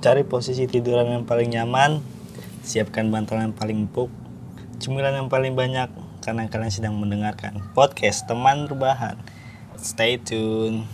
Cari 0.00 0.24
posisi 0.24 0.64
tiduran 0.64 1.12
yang 1.12 1.28
paling 1.28 1.52
nyaman, 1.52 2.00
siapkan 2.64 3.12
bantal 3.12 3.36
yang 3.36 3.52
paling 3.52 3.84
empuk, 3.84 4.08
cemilan 4.80 5.12
yang 5.12 5.28
paling 5.28 5.52
banyak 5.52 5.92
karena 6.24 6.48
kalian 6.48 6.72
sedang 6.72 6.96
mendengarkan 6.96 7.60
podcast 7.76 8.24
teman 8.24 8.64
rebahan. 8.64 9.20
Stay 9.76 10.16
tune. 10.16 10.88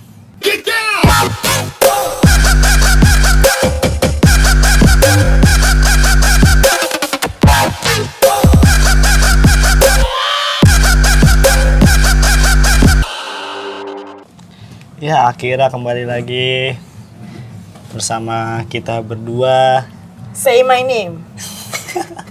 Ya, 14.99 15.31
akhirnya 15.31 15.71
kembali 15.71 16.11
lagi 16.11 16.75
bersama 17.97 18.61
kita 18.69 19.01
berdua. 19.01 19.89
Say 20.37 20.61
my 20.61 20.85
name. 20.85 21.25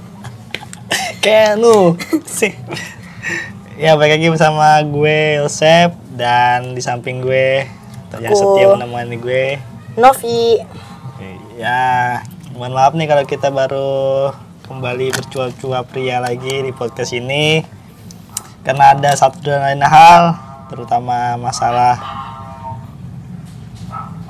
Kayak 1.25 1.57
lu 1.57 1.97
sih. 2.29 2.53
Ya, 3.75 3.97
balik 3.97 4.21
lagi 4.21 4.29
bersama 4.29 4.77
gue 4.85 5.41
Yosep 5.41 5.97
dan 6.13 6.77
di 6.77 6.81
samping 6.85 7.25
gue 7.25 7.65
yang 8.21 8.37
setia 8.37 8.77
menemani 8.77 9.17
gue. 9.17 9.57
Novi. 9.97 10.61
Ya, 11.57 12.21
mohon 12.53 12.77
maaf 12.77 12.93
nih 12.93 13.09
kalau 13.09 13.25
kita 13.25 13.49
baru 13.49 14.31
kembali 14.69 15.17
bercuap-cuap 15.17 15.89
pria 15.89 16.21
lagi 16.21 16.61
di 16.61 16.71
podcast 16.71 17.11
ini 17.17 17.65
karena 18.61 18.97
ada 18.97 19.13
satu 19.13 19.41
dan 19.45 19.61
lain 19.61 19.85
hal 19.85 20.35
terutama 20.73 21.37
masalah 21.37 22.01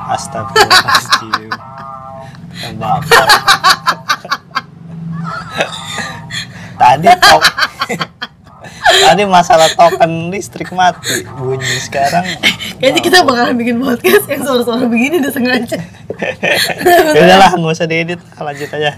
Astagfirullahaladzim. 0.06 1.50
Bapak 2.78 3.28
Tadi 6.76 7.08
tok 7.20 7.44
Tadi 8.86 9.24
masalah 9.28 9.68
token 9.74 10.30
listrik 10.32 10.72
mati 10.72 11.26
Bunyi 11.36 11.78
sekarang. 11.84 12.24
Kayaknya 12.80 13.02
kita 13.02 13.18
bakalan 13.26 13.56
bikin 13.58 13.82
podcast 13.82 14.30
yang 14.30 14.42
suara-suara 14.46 14.86
begini 14.88 15.20
udah 15.20 15.34
sengaja. 15.34 15.80
Ya 17.16 17.22
udahlah 17.26 17.52
nggak 17.58 17.76
usah 17.76 17.88
diedit. 17.90 18.22
Lanjut 18.40 18.70
aja 18.72 18.92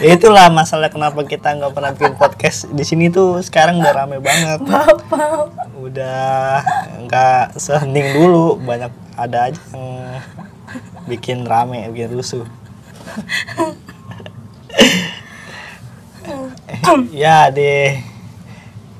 itulah 0.00 0.48
masalah 0.48 0.88
kenapa 0.88 1.20
kita 1.28 1.52
nggak 1.52 1.72
pernah 1.76 1.92
bikin 1.92 2.16
podcast. 2.16 2.68
Di 2.72 2.84
sini 2.88 3.12
tuh 3.12 3.44
sekarang 3.44 3.80
udah 3.84 3.92
rame 3.92 4.16
banget. 4.20 4.64
Udah 5.76 6.64
nggak 7.04 7.60
sehening 7.60 8.16
dulu 8.16 8.56
banyak 8.60 8.92
ada 9.16 9.52
aja 9.52 9.60
yang 9.76 10.20
bikin 11.04 11.44
rame 11.44 11.84
bikin 11.92 12.16
rusuh. 12.16 12.44
Ya 17.14 17.50
di 17.54 18.02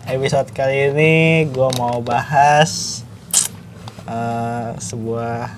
episode 0.06 0.50
kali 0.54 0.90
ini 0.94 1.46
gue 1.50 1.68
mau 1.78 1.98
bahas 2.02 3.02
eh, 4.06 4.68
sebuah 4.78 5.50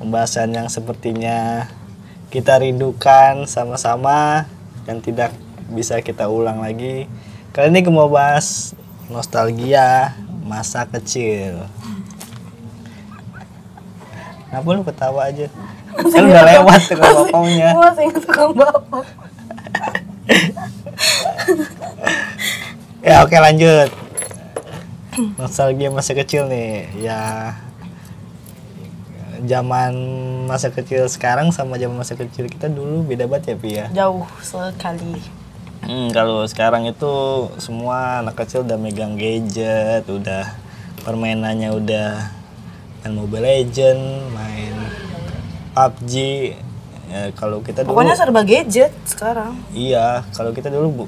pembahasan 0.00 0.52
yang 0.56 0.68
sepertinya 0.68 1.68
kita 2.28 2.60
rindukan 2.60 3.48
sama-sama 3.48 4.48
dan 4.86 5.02
tidak 5.02 5.34
bisa 5.68 5.98
kita 6.00 6.30
ulang 6.30 6.62
lagi 6.62 7.10
kali 7.50 7.74
ini 7.74 7.82
gue 7.82 7.92
mau 7.92 8.06
bahas 8.06 8.72
nostalgia 9.10 10.14
masa 10.46 10.86
kecil 10.86 11.66
Kenapa 14.46 14.72
lu 14.72 14.88
ketawa 14.88 15.28
aja? 15.28 15.52
Kan 16.00 16.32
udah 16.32 16.44
lewat 16.48 16.88
ngomongnya. 16.96 17.76
Gue 17.76 17.82
masih 17.82 18.02
ingat 18.08 18.22
tukang 18.24 18.56
bapak. 18.56 19.04
Ya 23.06 23.22
oke 23.22 23.38
lanjut. 23.38 23.92
Nostalgia 25.38 25.94
masa 25.94 26.16
kecil 26.16 26.50
nih. 26.50 26.90
Ya 26.98 27.52
zaman 29.44 29.92
masa 30.46 30.72
kecil 30.72 31.04
sekarang 31.06 31.52
sama 31.52 31.76
zaman 31.76 32.00
masa 32.00 32.16
kecil 32.16 32.48
kita 32.48 32.70
dulu 32.70 33.04
beda 33.04 33.28
banget 33.28 33.52
ya 33.52 33.56
Pi 33.60 33.70
ya. 33.76 33.86
Jauh 33.92 34.24
sekali. 34.40 35.20
Hmm, 35.86 36.08
kalau 36.10 36.42
sekarang 36.48 36.88
itu 36.88 37.12
semua 37.60 38.24
anak 38.24 38.34
kecil 38.40 38.64
udah 38.64 38.74
megang 38.80 39.14
gadget, 39.14 40.02
udah 40.08 40.50
permainannya 41.04 41.70
udah 41.70 42.08
main 43.04 43.12
Mobile 43.14 43.44
Legend, 43.44 44.02
main 44.34 44.74
PUBG. 45.76 46.14
Ya, 47.06 47.30
kalau 47.38 47.62
kita 47.62 47.86
dulu 47.86 47.94
Pokoknya 47.94 48.18
serba 48.18 48.42
gadget 48.42 48.90
sekarang. 49.06 49.54
iya, 49.70 50.26
kalau 50.34 50.50
kita 50.50 50.74
dulu 50.74 50.88
bu, 50.90 51.04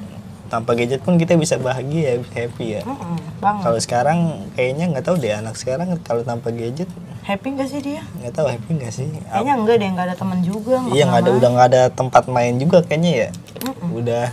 tanpa 0.46 0.78
gadget 0.78 1.02
pun 1.02 1.18
kita 1.18 1.34
bisa 1.34 1.58
bahagia, 1.58 2.22
happy 2.30 2.78
ya. 2.78 2.82
Mm-mm, 2.86 3.18
banget. 3.42 3.62
Kalau 3.66 3.78
sekarang 3.82 4.18
kayaknya 4.54 4.94
nggak 4.94 5.04
tahu 5.10 5.18
deh 5.18 5.34
anak 5.34 5.58
sekarang 5.58 5.98
kalau 6.06 6.22
tanpa 6.22 6.54
gadget 6.54 6.86
Happy 7.28 7.52
gak 7.60 7.68
sih 7.68 7.84
dia? 7.84 8.00
nggak 8.24 8.32
tahu 8.32 8.48
happy 8.48 8.70
nggak 8.80 8.88
sih? 8.88 9.04
Kayaknya 9.28 9.54
enggak 9.60 9.76
deh, 9.76 9.88
enggak 9.92 10.06
ada 10.08 10.16
teman 10.16 10.40
juga. 10.40 10.80
nggak 10.80 10.96
Iya 10.96 11.04
nggak 11.12 11.20
ada 11.20 11.30
udah 11.36 11.48
nggak 11.52 11.68
ada 11.68 11.82
tempat 11.92 12.24
main 12.24 12.54
juga 12.56 12.78
kayaknya 12.80 13.12
ya. 13.12 13.28
Mm-mm. 13.68 13.88
Udah 14.00 14.26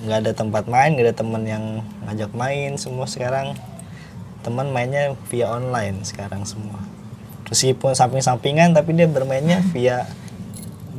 nggak 0.00 0.18
ada 0.24 0.32
tempat 0.32 0.64
main, 0.64 0.96
nggak 0.96 1.12
ada 1.12 1.16
teman 1.20 1.42
yang 1.44 1.64
ngajak 2.08 2.32
main 2.32 2.80
semua 2.80 3.04
sekarang. 3.04 3.52
Teman 4.40 4.72
mainnya 4.72 5.12
via 5.28 5.52
online 5.52 6.08
sekarang 6.08 6.48
semua. 6.48 6.80
Meskipun 7.52 7.92
samping-sampingan 7.92 8.72
tapi 8.72 8.96
dia 8.96 9.04
bermainnya 9.04 9.60
via 9.76 10.08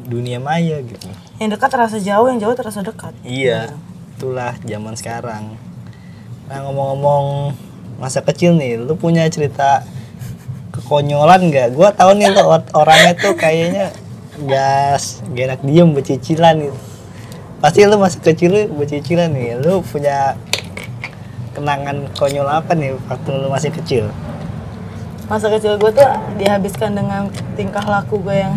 dunia 0.05 0.37
maya 0.37 0.85
gitu. 0.85 1.09
Yang 1.41 1.57
dekat 1.57 1.69
terasa 1.73 1.97
jauh, 1.97 2.29
yang 2.29 2.37
jauh 2.37 2.53
terasa 2.53 2.85
dekat. 2.85 3.17
Iya, 3.25 3.73
itulah 4.21 4.53
zaman 4.61 4.93
sekarang. 4.93 5.57
Nah 6.45 6.57
ngomong-ngomong 6.61 7.57
masa 7.97 8.21
kecil 8.21 8.53
nih, 8.53 8.77
lu 8.77 8.93
punya 8.93 9.25
cerita 9.33 9.81
kekonyolan 10.75 11.47
nggak? 11.49 11.71
Gua 11.73 11.89
tahu 11.95 12.19
nih 12.19 12.29
lu 12.35 12.41
or- 12.43 12.71
orangnya 12.75 13.13
tuh 13.15 13.33
kayaknya 13.33 13.95
gas, 14.43 15.23
gak 15.31 15.55
enak 15.55 15.61
diem 15.63 15.89
becicilan 15.95 16.59
gitu. 16.59 16.77
Pasti 17.63 17.87
lu 17.87 17.95
masih 17.95 18.19
kecil 18.19 18.49
lu 18.51 18.61
becicilan 18.75 19.31
nih. 19.31 19.57
Lu 19.63 19.79
punya 19.79 20.35
kenangan 21.55 22.11
konyol 22.19 22.47
apa 22.51 22.75
nih 22.75 22.99
waktu 23.07 23.29
lu 23.31 23.47
masih 23.47 23.71
kecil? 23.71 24.11
Masa 25.25 25.49
kecil 25.49 25.79
gue 25.81 25.89
tuh 25.89 26.05
dihabiskan 26.37 26.93
dengan 26.93 27.31
tingkah 27.57 27.81
laku 27.81 28.21
gue 28.21 28.35
yang 28.35 28.53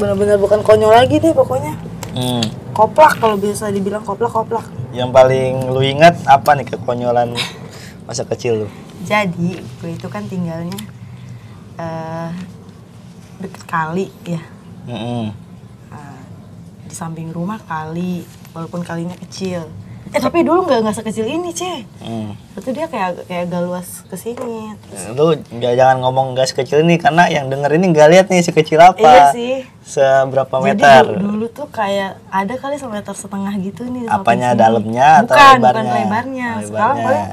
benar-benar 0.00 0.38
bukan 0.40 0.62
konyol 0.64 0.94
lagi 0.94 1.20
deh 1.20 1.34
pokoknya. 1.34 1.76
Hmm. 2.14 2.40
Koplak 2.72 3.18
kalau 3.18 3.36
bisa 3.36 3.68
dibilang 3.68 4.06
koplak-koplak. 4.06 4.64
Yang 4.94 5.10
paling 5.12 5.68
lu 5.74 5.82
ingat 5.84 6.22
apa 6.24 6.56
nih 6.56 6.72
kekonyolan 6.72 7.36
masa 8.08 8.24
kecil 8.24 8.64
lu? 8.64 8.68
Jadi 9.04 9.60
gue 9.60 9.90
itu 9.92 10.08
kan 10.08 10.24
tinggalnya 10.24 10.78
eh 11.78 12.30
deket 13.38 13.62
kali 13.64 14.06
ya. 14.26 14.42
Mm-mm. 14.84 15.30
Eh, 15.88 16.20
di 16.84 16.94
samping 16.94 17.30
rumah 17.30 17.62
kali, 17.62 18.26
walaupun 18.50 18.82
kalinya 18.82 19.14
kecil. 19.16 19.62
Eh 20.08 20.16
tapi 20.16 20.40
dulu 20.40 20.64
nggak 20.64 20.88
nggak 20.88 20.96
sekecil 20.96 21.28
ini 21.28 21.52
ceh. 21.52 21.84
Hmm. 22.00 22.32
Itu 22.56 22.72
dia 22.72 22.88
kayak 22.88 23.28
kayak 23.28 23.44
agak 23.44 23.60
luas 23.60 24.08
ke 24.08 24.16
sini. 24.16 24.72
Lu 25.12 25.36
j- 25.36 25.76
jangan 25.76 26.00
ngomong 26.00 26.32
gas 26.32 26.56
kecil 26.56 26.80
ini 26.80 26.96
karena 26.96 27.28
yang 27.28 27.52
denger 27.52 27.76
ini 27.76 27.92
nggak 27.92 28.08
lihat 28.08 28.26
nih 28.32 28.40
sekecil 28.40 28.80
apa 28.80 28.96
Iya 28.98 29.24
sih. 29.36 29.54
seberapa 29.84 30.48
Jadi 30.48 30.64
meter 30.64 31.02
dulu, 31.12 31.20
dulu 31.20 31.46
tuh 31.52 31.68
kayak 31.68 32.16
ada 32.32 32.54
kali 32.56 32.80
semeter 32.80 33.12
setengah 33.12 33.52
gitu 33.60 33.84
nih. 33.84 34.08
Apanya, 34.08 34.56
sini. 34.56 34.60
dalamnya 34.60 35.08
atau 35.20 35.36
bukan, 35.36 35.52
lebarnya? 35.60 35.76
Bukan 35.76 35.92
lebarnya. 35.92 36.48
Sekarang 36.64 36.96
paling 37.04 37.26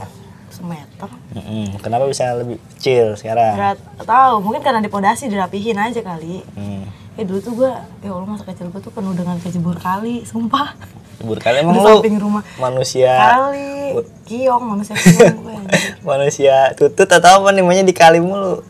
semeter. 0.55 1.11
Mm-mm. 1.31 1.75
kenapa 1.77 2.07
bisa 2.07 2.31
lebih 2.33 2.55
kecil 2.73 3.13
sekarang 3.13 3.53
Nggak 3.53 3.75
tahu, 4.01 4.35
mungkin 4.39 4.61
karena 4.61 4.79
di 4.79 4.87
pondasi 4.87 5.27
dirapihin 5.27 5.75
aja 5.75 5.99
kali. 5.99 6.39
hmm. 6.49 6.83
Ya 7.15 7.23
dulu 7.23 7.39
tuh 7.39 7.53
gua, 7.53 7.71
ya 7.99 8.11
Allah 8.11 8.27
masa 8.27 8.43
kecil 8.43 8.67
gua 8.67 8.79
tuh 8.79 8.91
penuh 8.91 9.11
dengan 9.11 9.35
kecebur 9.37 9.75
kali, 9.75 10.23
sumpah. 10.23 10.75
Libur 11.19 11.39
kali 11.39 11.59
emang 11.63 11.75
lu 11.75 11.83
samping 11.85 12.15
rumah. 12.15 12.43
manusia 12.55 13.11
Kali, 13.13 13.95
kiong 14.23 14.63
manusia 14.65 14.95
kiong 14.99 15.39
gue. 15.41 15.55
manusia 16.01 16.55
tutut 16.73 17.07
atau 17.07 17.39
apa 17.39 17.51
namanya 17.51 17.83
di 17.83 17.91
kali 17.91 18.19
mulu 18.19 18.63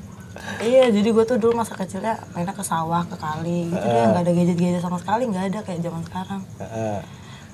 Iya, 0.56 0.88
jadi 0.88 1.10
gue 1.10 1.26
tuh 1.26 1.36
dulu 1.36 1.52
masa 1.54 1.74
kecilnya 1.74 2.16
mainnya 2.32 2.54
ke 2.54 2.62
sawah, 2.62 3.04
ke 3.04 3.18
kali 3.18 3.68
gitu 3.68 3.82
deh, 3.82 4.04
nggak 4.08 4.24
ada 4.24 4.32
gadget-gadget 4.32 4.80
sama 4.80 4.98
sekali, 4.98 5.26
nggak 5.26 5.46
ada 5.52 5.60
kayak 5.62 5.82
zaman 5.82 6.02
sekarang. 6.02 6.42
Heeh. 6.58 6.98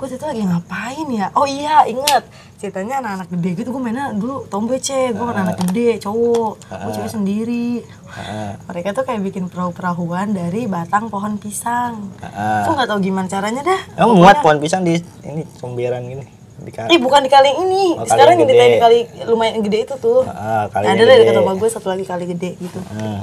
Gue 0.02 0.10
situ 0.10 0.26
lagi 0.26 0.42
ngapain 0.42 1.06
ya? 1.14 1.30
Oh 1.38 1.46
iya, 1.46 1.86
inget 1.86 2.26
ceritanya 2.58 3.06
anak-anak 3.06 3.30
gede 3.38 3.50
gitu 3.54 3.70
gue 3.70 3.82
mainnya 3.82 4.10
dulu 4.18 4.50
tomboy 4.50 4.82
cek, 4.82 5.14
gue 5.14 5.26
kan 5.30 5.46
anak 5.46 5.62
gede, 5.66 6.02
cowok, 6.02 6.58
gue 6.58 6.92
cewek 6.94 7.12
sendiri. 7.14 7.86
Heeh. 7.86 8.52
Mereka 8.66 8.98
tuh 8.98 9.06
kayak 9.06 9.22
bikin 9.22 9.46
perahu-perahuan 9.46 10.34
dari 10.34 10.66
batang 10.66 11.14
pohon 11.14 11.38
pisang. 11.38 12.10
Heeh. 12.18 12.62
Tuh 12.66 12.74
nggak 12.74 12.90
tahu 12.90 12.98
gimana 12.98 13.30
caranya 13.30 13.62
dah. 13.62 13.82
Emang 13.94 14.26
muat 14.26 14.42
pohon 14.42 14.58
pisang 14.58 14.82
di 14.82 14.98
ini 15.22 15.46
comberan 15.62 16.02
gini 16.02 16.26
di 16.66 16.72
kali. 16.74 16.90
Ih 16.94 17.00
bukan 17.02 17.22
di 17.22 17.30
kali 17.30 17.50
ini. 17.62 18.02
Oh, 18.02 18.06
Sekarang 18.10 18.42
yang 18.42 18.50
di 18.50 18.58
kali 18.82 19.00
lumayan 19.30 19.62
gede 19.62 19.86
itu 19.86 19.96
tuh. 20.02 20.26
Ah, 20.26 20.66
kali 20.70 20.86
ada 20.86 20.98
yang 20.98 21.30
dari 21.30 21.38
rumah 21.38 21.54
gue 21.54 21.70
satu 21.70 21.94
lagi 21.94 22.10
kali 22.10 22.26
gede 22.26 22.58
gitu. 22.58 22.82
Ah, 22.90 23.22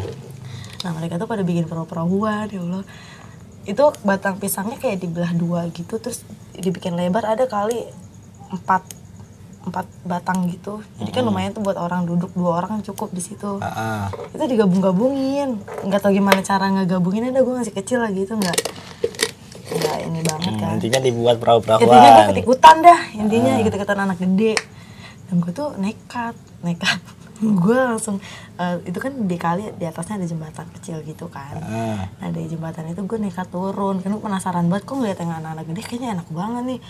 Nah 0.79 0.95
mereka 0.95 1.19
tuh 1.19 1.27
pada 1.27 1.43
bikin 1.43 1.67
perahu-perahuan 1.67 2.47
ya 2.55 2.63
Allah. 2.63 2.83
Itu 3.69 3.93
batang 4.01 4.41
pisangnya 4.41 4.75
kayak 4.75 4.99
dibelah 4.99 5.33
dua 5.33 5.69
gitu 5.71 6.01
terus 6.01 6.25
dibikin 6.57 6.97
lebar 6.97 7.23
ada 7.23 7.45
kali 7.45 7.85
empat 8.49 8.81
empat 9.61 9.85
batang 10.03 10.49
gitu. 10.49 10.81
Jadi 10.97 11.11
kan 11.13 11.23
lumayan 11.23 11.53
tuh 11.53 11.61
buat 11.61 11.77
orang 11.77 12.09
duduk 12.09 12.33
dua 12.33 12.59
orang 12.59 12.81
cukup 12.81 13.13
di 13.13 13.21
situ. 13.21 13.61
ah, 13.61 13.69
ah. 13.69 14.03
Itu 14.33 14.41
digabung-gabungin. 14.41 15.61
Nggak 15.85 16.01
tahu 16.01 16.17
gimana 16.17 16.41
cara 16.41 16.73
ngegabungin 16.73 17.29
ada 17.29 17.45
gue 17.45 17.53
masih 17.55 17.77
kecil 17.77 18.01
lagi 18.01 18.25
itu 18.25 18.33
nggak 18.33 18.57
nggak 19.69 19.97
ini 20.03 20.21
banget 20.25 20.49
Hmm, 20.49 20.61
kan. 20.65 20.73
intinya 20.75 20.99
dibuat 20.99 21.37
perahu-perahuan. 21.37 21.85
Intinya 21.85 22.09
gue 22.09 22.25
ikut-ikutan 22.25 22.77
dah, 22.81 23.01
intinya 23.13 23.53
ikut-ikutan 23.61 23.99
anak 24.01 24.17
gede. 24.17 24.57
Dan 25.29 25.45
gue 25.45 25.53
tuh 25.53 25.77
nekat, 25.77 26.33
nekat. 26.65 26.97
Gue 27.39 27.79
langsung, 27.79 28.19
eh, 28.57 28.83
itu 28.83 28.99
kan 28.99 29.15
di 29.15 29.37
kali 29.39 29.71
di 29.75 29.85
atasnya 29.87 30.19
ada 30.19 30.27
jembatan 30.27 30.67
kecil 30.75 31.03
gitu 31.07 31.31
kan. 31.31 31.55
Ah, 31.63 32.11
Nah 32.19 32.29
dari 32.35 32.51
jembatan 32.51 32.91
itu 32.91 32.99
gue 32.99 33.19
nekat 33.19 33.47
turun, 33.49 34.03
kan 34.03 34.11
gue 34.11 34.23
penasaran 34.23 34.67
banget 34.67 34.85
kok 34.85 34.99
ngeliat 34.99 35.19
yang 35.23 35.33
anak-anak 35.39 35.65
gede 35.71 35.83
kayaknya 35.87 36.09
enak 36.19 36.29
banget 36.35 36.65
nih. 36.77 36.81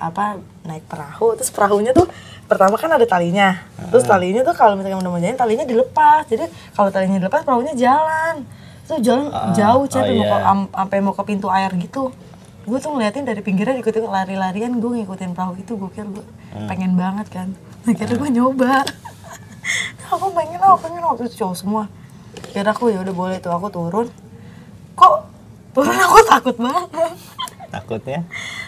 Apa 0.00 0.40
naik 0.64 0.88
perahu, 0.88 1.36
terus 1.36 1.52
perahunya 1.52 1.92
tuh 1.92 2.08
pertama 2.48 2.74
kan 2.74 2.88
ada 2.88 3.04
talinya, 3.04 3.62
terus 3.92 4.02
talinya 4.02 4.40
tuh 4.42 4.56
kalau 4.56 4.74
misalnya 4.74 4.96
udah 4.96 5.12
mau 5.12 5.20
jalan 5.20 5.36
talinya 5.36 5.62
dilepas, 5.68 6.24
jadi 6.26 6.48
kalau 6.72 6.88
talinya 6.90 7.20
dilepas 7.20 7.44
perahunya 7.44 7.76
jalan, 7.76 8.42
itu 8.88 8.96
jalan 9.04 9.28
jauh 9.54 9.84
oh 9.84 9.86
cari 9.86 10.18
mau 10.18 10.24
ke 10.26 10.34
iya. 10.40 10.50
am- 10.50 10.72
sampai 10.72 10.98
mau 10.98 11.14
ke 11.14 11.22
pintu 11.22 11.46
air 11.46 11.70
gitu. 11.76 12.10
Gue 12.66 12.78
tuh 12.80 12.90
ngeliatin 12.90 13.22
dari 13.22 13.38
pinggirnya 13.44 13.76
ikutin 13.78 14.02
lari-larian, 14.02 14.72
gue 14.72 14.90
ngikutin 14.98 15.30
perahu 15.30 15.54
itu, 15.60 15.78
gue 15.78 15.90
kira 15.92 16.08
gue 16.08 16.24
pengen 16.66 16.96
banget 16.98 17.26
kan, 17.30 17.48
akhirnya 17.84 18.16
gue 18.18 18.30
nyoba. 18.34 18.82
Aku 20.06 20.26
pengen 20.30 20.58
aku 20.58 20.78
pengen 20.80 21.02
waktu 21.02 21.22
itu 21.24 21.36
cowok 21.38 21.56
semua 21.56 21.84
kira 22.46 22.68
aku 22.68 22.88
ya 22.88 23.00
udah 23.00 23.12
boleh 23.12 23.36
tuh 23.38 23.50
aku 23.50 23.68
turun 23.68 24.06
kok 24.92 25.14
turun 25.72 25.96
aku 26.06 26.18
takut 26.24 26.56
banget 26.56 26.88
takutnya. 27.70 28.20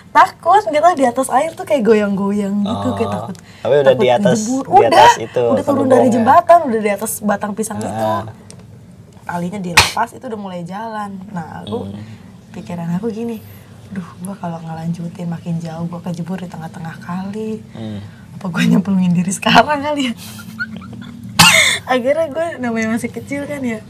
takut 0.08 0.62
kita 0.64 0.88
di 0.93 1.04
atas 1.04 1.26
air 1.28 1.50
tuh 1.52 1.64
kayak 1.64 1.82
goyang-goyang 1.82 2.62
gitu 2.62 2.87
Oh, 2.87 2.94
kayak 2.94 3.10
takut 3.10 3.34
tapi 3.58 3.75
udah 3.75 3.84
takut 3.88 3.99
di 3.99 4.08
atas- 4.08 4.38
dijebur. 4.40 4.62
di 4.62 4.70
udah 4.78 4.90
atas 4.93 5.14
itu, 5.19 5.43
udah 5.43 5.64
turun 5.64 5.87
dari 5.88 6.08
jembatan 6.08 6.58
udah 6.64 6.81
di 6.81 6.90
atas 6.93 7.12
batang 7.20 7.52
pisang 7.52 7.78
itu 7.78 7.88
Ah. 7.88 8.28
talinya 9.25 9.58
dilepas 9.58 10.12
itu 10.12 10.22
udah 10.22 10.37
mulai 10.37 10.62
jalan 10.62 11.10
nah 11.28 11.62
aku 11.62 11.87
Hmm. 11.87 12.02
pikiran 12.52 12.94
aku 12.94 13.08
gini 13.08 13.43
duh 13.88 14.06
gua 14.20 14.34
kalau 14.34 14.58
ngelanjutin 14.58 15.26
makin 15.26 15.58
jauh 15.58 15.84
gua 15.84 16.00
kejebur 16.00 16.37
di 16.37 16.46
tengah-tengah 16.46 16.96
kali 16.99 17.58
Hmm. 17.72 17.99
apa 18.32 18.46
gue 18.49 18.62
nyemplungin 18.69 19.12
diri 19.12 19.31
sekarang 19.31 19.82
kali 19.82 20.08
ya 20.08 20.14
akhirnya 21.84 22.26
gue 22.29 22.46
namanya 22.58 22.88
masih 22.90 23.11
kecil 23.11 23.44
kan 23.44 23.61
ya 23.61 23.81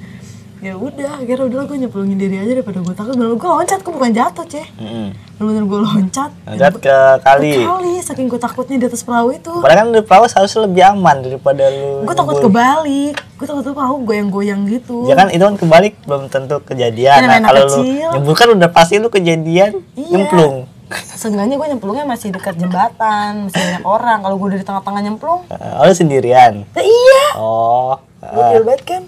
ya 0.58 0.78
udah 0.78 1.18
akhirnya 1.18 1.42
udah 1.44 1.66
gue 1.66 1.76
nyemplungin 1.76 2.14
diri 2.14 2.38
aja 2.38 2.54
daripada 2.54 2.78
gue 2.78 2.94
takut 2.94 3.12
bener 3.12 3.34
gue 3.34 3.50
loncat 3.50 3.82
gue 3.82 3.90
bukan 3.90 4.12
jatuh 4.12 4.46
ceh 4.46 4.62
Mm-mm. 4.76 5.10
bener-bener 5.34 5.64
gue 5.66 5.80
loncat 5.82 6.30
Loncat 6.46 6.74
ke 6.78 6.96
kali. 7.18 7.50
kali 7.58 7.94
saking 7.98 8.30
gue 8.30 8.38
takutnya 8.38 8.76
di 8.76 8.86
atas 8.86 9.02
perahu 9.02 9.34
itu 9.34 9.50
Padahal 9.58 9.78
kan 9.80 9.88
di 9.90 10.00
perahu 10.00 10.24
harusnya 10.24 10.60
lebih 10.62 10.82
aman 10.86 11.16
daripada 11.18 11.66
lu. 11.66 12.06
gue 12.06 12.14
takut 12.14 12.36
kebalik 12.40 13.14
gue 13.18 13.46
takut 13.48 13.62
tuh 13.64 13.74
perahu 13.74 13.96
goyang-goyang 14.00 14.62
gitu 14.68 15.02
Ya 15.04 15.18
kan 15.18 15.34
itu 15.34 15.42
kan 15.42 15.58
kebalik 15.58 15.98
belum 16.06 16.30
tentu 16.30 16.62
kejadian. 16.62 17.18
Kan 17.18 17.26
Nah, 17.26 17.40
kalau 17.42 17.62
lu 17.66 17.82
nyebur 17.82 18.34
kan 18.38 18.48
udah 18.48 18.70
pasti 18.70 18.94
lu 18.96 19.10
kejadian 19.10 19.82
Iya. 19.92 20.14
nyemplung. 20.14 20.70
Seenggaknya 20.94 21.56
gue 21.56 21.68
nyemplungnya 21.72 22.04
masih 22.04 22.30
dekat 22.30 22.56
jembatan 22.56 23.48
masih 23.48 23.58
banyak 23.58 23.84
orang. 23.84 24.18
Kalau 24.20 24.36
gue 24.36 24.48
dari 24.52 24.64
tengah-tengah 24.64 25.00
nyemplung 25.02 25.40
Uh, 25.48 25.80
oh, 25.80 25.84
lu 25.86 25.94
sendirian. 25.94 26.64
nah, 26.70 26.84
iya. 26.84 27.24
Oh. 27.36 27.96
uh, 28.20 28.28
Gokil 28.28 28.62
banget 28.62 28.82
kan 28.84 29.02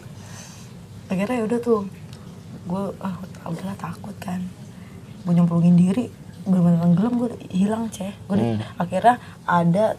akhirnya 1.04 1.36
ya 1.36 1.44
udah 1.44 1.58
tuh 1.60 1.80
gue 2.64 2.82
ah 2.98 3.14
udahlah 3.44 3.76
takut 3.76 4.16
kan 4.18 4.40
gue 5.22 5.32
nyemplungin 5.32 5.76
diri 5.76 6.08
bener-bener 6.44 6.80
tenggelam 6.80 7.14
gue 7.16 7.28
hilang 7.48 7.88
ceh. 7.88 8.12
Gue 8.28 8.36
di- 8.36 8.60
akhirnya 8.76 9.16
ada 9.44 9.96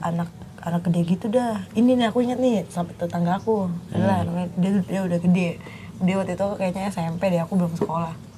anak 0.00 0.28
anak 0.62 0.80
gede 0.88 1.00
gitu 1.04 1.26
dah. 1.28 1.68
Ini 1.72 1.98
nih 1.98 2.06
aku 2.08 2.22
inget 2.22 2.38
nih 2.38 2.64
sampai 2.68 2.96
tetangga 2.96 3.36
aku. 3.36 3.68
Adalah 3.92 4.24
namanya 4.24 4.48
dia 4.56 4.70
dia 4.84 5.00
udah 5.04 5.18
gede. 5.20 5.48
Dia 6.00 6.14
waktu 6.16 6.32
itu 6.34 6.46
kayaknya 6.56 6.88
SMP 6.88 7.28
deh 7.28 7.40
aku 7.40 7.54
belum 7.60 7.76
sekolah 7.76 8.31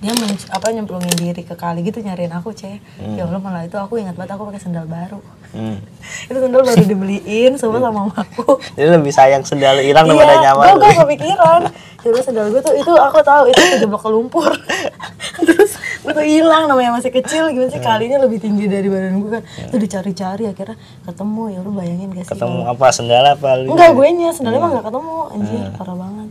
dia 0.00 0.16
men- 0.16 0.48
apa 0.48 0.66
nyemplungin 0.70 1.12
diri 1.12 1.44
ke 1.44 1.52
kali 1.52 1.80
gitu 1.82 2.00
nyariin 2.00 2.32
aku 2.32 2.50
ceh 2.50 2.80
ya 2.96 3.22
Allah 3.22 3.36
malah 3.36 3.62
itu 3.62 3.76
aku 3.76 3.96
ingat 3.96 4.16
banget 4.16 4.32
aku 4.32 4.48
pakai 4.48 4.56
sendal 4.58 4.84
baru 4.84 5.20
hmm. 5.52 5.76
itu 6.32 6.38
sendal 6.40 6.62
baru 6.62 6.82
dibeliin 6.82 7.52
semua 7.54 7.78
sama 7.78 8.08
mamaku 8.08 8.56
Jadi 8.76 8.88
lebih 8.90 9.12
sayang 9.12 9.44
sendal 9.44 9.76
hilang 9.78 10.04
daripada 10.04 10.32
Iya, 10.32 10.44
nyawa 10.46 10.62
gue 10.62 10.72
lu. 10.72 10.80
gak 10.80 10.96
kepikiran. 10.98 11.60
Jadi 12.00 12.18
sendal 12.24 12.46
gue 12.48 12.60
tuh 12.60 12.72
itu 12.72 12.92
aku 12.96 13.20
tahu 13.20 13.42
itu 13.46 13.60
kejeblok 13.60 14.00
ke 14.00 14.08
lumpur. 14.08 14.50
Terus 15.36 15.70
gue 16.00 16.12
tuh 16.14 16.24
hilang 16.24 16.64
namanya 16.64 16.96
masih 16.96 17.12
kecil 17.12 17.52
gimana 17.52 17.68
sih 17.68 17.76
kalinya 17.78 18.18
lebih 18.18 18.40
tinggi 18.40 18.64
dari 18.64 18.88
badan 18.88 19.20
gue 19.20 19.30
kan. 19.30 19.42
Itu 19.68 19.76
dicari-cari 19.76 20.48
akhirnya 20.48 20.80
ketemu 21.04 21.42
ya 21.50 21.58
lu 21.60 21.70
bayangin 21.72 22.08
gak 22.10 22.24
sih? 22.24 22.32
Ketemu 22.32 22.60
apa 22.64 22.86
sendal 22.88 23.24
apa 23.26 23.48
lu? 23.58 23.76
Enggak 23.76 23.92
gue 23.92 24.08
nya 24.16 24.30
sendalnya 24.32 24.58
mah 24.58 24.70
gak 24.72 24.86
ketemu 24.88 25.14
anjir 25.30 25.60
parah 25.76 25.96
banget. 25.98 26.28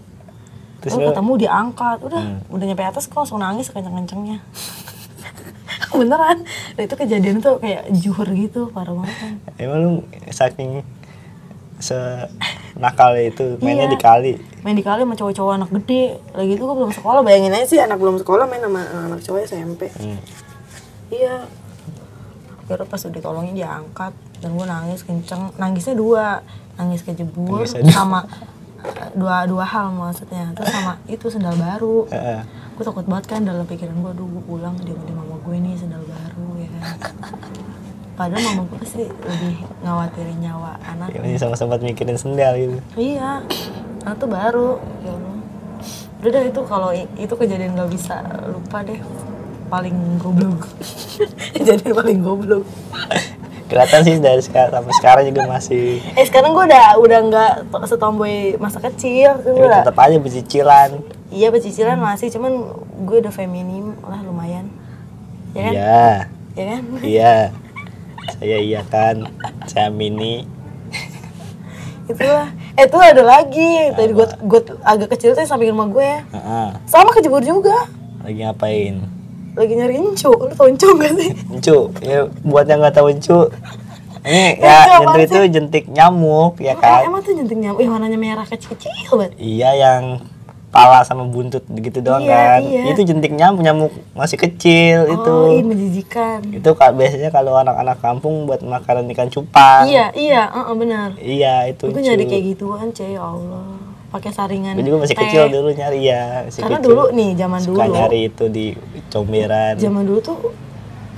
Terus 0.90 1.00
lu- 1.00 1.10
ketemu 1.10 1.34
diangkat, 1.40 1.98
udah 2.02 2.22
udah 2.48 2.66
nyampe 2.66 2.84
atas 2.84 3.06
kok 3.06 3.18
langsung 3.18 3.38
nangis 3.38 3.68
kenceng-kencengnya. 3.68 4.42
Beneran, 5.92 6.46
nah, 6.76 6.82
itu 6.82 6.96
kejadian 6.96 7.40
tuh 7.40 7.58
kayak 7.58 7.90
juhur 7.92 8.30
gitu, 8.30 8.70
parah 8.70 8.94
banget 8.94 9.16
kan. 9.16 9.34
Emang 9.58 9.78
lu 9.80 9.92
saking 10.30 10.86
se 11.78 11.96
nakal 12.76 13.16
itu 13.16 13.56
mainnya 13.60 13.86
Iya. 13.86 13.88
di 13.88 13.98
kali. 13.98 14.34
main 14.60 14.76
di 14.76 14.82
kali 14.82 15.02
sama 15.02 15.16
cowok-cowok 15.16 15.54
anak 15.56 15.70
gede 15.74 16.04
lagi 16.34 16.52
itu 16.52 16.60
gue 16.62 16.76
belum 16.76 16.92
sekolah 16.92 17.24
bayangin 17.24 17.52
aja 17.54 17.64
sih 17.66 17.80
anak 17.80 17.96
belum 17.96 18.20
sekolah 18.20 18.44
main 18.44 18.60
sama 18.60 18.84
anak 19.08 19.24
cowok 19.24 19.40
SMP 19.42 19.88
Hmm. 19.90 20.20
iya 21.10 21.48
akhirnya 22.62 22.84
pas 22.84 23.00
udah 23.00 23.16
ditolongin 23.16 23.56
dia 23.56 23.72
angkat 23.74 24.12
dan 24.38 24.52
gue 24.52 24.66
nangis 24.66 25.02
kenceng 25.02 25.56
nangisnya 25.56 25.96
dua 25.96 26.44
nangis 26.76 27.02
kejebur 27.02 27.64
Nangisnya 27.64 27.88
sama 27.88 28.20
eh, 28.22 28.28
dua 29.16 29.44
dua 29.50 29.66
hal 29.66 29.92
maksudnya 29.92 30.54
terus 30.56 30.70
sama 30.72 31.02
itu 31.10 31.26
sendal 31.28 31.56
baru 31.58 32.08
gue 32.80 32.84
takut 32.88 33.04
banget 33.04 33.26
kan 33.28 33.42
dalam 33.44 33.68
pikiran 33.68 33.92
gue 34.00 34.12
aduh 34.16 34.28
gue 34.28 34.44
pulang 34.48 34.76
dia 34.80 34.96
di 34.96 35.12
mama 35.12 35.36
gue 35.44 35.56
nih 35.60 35.76
sendal 35.76 36.00
baru 36.00 36.48
ya 36.56 36.68
kan 36.72 36.84
padahal 38.20 38.44
mama 38.52 38.62
gue 38.68 38.78
pasti 38.84 39.04
lebih 39.08 39.56
ngawatirin 39.84 40.38
nyawa 40.44 40.76
anak 40.84 41.08
Ya, 41.16 41.40
sama 41.40 41.56
sempat 41.56 41.80
mikirin 41.80 42.20
sendal 42.20 42.60
gitu. 42.60 42.76
Iya, 43.00 43.48
nah 44.04 44.12
itu 44.12 44.28
baru. 44.28 44.76
Ya. 45.08 45.16
Udah 46.20 46.30
deh 46.36 46.52
itu 46.52 46.62
kalau 46.68 46.92
itu 46.92 47.32
kejadian 47.32 47.80
gak 47.80 47.88
bisa 47.88 48.20
lupa 48.52 48.84
deh. 48.84 49.00
Paling 49.72 50.20
goblok. 50.20 50.68
kejadian 51.56 51.96
paling 51.96 52.20
goblok. 52.20 52.68
Kelihatan 53.70 54.02
sih 54.02 54.18
dari 54.18 54.42
sekarang 54.42 54.74
sampai 54.74 54.94
sekarang 54.98 55.24
juga 55.30 55.42
masih 55.46 56.02
Eh 56.18 56.26
sekarang 56.26 56.52
gue 56.52 56.66
udah 56.66 56.98
udah 56.98 57.20
nggak 57.22 57.54
to- 57.70 57.86
setomboy 57.86 58.58
masa 58.58 58.82
kecil. 58.82 59.38
Udah, 59.46 59.86
tetap 59.86 59.96
aja 59.96 60.18
bercicilan. 60.18 60.90
iya 61.30 61.54
pecicilan 61.54 62.02
masih, 62.02 62.34
cuman 62.34 62.74
gue 63.06 63.18
udah 63.22 63.30
feminim 63.30 63.94
lah 64.02 64.26
lumayan. 64.26 64.74
Ya 65.54 65.62
kan? 65.62 65.74
Iya. 65.74 66.06
Ya 66.58 66.64
kan? 66.66 66.82
Iya. 67.00 67.36
Saya 68.34 68.58
iya 68.58 68.82
kan. 68.84 69.16
Saya 69.66 69.94
mini. 69.94 70.50
Itulah. 72.06 72.50
Eh 72.74 72.90
itu 72.90 72.98
ada 72.98 73.22
lagi. 73.22 73.94
Tadi 73.94 74.12
gue 74.12 74.28
gue 74.42 74.62
agak 74.82 75.14
kecil 75.14 75.38
tuh 75.38 75.46
samping 75.46 75.70
rumah 75.70 75.86
gue 75.86 76.02
ya. 76.02 76.20
Heeh. 76.34 76.68
Sama 76.90 77.14
kejebur 77.14 77.46
juga. 77.46 77.86
Lagi 78.26 78.42
ngapain? 78.42 79.06
Lagi 79.54 79.74
nyari 79.74 79.94
encu. 79.98 80.30
Lu 80.30 80.52
tau 80.52 80.68
encu 80.68 80.88
gak 80.96 81.12
sih? 81.16 81.30
Encu, 81.50 81.78
ya 82.02 82.20
buat 82.42 82.66
yang 82.66 82.80
nggak 82.80 82.96
tahu 82.96 83.08
encu. 83.10 83.40
Ini 84.20 84.60
Encu 84.60 84.68
ya 84.68 84.84
jentik 85.00 85.24
itu 85.26 85.40
jentik 85.50 85.84
nyamuk 85.88 86.60
ya 86.60 86.76
Emang- 86.76 86.84
kan. 86.84 87.02
Emang 87.04 87.22
tuh 87.22 87.34
jentik 87.34 87.56
nyamuk, 87.56 87.80
ih 87.80 87.88
warnanya 87.88 88.20
merah 88.20 88.44
kecil-kecil 88.44 89.16
banget. 89.16 89.32
Iya 89.36 89.70
yang 89.74 90.04
pala 90.70 91.02
sama 91.02 91.26
buntut 91.26 91.66
gitu 91.66 91.98
doang 91.98 92.22
Iya, 92.22 92.36
kan. 92.36 92.60
iya. 92.62 92.84
Itu 92.92 93.02
jentik 93.02 93.32
nyamuk, 93.32 93.64
nyamuk 93.64 93.90
masih 94.14 94.38
kecil 94.38 95.08
itu. 95.08 95.34
Oh, 95.34 95.50
iya 95.50 95.64
menjijikan. 95.64 96.46
Itu 96.46 96.76
ka- 96.76 96.92
biasanya 96.92 97.32
kalau 97.32 97.58
anak-anak 97.58 97.98
kampung 97.98 98.44
buat 98.44 98.62
makanan 98.62 99.10
ikan 99.10 99.32
cupang. 99.32 99.88
Iya, 99.88 100.12
iya, 100.14 100.46
heeh, 100.46 100.76
benar. 100.76 101.10
Iya, 101.18 101.54
itu. 101.66 101.88
Gue 101.88 101.98
encu. 101.98 102.06
nyari 102.06 102.24
kayak 102.28 102.44
gituan, 102.54 102.88
Cey, 102.92 103.16
ya 103.16 103.24
Allah. 103.24 103.66
Pakai 104.10 104.32
saringan. 104.32 104.74
Gue 104.74 104.84
juga 104.84 105.06
masih 105.06 105.14
teh. 105.14 105.22
kecil 105.24 105.44
dulu 105.48 105.70
nyari 105.70 106.02
ya, 106.04 106.24
masih 106.44 106.60
Karena 106.60 106.78
kecil. 106.78 106.88
dulu 106.90 107.04
nih, 107.12 107.30
zaman 107.36 107.60
Suka 107.60 107.84
dulu. 107.84 107.94
nyari 107.94 108.20
itu 108.26 108.46
di 108.48 108.66
comberan. 109.08 109.74
Zaman 109.76 110.04
dulu 110.04 110.20
tuh 110.20 110.38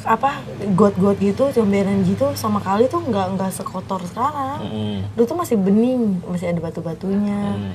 apa 0.01 0.31
got-got 0.73 1.15
gitu, 1.15 1.43
comberan 1.51 2.03
gitu 2.03 2.33
sama 2.33 2.57
kali 2.57 2.85
tuh 2.85 2.99
nggak 2.99 3.27
nggak 3.33 3.51
sekotor 3.53 4.01
sekarang. 4.03 4.59
Mm-mm. 4.61 4.95
Dulu 5.13 5.23
tuh 5.25 5.37
masih 5.37 5.55
bening, 5.55 6.19
masih 6.25 6.47
ada 6.47 6.59
batu-batunya. 6.59 7.41
Hmm. 7.53 7.73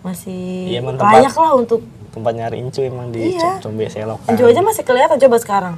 Masih 0.00 0.70
emang 0.72 0.94
tempat- 0.94 1.18
layak 1.18 1.34
lah 1.34 1.52
untuk 1.54 1.80
Tempat 2.08 2.32
nyari 2.32 2.56
incu 2.58 2.80
emang 2.80 3.10
di 3.10 3.34
Iya. 3.34 3.58
com- 3.58 3.68
combe 3.68 3.84
selokan. 3.86 4.24
Encu 4.26 4.44
aja 4.46 4.60
masih 4.62 4.82
kelihatan 4.82 5.18
coba 5.18 5.36
sekarang. 5.36 5.74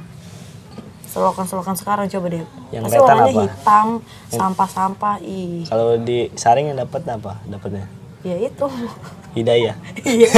selokan-selokan 1.05 1.73
sekarang 1.73 2.05
coba 2.07 2.27
deh 2.29 2.45
Yang 2.69 2.83
pasti 2.85 2.93
kelihatan 2.93 3.01
warnanya 3.17 3.33
apa? 3.33 3.41
hitam 3.41 3.87
sampah-sampah 4.29 5.15
ih 5.19 5.65
Kalau 5.65 5.97
di 5.97 6.29
saring 6.31 6.69
dapat 6.71 7.01
apa? 7.03 7.41
Dapatnya 7.43 7.89
ya 8.25 8.35
itu. 8.39 8.67
Hidayah. 9.37 9.75
iya. 10.03 10.31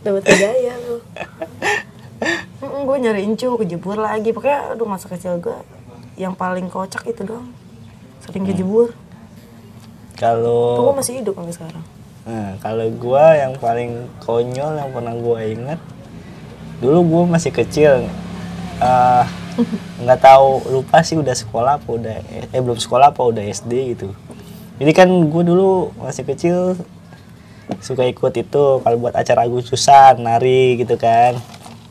Dapat 0.00 0.24
hidayah 0.24 0.76
lu. 0.86 0.96
Gue 2.60 2.96
nyari 3.00 3.24
incu 3.24 3.56
kejebur 3.60 4.00
lagi. 4.00 4.32
Pokoknya 4.32 4.76
aduh 4.76 4.88
masa 4.88 5.08
kecil 5.08 5.40
gue 5.40 5.56
yang 6.20 6.36
paling 6.36 6.68
kocak 6.68 7.06
itu 7.08 7.24
doang. 7.24 7.48
Sering 8.20 8.44
kejebur 8.44 8.92
tuh 8.92 8.98
Kalau 10.20 10.92
gue 10.92 10.96
masih 11.00 11.14
hidup 11.24 11.32
sampai 11.40 11.54
sekarang. 11.56 11.84
Nah, 12.20 12.52
kalau 12.60 12.84
gua 13.00 13.32
yang 13.32 13.56
paling 13.56 14.04
konyol 14.20 14.76
yang 14.76 14.92
pernah 14.92 15.16
gua 15.16 15.40
inget 15.40 15.80
dulu 16.84 17.00
gua 17.08 17.22
masih 17.40 17.48
kecil. 17.48 18.04
Eh, 18.80 19.24
nggak 20.04 20.20
tahu 20.20 20.60
lupa 20.68 21.00
sih 21.00 21.16
udah 21.16 21.32
sekolah 21.32 21.80
apa 21.80 21.88
udah 21.88 22.16
eh 22.52 22.60
belum 22.60 22.76
sekolah 22.80 23.12
apa 23.12 23.20
udah 23.24 23.44
SD 23.44 23.96
gitu 23.96 24.12
jadi 24.80 24.92
kan 24.96 25.08
gua 25.28 25.44
dulu 25.44 25.92
masih 26.00 26.24
kecil 26.24 26.74
suka 27.84 28.02
ikut 28.08 28.32
itu 28.34 28.64
kalau 28.82 28.96
buat 28.98 29.14
acara 29.14 29.46
Agustusan 29.46 30.24
nari 30.24 30.80
gitu 30.80 30.98
kan. 30.98 31.38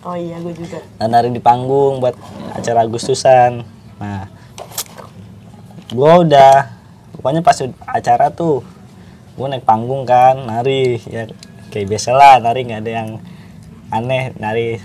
Oh 0.03 0.15
iya 0.15 0.35
gue 0.43 0.51
juga. 0.51 0.83
Nah, 0.99 1.07
nari 1.07 1.31
di 1.31 1.39
panggung 1.39 2.03
buat 2.03 2.19
acara 2.51 2.83
Agustusan. 2.83 3.63
Nah 4.01 4.27
gua 5.95 6.25
udah 6.25 6.69
pokoknya 7.15 7.41
pas 7.45 7.57
acara 7.89 8.29
tuh 8.33 8.61
gue 9.39 9.47
naik 9.47 9.63
panggung 9.63 10.03
kan 10.03 10.35
nari 10.43 10.99
ya 11.07 11.23
kayak 11.71 11.87
biasa 11.95 12.11
lah 12.11 12.43
nari 12.43 12.67
nggak 12.67 12.81
ada 12.83 12.91
yang 12.91 13.09
aneh 13.87 14.35
nari 14.35 14.77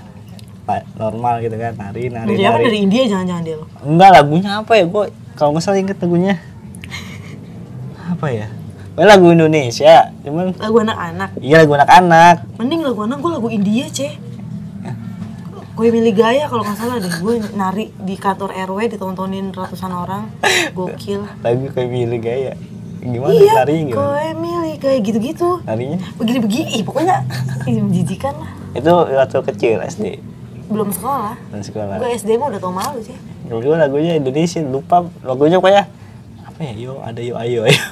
normal 0.97 1.45
gitu 1.45 1.59
kan 1.61 1.77
nari 1.77 2.09
nari 2.09 2.39
dia 2.39 2.55
kan 2.55 2.63
nari. 2.63 2.67
dari 2.71 2.79
India 2.87 3.03
jangan-jangan 3.05 3.43
dia 3.43 3.57
lo 3.59 3.67
enggak 3.85 4.11
lagunya 4.15 4.51
apa 4.63 4.73
ya 4.79 4.85
gue 4.87 5.05
kalau 5.37 5.51
nggak 5.53 5.65
salah 5.67 5.79
inget 5.83 5.99
lagunya 6.01 6.35
apa 8.11 8.27
ya? 8.29 8.47
Pokoknya 8.95 9.09
lagu 9.11 9.27
Indonesia 9.35 9.95
cuman 10.23 10.47
lagu 10.55 10.77
anak-anak. 10.83 11.31
Iya 11.43 11.57
lagu 11.67 11.73
anak-anak. 11.75 12.37
Mending 12.61 12.81
lagu 12.87 13.01
anak 13.03 13.19
gue 13.19 13.31
lagu 13.33 13.49
India 13.51 13.87
ceh 13.91 14.15
gue 15.75 15.91
milih 15.91 16.15
gaya 16.15 16.47
kalau 16.47 16.63
nggak 16.63 16.79
salah 16.79 17.03
deh 17.03 17.11
gue 17.11 17.35
nari 17.59 17.91
di 17.99 18.15
kantor 18.15 18.55
RW 18.55 18.95
ditontonin 18.95 19.51
ratusan 19.51 19.91
orang. 19.91 20.31
Gokil. 20.71 21.27
Lagu 21.43 21.67
kayak 21.75 21.91
milih 21.91 22.21
gaya. 22.23 22.55
Gimana 23.03 23.35
iya 23.35 23.53
narinya 23.59 23.85
gimana? 23.91 23.99
Gue 23.99 24.27
milih 24.39 24.75
kayak 24.79 25.01
gitu-gitu. 25.03 25.51
Narinya? 25.67 25.99
Begini-begini 26.15 26.79
pokoknya 26.87 27.27
menjijikan 27.67 28.39
lah. 28.39 28.51
Itu 28.71 28.91
waktu 28.95 29.39
kecil 29.51 29.83
SD 29.83 30.23
belum 30.71 30.95
sekolah. 30.95 31.35
Dan 31.51 31.61
sekolah. 31.67 31.99
Gue 31.99 32.11
SD 32.23 32.39
mah 32.39 32.55
udah 32.55 32.61
tau 32.63 32.71
malu 32.71 33.03
sih 33.03 33.19
dulu 33.45 33.77
lagunya 33.77 34.17
Indonesia 34.17 34.61
lupa 34.65 35.05
lagunya 35.21 35.61
kayak 35.61 35.85
apa 36.55 36.71
ya 36.71 36.75
yo 36.79 37.03
ada 37.03 37.19
yo 37.19 37.35
ayo 37.35 37.67
ayo 37.67 37.83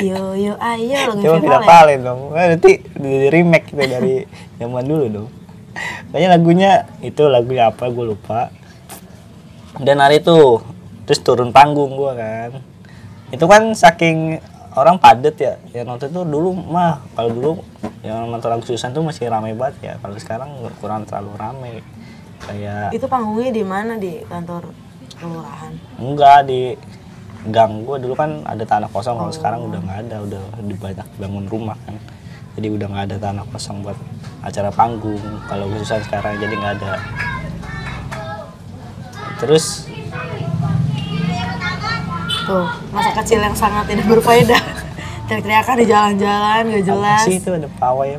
yo 0.06 0.20
yo 0.38 0.54
ayo 0.62 0.98
lagu 1.10 1.22
Coba 1.26 1.42
tidak 1.42 1.62
palen 1.66 1.98
dong. 2.06 2.30
Nanti 2.30 2.72
di 2.86 3.26
remake 3.34 3.74
gitu 3.74 3.82
dari 3.82 4.22
zaman 4.62 4.86
dulu 4.86 5.04
dong. 5.10 5.28
Kayaknya 6.14 6.28
lagunya 6.38 6.70
itu 7.02 7.22
lagunya 7.26 7.74
apa 7.74 7.90
gue 7.90 8.06
lupa. 8.14 8.54
Dan 9.82 9.98
hari 9.98 10.22
itu 10.22 10.62
terus 11.02 11.18
turun 11.18 11.50
panggung 11.50 11.98
gua 11.98 12.14
kan. 12.14 12.62
Itu 13.34 13.50
kan 13.50 13.74
saking 13.74 14.38
orang 14.78 15.02
padet 15.02 15.34
ya 15.34 15.58
yang 15.74 15.90
nonton 15.90 16.14
tuh 16.14 16.22
dulu 16.22 16.54
mah 16.54 17.02
kalau 17.18 17.30
dulu 17.34 17.52
yang 18.06 18.30
nonton 18.30 18.54
Agustusan 18.54 18.94
tuh 18.94 19.02
masih 19.02 19.26
ramai 19.26 19.50
banget 19.58 19.82
ya 19.82 19.94
kalau 19.98 20.14
sekarang 20.14 20.54
kurang 20.78 21.02
terlalu 21.02 21.34
ramai 21.34 21.72
kayak 22.46 22.94
itu 22.94 23.10
panggungnya 23.10 23.50
di 23.50 23.64
mana 23.66 23.98
di 23.98 24.22
kantor 24.22 24.70
kelurahan 25.18 25.74
enggak 25.98 26.46
di 26.46 26.78
gang 27.46 27.86
gua 27.86 28.02
dulu 28.02 28.18
kan 28.18 28.42
ada 28.42 28.66
tanah 28.66 28.90
kosong 28.90 29.14
kalau 29.14 29.30
sekarang 29.30 29.60
udah 29.70 29.78
nggak 29.78 29.98
ada 30.10 30.16
udah 30.26 30.42
banyak 30.82 31.08
bangun 31.22 31.44
rumah 31.46 31.78
kan. 31.86 31.94
Jadi 32.58 32.74
udah 32.74 32.86
nggak 32.90 33.04
ada 33.06 33.16
tanah 33.22 33.44
kosong 33.54 33.86
buat 33.86 33.94
acara 34.42 34.70
panggung 34.74 35.22
kalau 35.46 35.70
khususan 35.70 36.02
sekarang 36.02 36.34
jadi 36.42 36.54
nggak 36.58 36.74
ada. 36.82 36.92
Terus? 39.38 39.86
Tuh 42.48 42.66
masa 42.90 43.10
kecil 43.22 43.38
yang 43.38 43.54
sangat 43.54 43.86
tidak 43.86 44.06
berfaedah. 44.10 44.62
Teriak-teriakan 45.28 45.76
di 45.76 45.86
jalan-jalan 45.86 46.62
gak 46.72 46.80
apa 46.80 46.88
jelas. 46.88 47.20
sih 47.28 47.36
itu 47.36 47.52
ada 47.52 47.68
pawai 47.76 48.16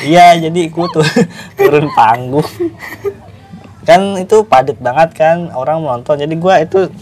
iya 0.00 0.38
jadi 0.38 0.70
ikut 0.70 0.88
tuh 0.94 1.04
turun 1.58 1.90
panggung. 1.92 2.46
Kan 3.88 4.14
itu 4.20 4.44
padat 4.44 4.78
banget 4.78 5.16
kan 5.16 5.50
orang 5.56 5.82
menonton 5.82 6.20
jadi 6.20 6.34
gua 6.36 6.60
itu 6.62 6.92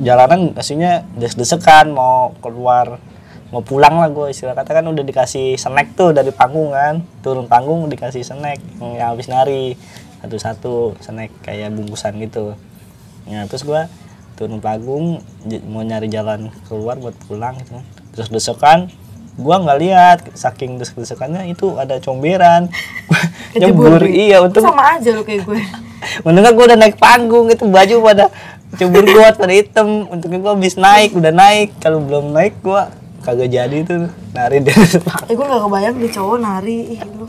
jalanan 0.00 0.56
aslinya 0.56 1.04
des-desekan 1.18 1.92
mau 1.92 2.32
keluar 2.40 3.02
mau 3.52 3.60
pulang 3.60 4.00
lah 4.00 4.08
gue 4.08 4.32
istilah 4.32 4.56
kata 4.56 4.80
kan 4.80 4.88
udah 4.88 5.04
dikasih 5.04 5.60
snack 5.60 5.92
tuh 5.92 6.16
dari 6.16 6.32
panggung 6.32 6.72
kan. 6.72 7.04
Turun 7.20 7.44
panggung 7.44 7.84
dikasih 7.92 8.24
snack 8.24 8.58
yang, 8.80 9.12
habis 9.12 9.28
nari 9.28 9.76
satu-satu 10.24 10.96
snack 11.04 11.30
kayak 11.44 11.68
bungkusan 11.76 12.16
gitu. 12.24 12.56
Nah 13.28 13.44
terus 13.44 13.62
gua 13.68 13.92
turun 14.40 14.64
panggung 14.64 15.20
mau 15.68 15.84
nyari 15.84 16.08
jalan 16.08 16.48
keluar 16.64 16.96
buat 16.96 17.12
pulang 17.28 17.60
gitu. 17.60 17.76
Kan 17.76 17.84
terus 18.16 18.32
desekan 18.32 18.88
gua 19.36 19.60
nggak 19.60 19.78
lihat 19.84 20.18
saking 20.32 20.80
desek-desekannya 20.80 21.52
itu 21.52 21.76
ada 21.76 22.00
comberan. 22.00 22.72
Nyebur 23.60 24.00
iya 24.08 24.40
untung 24.40 24.64
sama 24.64 24.96
aja 24.96 25.12
lo 25.12 25.28
kayak 25.28 25.44
gue. 25.44 25.60
Untungnya 26.26 26.50
gue 26.50 26.64
udah 26.66 26.78
naik 26.78 26.96
panggung 26.98 27.46
itu 27.52 27.62
baju 27.68 27.94
pada 28.02 28.26
cebur 28.76 29.04
gue 29.04 29.28
pada 29.36 29.54
hitam. 29.54 30.08
Untungnya 30.08 30.38
gue 30.40 30.52
habis 30.52 30.74
naik, 30.76 31.16
udah 31.16 31.32
naik. 31.32 31.76
Kalau 31.80 32.00
belum 32.00 32.32
naik 32.32 32.60
gue 32.60 32.82
kagak 33.22 33.50
jadi 33.54 33.76
tuh 33.86 34.10
nari 34.34 34.58
di 34.60 34.74
panggung. 35.06 35.30
eh 35.30 35.34
gue 35.38 35.46
gak 35.46 35.62
kebayang 35.62 35.94
nih 36.02 36.10
cowok 36.10 36.36
nari 36.42 36.78
ih 36.98 37.00
lu 37.14 37.26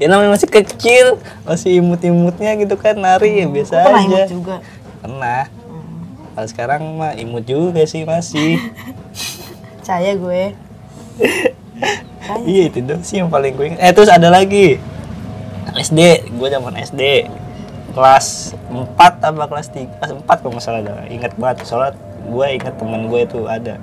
Ya 0.00 0.10
namanya 0.10 0.34
masih 0.34 0.48
kecil, 0.50 1.20
masih 1.46 1.78
imut-imutnya 1.78 2.58
gitu 2.58 2.74
kan 2.74 2.98
nari 2.98 3.44
ya 3.44 3.46
biasa 3.46 3.86
pernah 3.86 4.02
aja. 4.02 4.24
imut 4.26 4.32
juga 4.32 4.56
Pernah. 5.00 5.44
Kalau 6.34 6.48
sekarang 6.48 6.82
mah 6.96 7.12
imut 7.20 7.44
juga 7.44 7.84
sih 7.84 8.02
masih. 8.02 8.58
Percaya 9.78 10.12
gue 10.16 10.42
iya 12.46 12.70
itu 12.70 12.78
dong 12.84 13.02
sih 13.02 13.18
yang 13.20 13.28
paling 13.28 13.52
gue 13.54 13.74
ingat. 13.74 13.80
Eh 13.82 13.92
terus 13.92 14.10
ada 14.10 14.28
lagi 14.30 14.78
SD, 15.70 16.30
gue 16.34 16.48
zaman 16.50 16.74
SD 16.78 17.26
kelas 17.90 18.54
4 18.70 18.96
apa 18.98 19.44
kelas 19.50 19.68
3 19.74 19.98
kelas 19.98 20.10
4 20.22 20.26
kalau 20.26 20.52
nggak 20.54 20.64
salah 20.64 20.82
dah. 20.82 21.06
ingat 21.10 21.32
banget. 21.36 21.66
Soalnya 21.66 21.92
gue 22.30 22.46
ingat 22.56 22.74
temen 22.78 23.10
gue 23.10 23.20
itu 23.26 23.38
ada. 23.46 23.74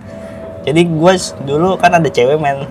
Jadi 0.64 0.82
gue 0.88 1.14
dulu 1.48 1.80
kan 1.80 1.96
ada 1.96 2.10
cewek 2.12 2.40
main 2.40 2.68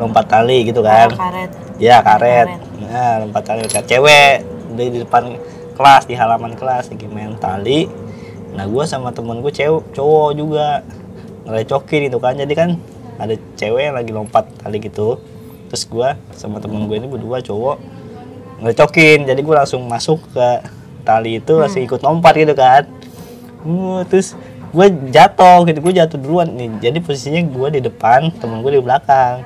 lompat 0.00 0.26
tali 0.26 0.66
gitu 0.66 0.80
kan. 0.80 1.12
karet. 1.12 1.50
Ya 1.76 2.00
karet. 2.00 2.48
Karet. 2.48 2.60
nah 2.90 3.12
lompat 3.24 3.42
tali. 3.44 3.64
Karet 3.68 3.86
cewek 3.86 4.44
di, 4.74 4.84
di 4.90 4.98
depan 5.04 5.36
kelas 5.74 6.08
di 6.08 6.14
halaman 6.16 6.56
kelas 6.56 6.90
lagi 6.92 7.06
main 7.08 7.36
tali. 7.38 7.86
Nah 8.54 8.64
gue 8.68 8.84
sama 8.88 9.12
temen 9.12 9.40
gue 9.44 9.52
cewek 9.52 9.94
cowok 9.94 10.30
juga. 10.36 10.68
Ngerecokin 11.44 12.08
itu 12.08 12.18
kan. 12.18 12.34
Jadi 12.40 12.52
kan 12.56 12.70
ada 13.20 13.34
cewek 13.54 13.92
yang 13.92 13.96
lagi 13.96 14.10
lompat 14.10 14.48
tali 14.64 14.80
gitu. 14.80 15.20
Terus 15.68 15.84
gue 15.88 16.08
sama 16.34 16.58
temen 16.60 16.88
gue 16.88 16.96
ini 16.96 17.08
berdua 17.08 17.40
cowok 17.44 17.93
ngerecokin 18.64 19.28
jadi 19.28 19.36
gue 19.44 19.54
langsung 19.54 19.84
masuk 19.84 20.24
ke 20.32 20.48
tali 21.04 21.36
itu 21.36 21.60
langsung 21.60 21.84
ikut 21.84 22.00
lompat 22.00 22.32
gitu 22.32 22.56
kan. 22.56 22.88
Uh, 23.60 24.00
terus 24.08 24.32
gue 24.72 24.86
jatuh 25.12 25.68
gitu 25.68 25.84
gue 25.84 25.92
jatuh 26.00 26.16
duluan 26.16 26.48
nih. 26.48 26.72
Jadi 26.80 26.98
posisinya 27.04 27.44
gue 27.44 27.68
di 27.76 27.80
depan 27.84 28.32
temen 28.40 28.64
gue 28.64 28.72
di 28.72 28.80
belakang. 28.80 29.44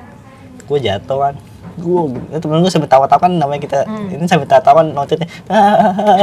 Gue 0.65 0.79
jatuh 0.79 1.19
kan 1.19 1.35
gue 1.79 1.99
temen 2.43 2.59
gue 2.59 2.67
sampai 2.67 2.91
tawa-tawa 2.91 3.23
kan 3.23 3.31
namanya 3.31 3.63
kita 3.63 3.79
ini 4.11 4.27
sampai 4.27 4.43
tawa-tawa 4.43 4.83
nontonnya 4.83 5.31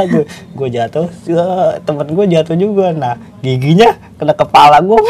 gue 0.05 0.25
gue 0.53 0.67
jatuh 0.69 1.09
temen 1.85 2.07
gue 2.17 2.25
jatuh 2.33 2.55
juga. 2.57 2.93
Nah 2.97 3.17
giginya 3.45 3.93
kena 4.17 4.33
kepala 4.33 4.81
gue 4.81 5.01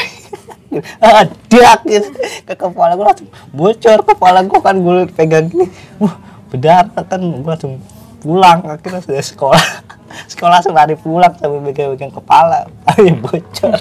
adak 1.00 1.80
gitu. 1.88 2.10
Ke 2.44 2.54
kepala 2.56 3.00
gue 3.00 3.06
langsung 3.08 3.32
bocor 3.56 4.00
kepala 4.08 4.44
gue 4.44 4.60
kan 4.60 4.76
gue 4.76 5.08
pegang 5.16 5.48
gini. 5.48 5.68
Wah 6.00 6.16
berdarah 6.48 7.04
kan 7.04 7.22
gue 7.22 7.52
langsung 7.52 7.78
pulang 8.18 8.60
akhirnya 8.66 9.02
sudah 9.02 9.24
sekolah. 9.24 9.66
Sekolah 10.32 10.58
langsung 10.58 10.74
lari 10.74 10.96
pulang 10.96 11.36
sambil 11.36 11.62
pegang-pegang 11.68 12.10
kepala 12.10 12.66
akhirnya 12.84 13.14
bocor. 13.20 13.78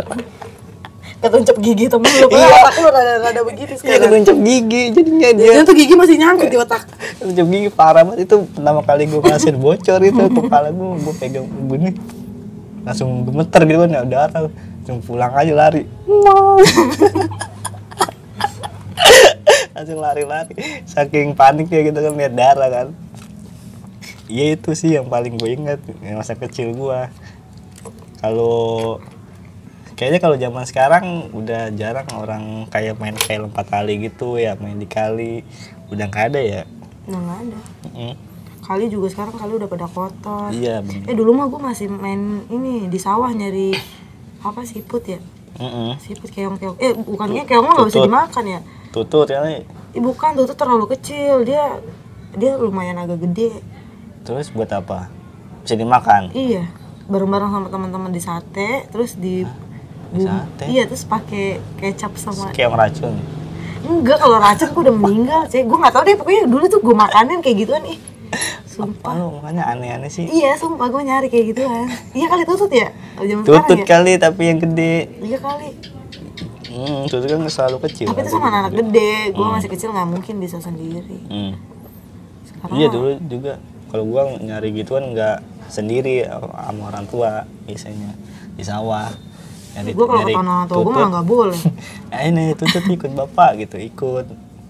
Ketuncap 1.17 1.57
gigi 1.59 1.89
temen 1.89 2.13
lu 2.13 2.29
Iya. 2.29 2.45
iya. 2.45 2.57
otak 2.61 2.75
lu 2.77 2.89
rada-rada 2.93 3.41
begitu 3.41 3.73
iya 3.73 3.79
sekarang. 3.81 4.03
ketuncap 4.05 4.37
gigi 4.45 4.83
jadinya 4.93 5.29
dia 5.33 5.47
Jadinya 5.49 5.65
tuh 5.65 5.77
gigi 5.79 5.95
masih 5.97 6.17
nyangkut 6.21 6.49
di 6.53 6.59
otak. 6.61 6.83
Ketuncap 7.17 7.47
gigi 7.49 7.69
parah 7.73 8.03
banget 8.05 8.29
itu 8.29 8.37
pertama 8.53 8.81
kali 8.85 9.03
gue 9.09 9.21
ngerasain 9.25 9.57
bocor 9.57 10.01
itu 10.05 10.23
kepala 10.29 10.69
gue 10.69 10.89
gue 11.01 11.15
pegang 11.17 11.47
gini 11.49 11.91
langsung 12.85 13.11
gemeter 13.25 13.61
gitu 13.65 13.81
kan 13.83 13.91
ya 13.91 14.01
darah 14.05 14.41
langsung 14.47 14.99
pulang 15.03 15.33
aja 15.33 15.53
lari 15.57 15.83
langsung 19.77 20.01
lari-lari 20.01 20.57
saking 20.89 21.37
paniknya 21.37 21.85
gitu 21.85 21.99
kan 22.01 22.13
lihat 22.17 22.33
darah 22.33 22.71
kan 22.73 22.89
Iya 24.27 24.59
itu 24.59 24.71
sih 24.75 24.91
yang 24.99 25.07
paling 25.07 25.39
gue 25.39 25.51
ingat 25.55 25.81
yang 26.03 26.19
masa 26.19 26.35
kecil 26.35 26.75
gua. 26.75 27.15
Kalau 28.19 28.99
kayaknya 29.95 30.19
kalau 30.19 30.37
zaman 30.37 30.67
sekarang 30.67 31.31
udah 31.31 31.71
jarang 31.79 32.09
orang 32.11 32.67
kayak 32.69 32.99
main 32.99 33.15
kayak 33.15 33.47
lompat 33.47 33.71
kali 33.71 34.11
gitu 34.11 34.37
ya 34.37 34.59
main 34.59 34.77
di 34.77 34.85
kali 34.91 35.47
udah 35.95 36.05
nggak 36.11 36.25
ada 36.35 36.41
ya. 36.43 36.63
Nah, 37.07 37.23
nggak 37.23 37.39
ada. 37.39 37.59
Mm. 37.95 38.15
Kali 38.67 38.85
juga 38.91 39.07
sekarang 39.15 39.39
kali 39.39 39.53
udah 39.63 39.69
pada 39.71 39.87
kotor. 39.87 40.51
Iya 40.51 40.83
bener. 40.83 41.07
Eh 41.07 41.15
dulu 41.15 41.31
mah 41.31 41.47
gue 41.47 41.61
masih 41.63 41.87
main 41.87 42.43
ini 42.51 42.91
di 42.91 42.99
sawah 42.99 43.31
nyari 43.31 43.79
apa 44.43 44.67
siput 44.67 45.07
ya? 45.07 45.23
Mm-mm. 45.63 46.03
Siput 46.03 46.35
keong-keong. 46.35 46.83
Eh 46.83 46.99
bukannya 46.99 47.47
keong 47.47 47.63
mah 47.63 47.79
nggak 47.79 47.89
bisa 47.95 48.03
dimakan 48.03 48.45
ya? 48.59 48.61
Tutut 48.97 49.29
ya 49.29 49.45
nih. 49.45 49.61
Eh, 49.93 50.01
bukan 50.01 50.33
tuh 50.33 50.49
terlalu 50.57 50.89
kecil 50.97 51.45
dia 51.45 51.85
dia 52.33 52.57
lumayan 52.57 52.97
agak 52.97 53.29
gede. 53.29 53.61
Terus 54.25 54.49
buat 54.49 54.73
apa? 54.73 55.13
Bisa 55.61 55.77
dimakan. 55.77 56.33
Iya, 56.33 56.65
bareng-bareng 57.05 57.53
sama 57.53 57.69
teman-teman 57.69 58.09
di 58.09 58.25
sate, 58.25 58.89
terus 58.89 59.13
di 59.15 59.45
Di 60.07 60.23
sate? 60.25 60.65
Iya, 60.71 60.89
terus 60.89 61.05
pakai 61.05 61.61
kecap 61.77 62.17
sama 62.17 62.49
Kayak 62.57 62.73
racun. 62.73 63.21
enggak 63.87 64.19
kalau 64.19 64.41
racun 64.41 64.69
gue 64.73 64.83
udah 64.89 64.97
meninggal, 64.97 65.41
sih. 65.47 65.61
Gue 65.63 65.77
nggak 65.77 65.93
tahu 65.93 66.03
deh 66.09 66.17
pokoknya 66.17 66.43
dulu 66.49 66.65
tuh 66.67 66.81
gue 66.81 66.97
makanin 66.97 67.39
kayak 67.45 67.57
gituan 67.63 67.85
ih. 67.85 67.99
Sumpah. 68.67 69.13
Oh, 69.17 69.39
makanya 69.39 69.77
aneh-aneh 69.77 70.11
sih. 70.11 70.25
Iya, 70.27 70.57
sumpah 70.57 70.89
gue 70.89 71.03
nyari 71.05 71.29
kayak 71.29 71.47
gituan. 71.53 71.87
Iya 72.13 72.27
kali 72.29 72.43
tutut 72.45 72.73
ya? 72.73 72.89
Zaman 73.17 73.45
Tutut 73.45 73.63
sekarang 73.63 73.79
ya? 73.79 73.87
kali 73.87 74.13
tapi 74.19 74.43
yang 74.47 74.59
gede. 74.59 74.97
Iya 75.21 75.39
kali. 75.39 75.69
Hmm, 76.77 77.09
tutut 77.09 77.25
kan 77.25 77.41
selalu 77.49 77.77
kecil. 77.89 78.13
Tapi 78.13 78.21
itu 78.21 78.31
sama 78.37 78.53
anak 78.53 78.77
gede, 78.77 79.33
gue 79.33 79.47
masih 79.49 79.69
kecil 79.73 79.89
nggak 79.97 80.09
mungkin 80.13 80.35
bisa 80.37 80.61
sendiri. 80.61 81.19
Hmm. 81.33 81.57
Sekarang 82.45 82.77
Iya 82.77 82.87
dulu 82.93 83.11
juga 83.33 83.53
kalau 83.89 84.05
gua 84.05 84.23
nyari 84.37 84.77
gituan 84.77 85.17
nggak 85.17 85.41
sendiri 85.73 86.29
sama 86.29 86.93
orang 86.93 87.09
tua 87.09 87.49
biasanya 87.65 88.13
di 88.55 88.65
sawah. 88.65 89.09
Nyari, 89.77 89.91
Gue 89.97 90.05
kalau 90.05 90.21
ketahuan 90.21 90.49
orang 90.53 90.69
tua 90.69 90.77
gue 90.85 90.93
malah 90.93 91.11
nggak 91.17 91.29
boleh. 91.29 91.61
Eh 92.13 92.23
ini 92.31 92.45
tutut 92.53 92.85
ikut 92.85 93.13
bapak 93.17 93.65
gitu 93.65 93.77
ikut 93.81 94.27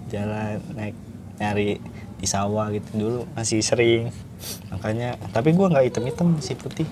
jalan 0.07 0.63
naik 0.79 0.95
nyari 1.43 1.83
di 2.17 2.27
sawah 2.27 2.73
gitu 2.73 2.89
dulu 2.97 3.21
masih 3.37 3.61
sering 3.61 4.09
makanya 4.73 5.21
tapi 5.37 5.53
gua 5.53 5.69
nggak 5.69 5.93
hitam 5.93 6.05
hitam 6.09 6.29
si 6.41 6.57
putih 6.57 6.89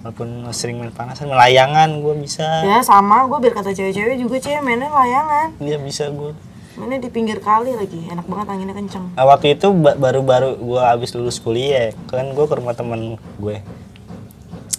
walaupun 0.00 0.28
sering 0.50 0.76
main 0.76 0.88
panasan 0.90 1.28
melayangan 1.28 2.00
gua 2.00 2.14
bisa 2.14 2.44
Ya 2.62 2.80
sama, 2.80 3.24
gue 3.26 3.38
biar 3.38 3.52
kata 3.52 3.70
cewek-cewek 3.70 4.16
juga 4.16 4.36
cewek 4.38 4.60
mainnya 4.60 4.88
layangan. 4.88 5.52
iya 5.58 5.76
bisa 5.76 6.08
gua 6.08 6.32
Mainnya 6.72 6.98
di 6.98 7.10
pinggir 7.10 7.38
kali 7.38 7.76
lagi, 7.76 8.08
enak 8.08 8.24
banget 8.24 8.46
anginnya 8.48 8.72
kenceng. 8.72 9.12
Nah, 9.12 9.26
waktu 9.26 9.52
itu 9.52 9.68
ba- 9.74 9.94
baru-baru 9.94 10.56
gua 10.56 10.90
habis 10.90 11.12
lulus 11.12 11.36
kuliah, 11.36 11.92
kan 12.06 12.24
gua 12.30 12.48
ke 12.48 12.56
rumah 12.56 12.72
temen 12.72 13.00
gue. 13.36 13.60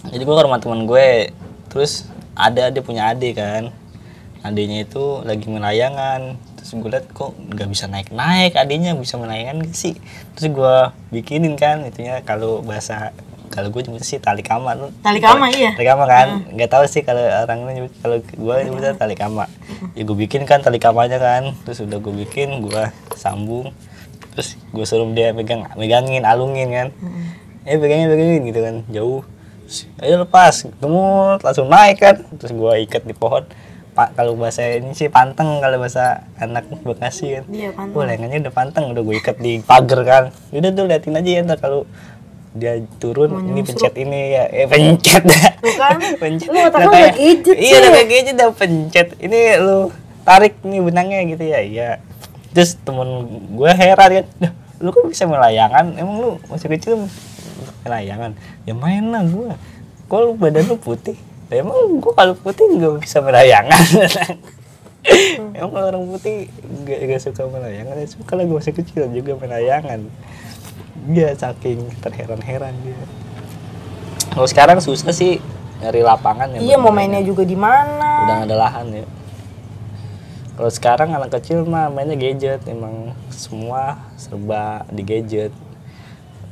Jadi 0.04 0.22
gua 0.24 0.34
ke 0.34 0.44
rumah 0.44 0.58
temen 0.58 0.82
gue, 0.82 1.30
terus 1.68 2.10
ada 2.34 2.68
dia 2.68 2.82
punya 2.82 3.06
adik 3.06 3.38
kan. 3.38 3.70
Adiknya 4.42 4.82
itu 4.82 5.22
lagi 5.22 5.46
melayangan, 5.46 6.34
terus 6.58 6.74
gue 6.74 6.90
liat 6.90 7.06
kok 7.08 7.30
nggak 7.38 7.68
bisa 7.70 7.86
naik-naik, 7.86 8.58
adiknya 8.58 8.98
bisa 8.98 9.14
melayangan 9.14 9.62
gak 9.62 9.76
sih? 9.76 9.94
Terus 10.34 10.50
gua 10.50 10.90
bikinin 11.08 11.54
kan, 11.54 11.86
itunya 11.86 12.18
kalau 12.20 12.58
bahasa 12.58 13.14
kalau 13.52 13.68
gue 13.68 13.84
nyebut 13.84 14.00
sih 14.00 14.16
tali 14.16 14.40
kama 14.40 14.72
Tali 15.04 15.20
kama 15.20 15.52
iya. 15.52 15.76
tali 15.76 15.84
kama 15.84 16.08
kan 16.08 16.48
nggak 16.48 16.70
tahu 16.72 16.88
sih 16.88 17.04
kalau 17.04 17.20
orang 17.20 17.68
nyebut 17.68 17.92
kalau 18.00 18.16
gue 18.24 18.54
nyebutnya 18.64 18.96
tali 18.96 19.12
kama 19.12 19.44
ya 19.92 20.02
gue 20.06 20.16
bikin 20.16 20.48
kan 20.48 20.64
tali 20.64 20.78
kamanya 20.80 21.18
kan. 21.20 21.52
Terus 21.66 21.84
udah 21.84 21.98
gue 22.00 22.14
bikin 22.26 22.62
gue 22.64 22.82
sambung. 23.16 23.74
Terus 24.32 24.56
gue 24.72 24.84
suruh 24.88 25.08
dia 25.12 25.36
pegang 25.36 25.68
megangin 25.76 26.24
alungin 26.24 26.68
kan. 26.72 26.88
Eh 27.68 27.76
pegangin 27.76 28.08
pegangin 28.08 28.40
gitu 28.48 28.60
kan 28.62 28.76
jauh. 28.88 29.22
Ayo 30.04 30.24
lepas 30.24 30.68
ketemu 30.68 31.04
langsung 31.40 31.68
naik 31.68 31.98
kan. 32.00 32.16
Terus 32.40 32.52
gue 32.56 32.72
ikat 32.88 33.04
di 33.04 33.14
pohon. 33.16 33.44
Pak 33.92 34.16
kalau 34.16 34.40
bahasa 34.40 34.64
ini 34.64 34.96
sih 34.96 35.12
panteng 35.12 35.60
kalau 35.60 35.76
bahasa 35.76 36.24
anak 36.40 36.64
bekasi 36.80 37.36
kan. 37.36 37.44
Iya 37.52 37.76
kan. 37.76 37.92
Wah, 37.92 38.08
lengannya 38.08 38.40
udah 38.48 38.54
panteng, 38.56 38.88
udah 38.88 39.04
gue 39.04 39.16
ikat 39.20 39.36
di 39.36 39.60
pagar 39.60 40.00
kan. 40.00 40.24
Udah 40.48 40.72
tuh 40.72 40.88
liatin 40.88 41.12
aja 41.12 41.28
ya 41.28 41.40
ntar 41.44 41.60
kalau 41.60 41.84
dia 42.52 42.76
turun 42.96 43.32
ini 43.46 43.60
pencet 43.60 43.94
ini 43.94 44.20
ya 44.30 44.44
eh 44.46 44.66
pencet. 44.66 45.24
Dah 45.24 45.52
kan, 45.74 45.96
pencet. 46.22 46.48
Lu 46.48 46.58
otak 46.60 46.78
Nah, 46.78 46.84
lu 46.84 46.90
kayak- 46.90 47.14
udah 47.14 47.16
gadget, 47.18 47.56
iya 47.56 47.74
udah 47.78 47.90
kayak 47.90 48.08
gadget 48.08 48.34
dah 48.36 48.50
pencet. 48.50 49.08
Ini 49.16 49.40
lu 49.58 49.78
tarik 50.22 50.54
nih 50.60 50.80
benangnya 50.80 51.20
gitu 51.26 51.42
ya 51.42 51.60
iya. 51.60 51.90
Terus 52.52 52.76
temen 52.78 53.08
gue 53.50 53.70
heran 53.70 54.10
kan 54.12 54.26
"Dah, 54.38 54.52
lu 54.78 54.90
kok 54.90 55.06
bisa 55.06 55.24
melayangan 55.24 55.96
emang 55.96 56.16
lu 56.18 56.30
masih 56.46 56.68
kecil 56.68 57.08
melayangan 57.82 58.36
ya 58.62 58.72
main 58.72 59.08
lah 59.08 59.22
gue 59.22 59.56
kok 60.06 60.18
lu 60.18 60.36
badan 60.36 60.66
lu 60.66 60.76
putih? 60.76 61.16
"Lah, 61.48 61.56
emang 61.58 61.74
gue 61.96 62.12
kalau 62.12 62.34
putih 62.34 62.68
nggak 62.68 63.00
bisa 63.00 63.18
melayangan 63.18 63.80
emang 65.56 65.72
kalau 65.72 65.86
orang 65.88 66.04
putih 66.08 66.46
gak, 66.84 66.98
gak 67.02 67.20
suka 67.20 67.42
melayangan 67.48 67.94
ya 67.96 68.06
suka 68.06 68.32
lah 68.36 68.44
gue 68.44 68.54
masih 68.54 68.74
kecil 68.74 69.02
juga 69.08 69.32
melayangan 69.34 70.00
dia 71.04 71.32
saking 71.32 71.82
terheran-heran 71.98 72.74
dia 72.80 72.98
kalau 74.30 74.46
sekarang 74.46 74.78
susah 74.78 75.10
sih 75.10 75.42
nyari 75.78 76.00
lapangan 76.00 76.46
yang 76.48 76.62
Iya 76.62 76.76
mau 76.76 76.88
mainnya 76.88 77.20
juga 77.20 77.42
di 77.42 77.54
mana? 77.54 78.22
udah 78.22 78.34
gak 78.36 78.46
ada 78.46 78.56
lahan 78.56 78.86
ya 78.92 79.06
kalau 80.52 80.70
sekarang 80.70 81.08
anak 81.10 81.32
kecil 81.32 81.64
mah 81.64 81.88
mainnya 81.88 82.14
gadget 82.14 82.62
emang 82.64 83.10
semua 83.28 83.98
serba 84.14 84.86
di 84.88 85.02
gadget 85.02 85.50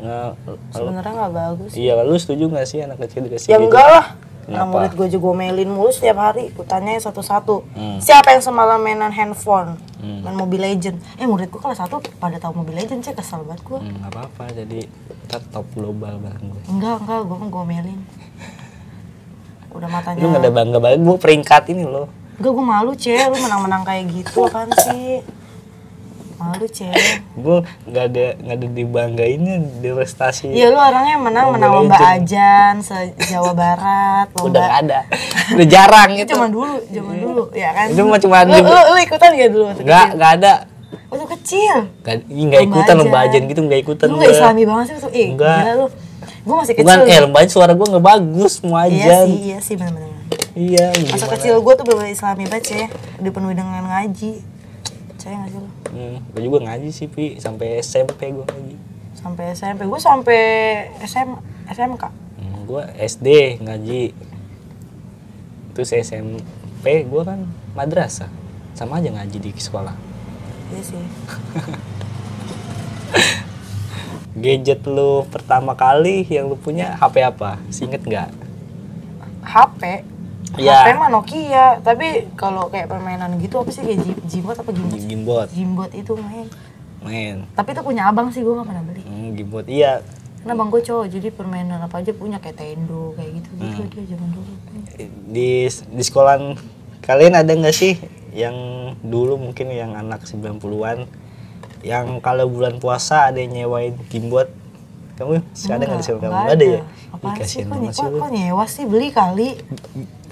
kalau 0.00 0.34
Sebenarnya 0.72 1.12
nggak 1.14 1.32
bagus. 1.32 1.70
iya 1.72 1.92
lu 2.00 2.16
setuju 2.16 2.48
nggak 2.48 2.64
sih 2.64 2.80
anak 2.80 2.96
kecil 2.98 3.20
dikasih 3.22 3.46
Ya 3.46 3.54
gadget? 3.54 3.68
enggak 3.68 3.86
lah. 3.86 4.06
Kenapa? 4.40 4.56
Anak 4.56 4.68
murid 4.68 4.92
gue 4.94 5.06
juga 5.12 5.22
gomelin 5.26 5.68
mulu 5.68 5.90
setiap 5.90 6.18
hari. 6.18 6.50
Gue 6.50 6.64
tanya 6.64 6.96
satu-satu. 6.96 7.62
Hmm. 7.72 7.98
Siapa 7.98 8.32
yang 8.32 8.42
semalam 8.42 8.78
mainan 8.78 9.10
handphone? 9.10 9.76
Hmm. 9.96 10.24
Main 10.24 10.34
Mobile 10.34 10.64
Legend. 10.66 10.96
Eh 11.16 11.24
murid 11.24 11.48
gue 11.48 11.58
kelas 11.58 11.78
satu 11.78 12.00
pada 12.16 12.36
tahu 12.36 12.56
Mobile 12.56 12.80
Legend 12.80 13.00
sih 13.00 13.12
kesel 13.12 13.44
banget 13.44 13.60
gue. 13.62 13.78
Hmm, 13.78 14.00
nggak 14.00 14.10
apa-apa 14.10 14.44
jadi 14.54 14.78
ntar 15.28 15.42
top 15.48 15.66
global 15.72 16.16
bareng 16.16 16.46
gue 16.46 16.62
Enggak, 16.66 16.96
enggak, 17.00 17.20
gue 17.22 17.36
mah 17.36 17.48
gomelin. 17.48 18.00
Udah 19.76 19.86
matanya. 19.86 20.18
lu 20.18 20.26
nggak 20.28 20.42
ada 20.42 20.50
bangga 20.50 20.78
banget 20.78 20.98
gue 21.00 21.16
peringkat 21.16 21.62
ini 21.70 21.84
loh 21.86 22.08
Enggak, 22.40 22.52
gue 22.56 22.64
malu, 22.64 22.92
Cek. 22.96 23.24
Lu 23.28 23.36
menang-menang 23.38 23.82
kayak 23.84 24.04
gitu 24.08 24.48
apaan 24.48 24.72
sih? 24.80 25.20
Malu, 26.40 26.64
Cek. 26.64 26.96
gue 27.44 27.58
nggak 27.84 28.04
ada 28.06 28.26
nggak 28.34 28.56
ada 28.56 28.66
dibanggainnya 28.72 29.54
di 29.76 29.88
prestasi 29.90 30.48
Iya, 30.48 30.66
lu 30.68 30.78
orangnya 30.78 31.16
menang 31.16 31.46
menang 31.52 31.70
lomba 31.74 31.96
ajan 32.16 32.80
se-Jawa 32.80 33.52
Barat, 33.52 34.26
udah 34.34 34.40
lomba 34.40 34.58
nggak 34.58 34.72
ada 34.80 34.98
udah 35.50 35.66
jarang 35.66 36.10
itu 36.14 36.30
zaman 36.30 36.48
dulu, 36.48 36.74
zaman 36.88 37.14
dulu, 37.16 37.42
ya 37.52 37.70
kan? 37.70 37.86
Itu 37.88 38.00
cuma 38.18 38.38
lu, 38.42 38.56
lu, 38.56 38.80
lu 38.88 38.98
ikutan 38.98 39.28
gak 39.30 39.50
dulu 39.50 39.64
waktu 39.68 39.82
nggak 39.84 40.06
nggak 40.16 40.32
ada 40.36 40.52
Waktu 41.06 41.26
kecil. 41.38 41.76
nggak 42.00 42.16
nggak 42.26 42.62
ikutan 42.64 42.94
lomba 42.96 43.18
ajan 43.26 43.42
gitu 43.44 43.60
nggak 43.60 43.80
ikutan 43.80 44.06
Lu 44.06 44.16
gua. 44.16 44.22
gak 44.22 44.32
islami 44.32 44.62
banget 44.62 44.84
sih 44.86 44.94
tuh. 44.96 45.10
Eh, 45.10 45.28
Enggak. 45.28 45.58
lu. 45.74 45.86
Gue 46.40 46.54
masih 46.56 46.72
kecil. 46.72 46.86
bukan 46.86 46.98
eh 47.04 47.18
lomba 47.20 47.38
suara 47.46 47.72
gue 47.74 47.86
nggak 47.88 48.04
bagus 48.06 48.52
mau 48.62 48.78
Iya 48.80 48.86
ajan 48.88 49.26
sih, 49.26 49.38
iya 49.44 49.58
sih 49.60 49.74
benar-benar. 49.74 50.10
iya 50.52 50.86
Masa 51.10 51.26
kecil 51.28 51.54
gue 51.58 51.74
tuh 51.74 51.84
bener 51.84 52.06
islami 52.08 52.46
banget 52.46 52.64
sih. 52.64 52.84
Dipenuhi 53.18 53.52
dengan 53.52 53.82
ngaji. 53.84 54.32
Percaya 55.10 55.34
gak 55.36 55.50
sih 55.50 55.58
lu? 55.58 55.68
Hmm, 55.90 56.16
gue 56.32 56.42
juga 56.42 56.58
ngaji 56.64 56.88
sih 56.90 57.06
pi 57.06 57.36
sampai 57.38 57.78
SMP 57.80 58.30
gue 58.30 58.46
ngaji 58.46 58.76
Sampai 59.10 59.52
SMP. 59.52 59.84
Gue 59.84 60.00
sampai 60.00 60.40
SM, 61.04 61.28
SMK. 61.68 62.04
hmm, 62.40 62.58
gue 62.64 62.82
SD 62.96 63.28
ngaji 63.60 64.02
terus 65.70 65.92
SMP 65.92 67.04
gue 67.04 67.22
kan 67.22 67.44
madrasah 67.72 68.30
sama 68.72 68.98
aja 68.98 69.12
ngaji 69.12 69.38
di 69.38 69.50
sekolah 69.54 69.92
Iya 70.70 70.82
sih. 70.86 71.02
gadget 74.38 74.86
lu 74.86 75.26
pertama 75.28 75.74
kali 75.74 76.22
yang 76.30 76.46
lu 76.46 76.54
punya 76.54 76.94
HP 76.94 77.26
apa? 77.26 77.58
Singet 77.68 78.06
nggak? 78.06 78.30
HP. 79.42 80.06
Iya. 80.56 80.82
HP 80.82 80.88
mah 80.94 81.08
Nokia. 81.08 81.66
Tapi 81.78 82.06
kalau 82.34 82.66
kayak 82.66 82.86
permainan 82.86 83.38
gitu 83.38 83.58
apa 83.58 83.70
sih 83.70 83.82
kayak 83.82 83.98
Jim- 84.00 84.22
Jimbot 84.24 84.56
apa 84.56 84.70
Gimbot? 84.70 84.98
Gimbot, 84.98 85.48
Jimbot 85.50 85.90
itu 85.92 86.12
main. 86.16 86.46
main. 87.00 87.36
Tapi 87.50 87.68
itu 87.70 87.80
punya 87.80 88.06
abang 88.06 88.28
sih 88.28 88.40
gue 88.40 88.52
gak 88.52 88.66
pernah 88.66 88.82
beli. 88.82 89.00
Hmm, 89.00 89.32
Gimbot, 89.32 89.64
iya. 89.64 90.04
Karena 90.36 90.52
abang 90.52 90.68
gue 90.68 90.80
cowok 90.80 91.06
jadi 91.08 91.28
permainan 91.30 91.80
apa 91.80 91.96
aja 91.96 92.12
punya 92.12 92.36
kayak 92.36 92.56
Tendo 92.56 93.12
kayak 93.14 93.30
gitu 93.36 93.48
gitu 93.56 93.78
Hmm. 93.78 93.90
dia 93.90 94.04
zaman 94.06 94.28
dulu. 94.30 94.52
Di 95.26 95.50
di 95.68 96.02
sekolahan 96.02 96.42
kalian 97.00 97.34
ada 97.34 97.48
nggak 97.50 97.72
sih 97.72 97.96
yang 98.30 98.56
dulu 99.00 99.36
mungkin 99.36 99.68
yang 99.68 99.92
anak 99.92 100.24
90-an 100.24 101.08
yang 101.80 102.20
kalau 102.20 102.44
bulan 102.46 102.76
puasa 102.76 103.26
ada 103.26 103.40
yang 103.40 103.52
nyewain 103.54 103.96
Gimbot? 104.08 104.52
Kamu 105.20 105.32
sih 105.52 105.68
ada 105.68 105.84
nggak 105.84 106.00
di 106.00 106.04
sekolah 106.08 106.20
kamu? 106.24 106.32
Nggak 106.32 106.44
Nggak 106.48 106.56
ada 106.56 106.64
ya? 106.64 106.80
Apaan 107.12 107.36
Ih, 107.36 107.48
sih? 107.92 108.08
Kok, 108.08 108.28
nyewa 108.32 108.64
sih 108.64 108.84
beli 108.88 109.08
kali? 109.12 109.48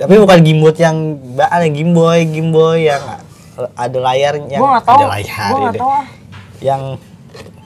Tapi 0.00 0.14
bukan 0.16 0.38
Gimbot 0.40 0.76
yang 0.80 1.20
ada 1.36 1.68
Gimboy, 1.68 2.24
Gimboy 2.24 2.88
yang 2.88 3.04
ada 3.76 3.98
layarnya. 4.00 4.56
gue 4.56 4.68
gak 4.72 4.84
tau. 4.88 4.96
Ada 4.96 5.06
layar. 5.12 5.48
Ya 5.52 5.68
deh. 5.68 5.80
tau 5.82 5.90
ah. 5.92 6.06
yang 6.64 6.82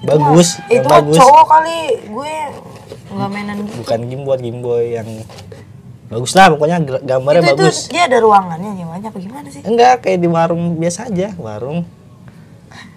bagus 0.03 0.59
itu 0.67 0.75
yang 0.75 0.85
mah 0.85 0.99
bagus 0.99 1.17
cowok 1.23 1.45
kali 1.47 1.81
gue 2.11 2.35
nggak 3.13 3.29
mainan 3.31 3.57
gitu 3.63 3.75
bukan 3.87 4.01
game 4.11 4.25
boy 4.27 4.39
game 4.43 4.61
boy 4.61 4.85
yang 4.99 5.09
bagus 6.11 6.33
lah 6.37 6.47
pokoknya 6.53 6.77
gambarnya 7.07 7.41
itu, 7.41 7.47
itu 7.47 7.55
bagus 7.55 7.79
dia 7.89 8.03
ada 8.11 8.19
ruangannya 8.19 8.71
gimana 8.77 9.05
apa 9.09 9.19
gimana 9.23 9.47
sih 9.49 9.63
enggak 9.63 9.95
kayak 10.03 10.19
di 10.21 10.29
warung 10.29 10.77
biasa 10.77 11.09
aja 11.09 11.29
warung 11.39 11.87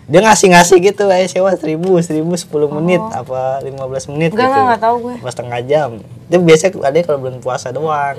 dia 0.05 0.21
ngasih 0.21 0.53
ngasih 0.53 0.77
gitu 0.83 1.03
kayak 1.05 1.27
sewa 1.27 1.49
seribu 1.57 1.97
seribu 1.97 2.37
sepuluh 2.37 2.69
menit 2.69 3.01
apa 3.09 3.57
15 3.59 4.13
menit 4.13 4.31
Oh. 4.31 4.37
enggak 4.37 4.47
gitu. 4.47 4.61
enggak 4.61 4.81
tahu 4.81 4.95
gue. 5.01 5.15
Pas 5.17 5.31
setengah 5.33 5.61
jam. 5.65 5.89
Itu 6.25 6.37
biasanya 6.39 6.71
ada 6.79 6.97
kalau 7.01 7.19
bulan 7.19 7.37
puasa 7.39 7.67
doang. 7.69 8.17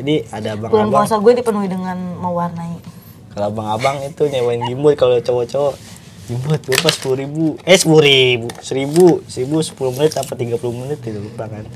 Jadi 0.00 0.14
ada 0.28 0.56
bulan 0.56 0.70
abang-abang 0.88 0.92
puasa 0.96 1.14
gue 1.16 1.32
dipenuhi 1.36 1.68
dengan 1.68 1.98
mewarnai. 2.16 2.80
Kalau 3.30 3.46
abang-abang 3.48 4.00
itu 4.02 4.22
nyewain 4.26 4.64
gimbal 4.64 4.96
kalau 4.96 5.20
cowok-cowok. 5.20 5.74
Gimbal 6.24 6.56
berapa 6.56 6.88
sepuluh 6.88 7.16
ribu? 7.20 7.44
Eh 7.62 7.76
sepuluh 7.76 8.00
ribu. 8.00 8.48
Seribu 8.58 9.06
seribu 9.26 9.56
sepuluh 9.60 9.92
menit 9.92 10.16
apa 10.16 10.32
tiga 10.32 10.56
puluh 10.56 10.72
menit 10.72 11.04
itu 11.04 11.20
lupa 11.20 11.44
kan. 11.46 11.68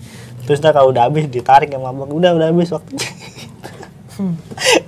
Terus 0.44 0.57
ntar 0.59 0.72
kalau 0.72 0.88
udah 0.88 1.04
habis 1.04 1.28
ditarik 1.28 1.68
sama 1.68 1.92
abang 1.92 2.09
udah 2.09 2.33
udah 2.33 2.48
habis 2.48 2.72
waktunya. 2.72 3.04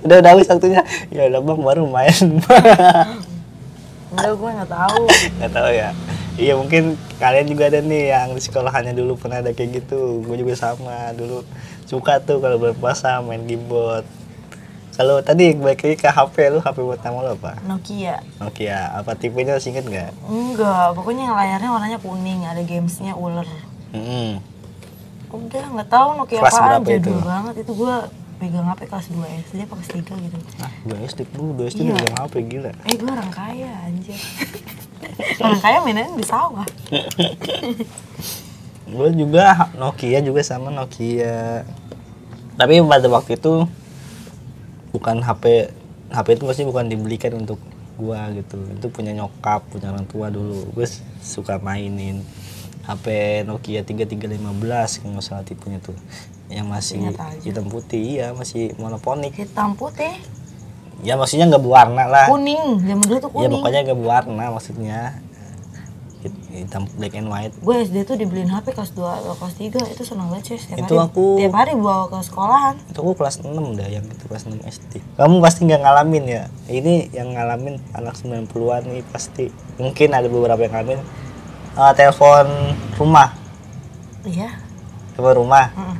Udah 0.07 0.23
udah 0.23 0.31
habis 0.33 0.47
waktunya. 0.47 0.81
Ya 1.11 1.27
udah 1.27 1.43
bang 1.43 1.59
baru 1.59 1.83
main 1.83 2.15
enggak 4.17 4.33
gue 4.33 4.49
nggak 4.57 4.71
tahu. 4.73 5.03
Nggak 5.37 5.51
tahu 5.53 5.69
ya. 5.69 5.89
Iya 6.37 6.53
mungkin 6.53 6.83
kalian 7.17 7.47
juga 7.49 7.63
ada 7.69 7.79
nih 7.81 8.03
yang 8.13 8.27
di 8.33 8.41
sekolahannya 8.41 8.93
dulu 8.97 9.17
pernah 9.17 9.41
ada 9.45 9.53
kayak 9.53 9.85
gitu. 9.85 10.25
Gue 10.25 10.41
juga 10.41 10.57
sama 10.57 11.13
dulu. 11.13 11.45
Suka 11.85 12.19
tuh 12.19 12.41
kalau 12.41 12.57
bulan 12.57 12.75
puasa 12.77 13.21
main 13.21 13.45
gimbal 13.45 14.03
kalau 14.97 15.21
tadi 15.21 15.53
balik 15.53 15.85
lagi 15.85 15.93
ke 16.01 16.09
HP 16.09 16.49
lu 16.49 16.57
HP 16.57 16.81
buat 16.81 16.97
nama 17.05 17.21
lu 17.21 17.29
apa? 17.37 17.61
Nokia. 17.69 18.17
Nokia. 18.41 18.97
Apa 18.97 19.13
tipenya 19.13 19.53
inget 19.61 19.85
nggak? 19.85 20.09
Enggak 20.25 20.97
pokoknya 20.97 21.29
yang 21.29 21.37
layarnya 21.37 21.69
warnanya 21.69 21.99
kuning 22.01 22.41
ada 22.49 22.65
gamesnya 22.65 23.13
ular. 23.13 23.45
Mm-mm. 23.93 24.41
udah 25.27 25.65
nggak 25.77 25.89
tahu 25.93 26.09
Nokia 26.17 26.41
Kelas 26.41 26.57
itu? 26.57 26.89
jadul 26.89 27.19
banget 27.21 27.55
itu. 27.61 27.71
Gue 27.77 27.95
pegang 28.37 28.65
HP 28.65 28.81
kelas 28.85 29.07
2 29.09 29.17
SD 29.43 29.59
apa 29.65 29.73
kelas 29.75 29.89
3 29.93 30.25
gitu. 30.25 30.37
Ah 30.61 30.71
gue 30.83 30.97
SD 31.03 31.19
dulu 31.33 31.49
gue 31.57 31.65
SD 31.67 31.79
Iya. 31.83 31.93
udah 31.97 32.15
HP 32.23 32.35
gila. 32.45 32.71
Eh 32.85 32.95
gue 32.95 33.09
orang 33.09 33.31
kaya 33.33 33.71
anjir. 33.83 34.17
Orang 35.39 35.59
kaya 35.59 35.77
mainnya 35.81 36.09
di 36.13 36.25
sawah. 36.25 36.65
Gue 38.87 39.09
juga 39.13 39.67
Nokia 39.75 40.23
juga 40.23 40.39
sama 40.41 40.71
Nokia. 40.71 41.67
Tapi 42.55 42.79
pada 42.81 43.07
waktu 43.11 43.35
itu 43.35 43.67
bukan 44.89 45.19
HP 45.19 45.69
HP 46.07 46.27
itu 46.39 46.43
pasti 46.47 46.63
bukan 46.63 46.87
dibelikan 46.87 47.35
untuk 47.35 47.59
gua 47.99 48.31
gitu. 48.31 48.55
Itu 48.71 48.87
punya 48.87 49.11
nyokap 49.11 49.67
punya 49.67 49.91
orang 49.91 50.07
tua 50.07 50.31
dulu. 50.31 50.71
Gue 50.71 50.87
suka 51.19 51.59
mainin 51.59 52.23
HP 52.87 53.05
Nokia 53.43 53.83
3315 53.83 55.03
kalau 55.03 55.11
nggak 55.19 55.25
salah 55.25 55.43
tipenya 55.43 55.83
tuh 55.83 55.97
yang 56.47 56.65
masih 56.65 57.11
hitam 57.41 57.67
putih 57.67 57.99
iya 58.17 58.27
masih 58.31 58.71
monoponik. 58.75 59.35
Hitam 59.35 59.75
putih? 59.75 60.15
Ya 60.99 61.13
maksudnya 61.13 61.45
nggak 61.45 61.61
berwarna 61.61 62.03
lah. 62.05 62.25
Kuning 62.25 62.81
zaman 62.81 63.03
dulu 63.03 63.17
tuh 63.19 63.29
ya 63.29 63.33
kuning. 63.45 63.51
pokoknya 63.53 63.79
nggak 63.83 63.97
berwarna 63.97 64.45
maksudnya. 64.49 64.99
Hit- 66.17 66.45
hitam 66.49 66.89
black 66.97 67.13
and 67.13 67.29
white. 67.29 67.53
Gue 67.59 67.85
SD 67.85 68.01
tuh 68.01 68.17
dibeliin 68.17 68.49
HP 68.49 68.73
kelas 68.73 68.89
2 68.89 69.05
atau 69.05 69.37
kelas 69.37 69.53
3 69.53 69.85
itu 69.85 70.01
seneng 70.01 70.33
banget 70.33 70.45
sih 70.47 70.57
setiap 70.57 70.81
Itu 70.81 70.95
hari 70.95 71.05
aku- 71.05 71.37
tiap 71.37 71.53
hari 71.53 71.73
bawa 71.77 72.09
ke 72.09 72.17
sekolahan. 72.21 72.75
Itu 72.89 72.99
aku 72.99 73.13
kelas 73.13 73.35
6 73.39 73.53
dah 73.75 73.85
yang 73.85 74.01
itu 74.01 74.25
kelas 74.25 74.43
6 74.43 74.57
SD 74.63 74.93
kamu 75.13 75.35
pasti 75.37 75.59
nggak 75.63 75.81
ngalamin 75.83 76.23
ya? 76.25 76.43
Ini 76.65 76.93
yang 77.11 77.29
ngalamin 77.31 77.77
anak 77.91 78.17
90-an 78.17 78.81
nih 78.87 79.03
pasti. 79.05 79.45
Mungkin 79.77 80.09
ada 80.09 80.25
beberapa 80.25 80.57
yang 80.57 80.73
ngalamin. 80.73 80.99
Eh, 81.75 81.93
telepon 81.93 82.47
rumah. 82.97 83.37
Iya. 84.23 84.49
Telepon 85.13 85.35
rumah. 85.37 85.69
Mm-mm. 85.69 85.97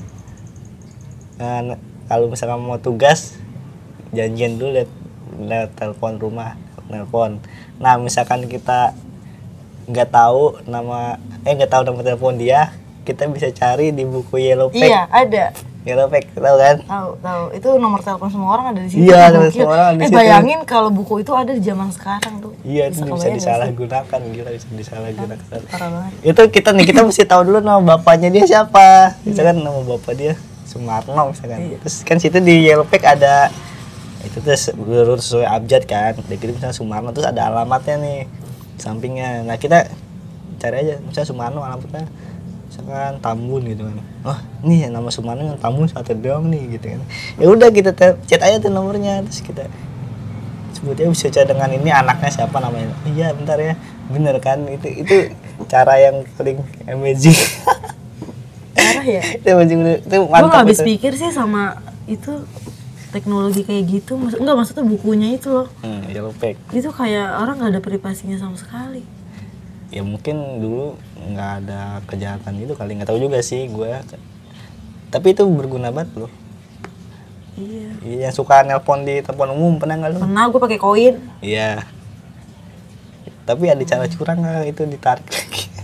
Nah, 1.37 1.77
kalau 2.09 2.31
misalkan 2.31 2.59
mau 2.63 2.79
tugas 2.81 3.37
janjian 4.15 4.55
dulu 4.55 4.81
liat, 4.81 4.89
liat 5.43 5.69
telepon 5.75 6.17
rumah 6.17 6.55
telepon. 6.87 7.43
Nah 7.77 7.99
misalkan 7.99 8.47
kita 8.47 8.95
nggak 9.87 10.09
tahu 10.11 10.59
nama 10.67 11.19
eh 11.47 11.53
nggak 11.55 11.71
tahu 11.71 11.81
nama 11.87 12.03
telepon 12.03 12.35
dia 12.35 12.75
kita 13.07 13.23
bisa 13.31 13.47
cari 13.55 13.95
di 13.95 14.03
buku 14.03 14.39
yellow 14.39 14.71
pack. 14.71 14.87
Iya 14.87 15.01
ada. 15.11 15.45
Yellow 15.87 16.11
pack 16.11 16.35
tahu 16.35 16.57
kan? 16.59 16.77
Tahu 16.83 17.09
tahu. 17.23 17.43
Itu 17.55 17.67
nomor 17.79 18.03
telepon 18.03 18.27
semua 18.27 18.49
orang 18.59 18.75
ada 18.75 18.79
di 18.83 18.89
situ. 18.91 19.07
Iya, 19.07 19.31
nomor 19.31 19.51
semua 19.51 19.71
orang 19.71 19.87
ada 19.87 19.95
di 19.95 20.03
eh 20.03 20.07
situ. 20.11 20.19
bayangin 20.19 20.59
kalau 20.67 20.89
buku 20.91 21.23
itu 21.23 21.31
ada 21.31 21.51
di 21.55 21.63
zaman 21.63 21.87
sekarang 21.91 22.33
tuh. 22.43 22.51
Iya 22.67 22.91
itu 22.91 23.07
bisa 23.07 23.27
sih? 23.27 23.35
disalahgunakan 23.39 24.19
gila 24.35 24.49
bisa 24.51 24.67
disalahgunakan. 24.75 25.59
parah 25.71 25.89
banget. 25.91 26.11
Itu 26.23 26.41
kita 26.51 26.69
nih 26.75 26.85
kita 26.91 27.01
mesti 27.07 27.23
tahu 27.23 27.41
dulu 27.47 27.59
nama 27.63 27.79
bapaknya 27.79 28.27
dia 28.31 28.43
siapa. 28.43 29.15
Misalkan 29.23 29.63
nama 29.63 29.79
bapak 29.83 30.15
dia 30.19 30.35
Sumarno 30.77 31.33
misalkan. 31.33 31.73
Terus 31.81 32.05
kan 32.05 32.21
situ 32.21 32.37
di 32.37 32.69
Yellow 32.69 32.85
Pack 32.85 33.03
ada 33.17 33.49
itu 34.21 34.37
terus 34.45 34.69
lurus 34.77 35.25
sesuai 35.25 35.47
abjad 35.49 35.83
kan. 35.89 36.13
Dia 36.29 36.37
kirim 36.37 36.55
misalnya 36.55 36.77
Sumarno 36.77 37.09
terus 37.09 37.25
ada 37.25 37.49
alamatnya 37.49 37.97
nih 37.97 38.19
sampingnya. 38.77 39.41
Nah 39.41 39.57
kita 39.57 39.89
cari 40.61 40.75
aja 40.85 40.93
misalnya 41.01 41.27
Sumarno 41.27 41.59
alamatnya 41.65 42.05
misalkan 42.69 43.17
Tambun 43.17 43.65
gitu 43.65 43.81
kan. 43.89 43.97
Oh 44.21 44.37
ini 44.61 44.85
nama 44.85 45.09
Sumarno 45.09 45.41
yang 45.41 45.57
Tambun 45.57 45.89
satu 45.89 46.13
doang 46.13 46.53
nih 46.53 46.77
gitu 46.77 46.93
kan. 46.93 47.01
Ya 47.41 47.45
udah 47.49 47.73
kita 47.73 47.91
chat 47.97 48.41
aja 48.45 48.61
tuh 48.61 48.69
nomornya 48.69 49.25
terus 49.25 49.41
kita 49.41 49.65
sebutnya 50.77 51.09
bisa 51.09 51.27
chat 51.33 51.49
dengan 51.49 51.73
ini 51.73 51.89
anaknya 51.89 52.29
siapa 52.29 52.61
namanya 52.61 52.93
iya 53.09 53.33
bentar 53.33 53.57
ya 53.57 53.73
bener 54.13 54.37
kan 54.37 54.61
itu 54.69 55.01
itu 55.01 55.15
cara 55.65 55.97
yang 55.97 56.21
paling 56.37 56.61
amazing 56.85 57.33
ya? 59.07 59.23
Itu 59.39 59.49
bener. 59.55 60.03
itu 60.03 60.15
gue 60.19 60.29
mantap 60.29 60.51
gak 60.51 60.63
habis 60.67 60.79
pikir 60.83 61.11
sih 61.15 61.31
sama 61.31 61.79
itu 62.05 62.43
teknologi 63.15 63.63
kayak 63.63 63.83
gitu. 63.87 64.19
Maksud, 64.19 64.43
enggak 64.43 64.55
maksudnya 64.59 64.85
bukunya 64.85 65.27
itu 65.33 65.47
loh. 65.49 65.67
Hmm, 65.81 66.03
yellow 66.11 66.35
pack 66.35 66.59
itu 66.75 66.89
kayak 66.91 67.39
orang 67.39 67.57
nggak 67.57 67.71
ada 67.77 67.81
privasinya 67.81 68.37
sama 68.37 68.59
sekali. 68.59 69.01
Ya 69.87 70.03
mungkin 70.03 70.59
dulu 70.59 70.99
nggak 71.15 71.51
ada 71.63 72.03
kejahatan 72.05 72.59
itu 72.59 72.75
kali. 72.75 72.99
Nggak 72.99 73.09
tahu 73.09 73.19
juga 73.23 73.39
sih 73.39 73.65
gue 73.71 73.91
tapi 75.07 75.31
itu 75.31 75.43
berguna 75.47 75.87
banget 75.89 76.11
loh. 76.19 76.31
Iya. 77.57 77.89
Iya, 78.05 78.17
yang 78.29 78.35
suka 78.35 78.61
nelpon 78.61 79.01
di 79.07 79.23
telepon 79.23 79.55
umum 79.55 79.81
pernah 79.81 79.97
nggak 79.97 80.11
lu? 80.13 80.19
Pernah 80.21 80.43
gue 80.51 80.61
pakai 80.61 80.79
koin. 80.79 81.15
Iya. 81.41 81.87
Tapi 83.47 83.63
ada 83.71 83.83
cara 83.87 84.05
curang 84.11 84.43
nggak 84.43 84.67
itu 84.67 84.83
ditarik 84.83 85.25
lagi 85.25 85.76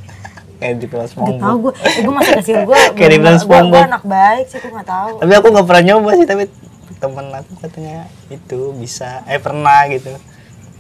kayak 0.63 0.75
di 0.77 0.87
Gak 0.87 0.95
tau 0.95 1.07
SpongeBob 1.09 1.55
gue, 1.59 1.73
eh, 1.77 1.93
gue 1.99 2.13
masih 2.13 2.33
kecil 2.39 2.57
gue 2.63 2.79
Kayak 2.95 3.09
di 3.09 3.17
film 3.17 3.27
gue 3.27 3.35
SpongeBob. 3.37 3.83
anak 3.83 4.03
baik 4.05 4.45
sih, 4.47 4.57
gue 4.57 4.71
gak 4.73 4.87
tahu. 4.87 5.11
Tapi 5.19 5.33
aku 5.33 5.47
nggak 5.51 5.67
pernah 5.67 5.83
nyoba 5.85 6.09
sih 6.13 6.25
tapi 6.25 6.43
temen 6.95 7.25
aku 7.29 7.51
katanya 7.59 7.97
itu 8.29 8.59
bisa. 8.73 9.09
Eh 9.25 9.37
pernah 9.37 9.83
gitu. 9.87 10.15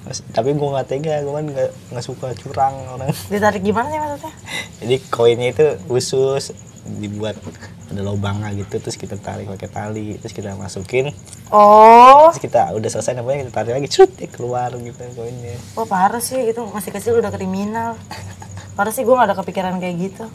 Terus- 0.03 0.23
tapi 0.29 0.51
gue 0.51 0.69
nggak 0.69 0.87
tega 0.89 1.15
gue 1.19 1.33
kan 1.33 1.45
nggak 1.45 1.69
nggak 1.89 2.01
suka 2.01 2.27
curang 2.33 2.75
orang. 2.89 3.11
Ditarik 3.31 3.59
gimana 3.61 3.87
sih 3.87 3.99
maksudnya? 3.99 4.33
jadi 4.79 4.95
koinnya 5.05 5.47
itu 5.49 5.65
khusus 5.85 6.51
dibuat 6.83 7.39
ada 7.87 8.01
lubangnya 8.01 8.51
gitu 8.53 8.75
terus 8.77 8.95
kita 8.95 9.15
tarik 9.15 9.47
pakai 9.47 9.69
tali 9.69 10.07
terus 10.17 10.31
kita 10.31 10.51
masukin. 10.53 11.15
Oh, 11.47 12.27
terus 12.27 12.43
kita 12.43 12.73
udah 12.73 12.89
selesai 12.89 13.13
namanya 13.13 13.45
kita 13.45 13.51
tarik 13.53 13.71
lagi 13.73 13.87
cut 13.87 14.09
dia 14.11 14.27
keluar 14.27 14.67
gitu 14.73 14.99
koinnya. 15.13 15.55
Wah 15.73 15.85
parah 15.85 16.19
sih, 16.19 16.41
itu 16.45 16.59
masih 16.65 16.91
kecil 16.91 17.15
udah 17.15 17.29
kriminal 17.29 17.95
Parah 18.73 18.89
sih 18.89 19.01
gue 19.01 19.11
gak 19.11 19.27
ada 19.27 19.37
kepikiran 19.37 19.77
kayak 19.77 19.95
gitu 20.01 20.25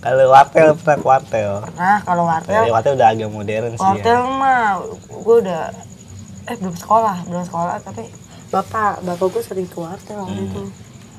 kalau 0.00 0.28
wartel 0.28 0.74
pernah 0.74 0.96
ke 0.96 1.06
wartel 1.06 1.52
Nah 1.74 1.98
kalau 2.02 2.24
wartel, 2.24 2.52
Kalau 2.52 2.72
wartel 2.72 2.94
udah 2.94 3.08
agak 3.08 3.28
modern 3.28 3.70
sih 3.70 3.78
ya. 3.78 3.86
wartel 3.86 4.20
mah 4.32 4.62
gue 5.06 5.36
udah 5.40 5.62
Eh 6.44 6.56
belum 6.56 6.74
sekolah, 6.74 7.16
belum 7.26 7.44
sekolah 7.44 7.74
tapi 7.80 8.10
Bapak, 8.50 9.00
bapak 9.00 9.26
gue 9.30 9.42
sering 9.42 9.66
ke 9.66 9.78
wartel 9.78 10.18
waktu 10.18 10.42
itu 10.44 10.64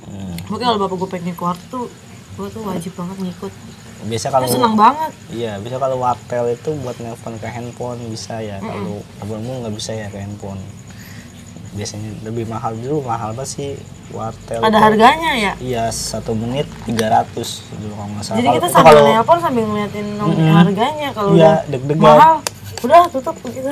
Hmm. 0.02 0.34
Mungkin 0.50 0.66
kalau 0.66 0.80
bapak 0.82 0.98
gue 0.98 1.10
pengen 1.10 1.32
ke 1.32 1.44
wartel 1.44 1.68
tuh 1.70 1.86
Gue 2.34 2.48
tuh 2.50 2.64
wajib 2.64 2.92
banget 2.96 3.18
ngikut 3.22 3.54
biasa 4.02 4.28
kalau 4.28 4.44
Gue 4.44 4.56
seneng 4.56 4.74
banget 4.74 5.12
Iya, 5.30 5.54
bisa 5.62 5.78
kalau 5.78 5.98
wartel 5.98 6.46
itu 6.50 6.70
buat 6.82 6.98
nelpon 6.98 7.38
ke 7.38 7.46
handphone 7.46 8.02
bisa 8.10 8.42
ya. 8.42 8.58
Kalau 8.58 8.98
telepon 9.16 9.40
umum 9.40 9.56
nggak 9.62 9.76
bisa 9.78 9.92
ya 9.94 10.10
ke 10.10 10.18
handphone. 10.18 10.58
Biasanya 11.72 12.10
lebih 12.28 12.46
mahal 12.52 12.76
dulu, 12.76 13.08
mahal 13.08 13.32
banget 13.32 13.52
sih 13.56 13.70
wartel. 14.12 14.60
Ada 14.60 14.80
harganya 14.80 15.32
ya? 15.40 15.54
Iya, 15.64 15.84
satu 15.88 16.36
menit 16.36 16.68
300 16.84 17.32
dulu 17.80 17.94
kalau 17.96 18.10
nggak 18.12 18.24
salah. 18.28 18.38
Jadi 18.44 18.48
kita 18.60 18.68
sambil 18.68 18.92
kalau 18.92 19.04
nelpon 19.08 19.38
sambil 19.40 19.64
ngeliatin 19.72 20.08
nomor 20.20 20.36
harganya 20.36 21.10
kalau 21.16 21.32
Iya, 21.32 21.40
udah 21.40 21.56
deg-degan. 21.72 22.04
mahal 22.04 22.34
udah 22.82 23.02
tutup 23.14 23.38
gitu 23.46 23.72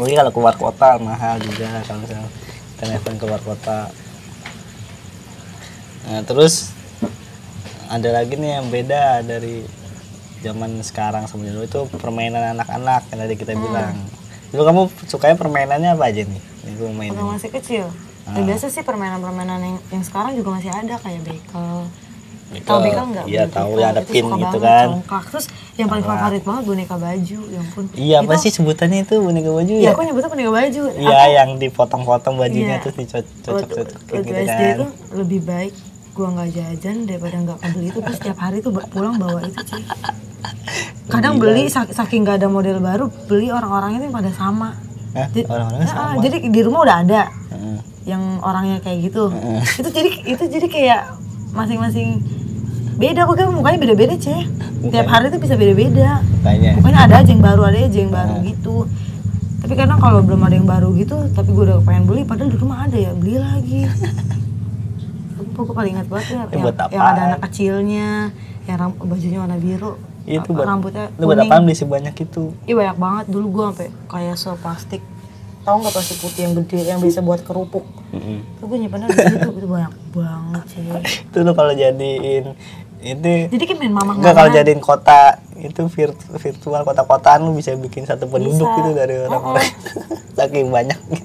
mungkin 0.00 0.16
kalau 0.16 0.32
keluar 0.32 0.56
kota 0.56 0.96
mahal 0.96 1.36
juga 1.44 1.84
kalau 1.84 2.00
misalnya 2.00 2.28
kita 2.72 2.82
nelpon 2.88 3.14
keluar 3.20 3.40
kota. 3.44 3.92
Nah, 6.08 6.24
terus 6.24 6.72
ada 7.92 8.08
lagi 8.08 8.40
nih 8.40 8.56
yang 8.56 8.66
beda 8.72 9.20
dari 9.20 9.60
zaman 10.40 10.80
sekarang 10.80 11.28
sama 11.28 11.44
dulu 11.44 11.68
itu 11.68 11.80
permainan 12.00 12.56
anak-anak 12.56 13.04
yang 13.12 13.18
tadi 13.20 13.34
kita 13.36 13.52
bilang. 13.52 14.00
Dulu 14.50 14.62
kamu 14.62 14.80
sukanya 15.06 15.36
permainannya 15.36 15.90
apa 15.94 16.04
aja 16.06 16.22
nih? 16.22 16.42
Yang 16.62 16.74
kamu 16.76 16.92
mainin? 16.92 17.14
waktu 17.14 17.32
masih 17.38 17.50
kecil 17.52 17.86
Ya, 18.30 18.46
biasa 18.46 18.70
sih 18.70 18.86
permainan-permainan 18.86 19.58
yang, 19.58 19.76
yang 19.90 20.02
sekarang 20.06 20.38
juga 20.38 20.54
masih 20.54 20.70
ada 20.70 20.94
kayak 21.02 21.18
bekel. 21.24 21.82
Tahu 22.62 22.78
bekel 22.78 23.04
nggak? 23.10 23.24
Iya, 23.26 23.42
tahu, 23.46 23.78
yang 23.78 23.90
ada 23.90 24.02
pin 24.02 24.22
gitu 24.22 24.30
banget, 24.30 24.60
kan. 24.60 24.86
congklak. 24.86 25.24
Terus 25.30 25.46
yang 25.74 25.88
paling 25.90 26.04
favorit 26.04 26.42
banget 26.42 26.62
boneka 26.62 26.94
baju, 26.94 27.38
ya 27.46 27.58
ampun. 27.58 27.84
Iya, 27.90 28.16
apa 28.22 28.34
sih 28.38 28.50
sebutannya 28.50 29.02
itu 29.02 29.14
boneka 29.18 29.50
baju 29.50 29.72
Iya, 29.72 29.82
ya? 29.82 29.90
aku 29.90 30.00
nyebutnya 30.02 30.30
boneka 30.30 30.52
baju. 30.52 30.82
Iya, 30.94 31.20
yang 31.32 31.50
dipotong-potong 31.58 32.34
bajunya 32.38 32.78
Iya. 32.78 32.82
terus 32.82 32.96
dicocok-cocok 32.98 33.98
gitu 34.06 34.30
SD 34.30 34.46
kan. 34.62 34.74
itu 34.78 34.86
lebih 35.10 35.40
baik 35.42 35.74
gua 36.10 36.28
nggak 36.32 36.48
jajan 36.50 36.96
daripada 37.04 37.36
nggak 37.38 37.58
kebeli 37.60 37.86
itu 37.88 37.98
terus 38.00 38.16
setiap 38.16 38.38
hari 38.38 38.58
tuh 38.58 38.70
pulang 38.88 39.16
bawa 39.16 39.42
itu 39.42 39.60
cuy. 39.60 39.82
Kadang 41.06 41.36
beli 41.36 41.66
sak- 41.66 41.90
saking 41.90 42.22
nggak 42.22 42.38
ada 42.38 42.48
model 42.48 42.78
baru 42.78 43.06
beli 43.24 43.48
orang-orang 43.48 43.96
itu 43.96 44.04
yang 44.04 44.14
pada 44.14 44.30
sama? 44.30 44.68
Jadi- 45.10 45.42
Orang-orangnya 45.44 45.88
sama. 45.88 46.20
jadi 46.20 46.36
di 46.44 46.60
rumah 46.60 46.80
udah 46.82 46.96
ada 47.00 47.22
Heeh. 47.50 47.78
yang 48.06 48.22
orangnya 48.40 48.78
kayak 48.78 49.10
gitu. 49.10 49.26
Itu 49.76 49.88
jadi 49.88 50.10
itu 50.28 50.44
jadi 50.48 50.66
kayak 50.66 51.00
masing-masing 51.50 52.22
beda 52.94 53.24
pokoknya 53.24 53.50
mukanya 53.50 53.78
beda-beda 53.80 54.14
ceh 54.14 54.44
tiap 54.86 55.08
hari 55.08 55.26
tuh 55.28 55.38
bisa 55.38 55.54
beda-beda. 55.54 56.22
Pokoknya 56.76 57.00
ada 57.00 57.14
aja 57.18 57.28
yang 57.28 57.42
baru 57.42 57.62
ada 57.64 57.78
aja 57.80 57.98
yang 57.98 58.12
baru 58.12 58.34
gitu. 58.44 58.76
Tapi 59.60 59.74
kadang 59.76 59.98
kalau 59.98 60.20
belum 60.20 60.40
ada 60.40 60.54
yang 60.54 60.64
baru 60.64 60.88
gitu 60.94 61.16
tapi 61.30 61.50
gue 61.50 61.64
udah 61.64 61.78
pengen 61.80 62.06
beli 62.06 62.22
padahal 62.22 62.48
di 62.48 62.56
rumah 62.56 62.86
ada 62.86 62.96
ya 62.96 63.12
beli 63.12 63.36
lagi 63.36 63.84
Sumpah 65.60 65.68
gue 65.68 65.76
paling 65.76 65.92
ingat 65.92 66.08
banget 66.08 66.26
ya 66.26 66.40
yang, 66.48 66.64
yang 66.88 67.04
ada 67.04 67.22
anak 67.28 67.40
kecilnya 67.44 68.08
yang 68.64 68.76
ram- 68.80 68.96
bajunya 68.96 69.38
warna 69.44 69.60
biru. 69.60 69.92
Itu 70.24 70.56
buat 70.56 70.64
rambutnya 70.64 71.12
Lu 71.20 71.28
buat 71.28 71.36
apaan 71.36 71.68
beli 71.68 71.76
sebanyak 71.76 72.16
itu? 72.16 72.56
Iya 72.64 72.74
banyak 72.80 72.96
banget. 72.96 73.24
Dulu 73.28 73.46
gue 73.52 73.64
sampai 73.68 73.88
kayak 74.08 74.36
seplastik. 74.40 75.02
Tahu 75.60 75.76
nggak 75.84 75.92
plastik 75.92 76.18
putih 76.24 76.40
yang 76.48 76.54
gede 76.56 76.80
yang 76.88 77.00
bisa 77.04 77.20
buat 77.20 77.44
kerupuk? 77.44 77.84
Heeh. 78.10 78.40
itu 78.40 78.64
gue 78.64 78.78
nyimpannya 78.80 79.06
di 79.06 79.20
situ. 79.20 79.48
Itu 79.52 79.68
banyak 79.68 79.92
banget 80.16 80.64
sih. 80.72 80.80
Itu 81.28 81.36
lu 81.44 81.52
kalau 81.52 81.76
jadiin 81.76 82.56
itu 83.00 83.48
jadi 83.48 83.64
kan 83.64 83.76
main 83.80 83.96
mama 83.96 84.12
enggak 84.12 84.36
kalau 84.36 84.52
jadiin 84.52 84.76
kota 84.76 85.40
itu 85.56 85.88
virt- 85.88 86.20
virtual 86.36 86.84
kota-kotaan 86.84 87.40
lu 87.40 87.56
bisa 87.56 87.72
bikin 87.72 88.04
satu 88.04 88.28
penduduk 88.28 88.60
Bisa. 88.60 88.76
gitu 88.76 88.90
dari 88.92 89.24
orang-orang 89.24 89.64
saking 90.36 90.68
banyaknya. 90.68 91.24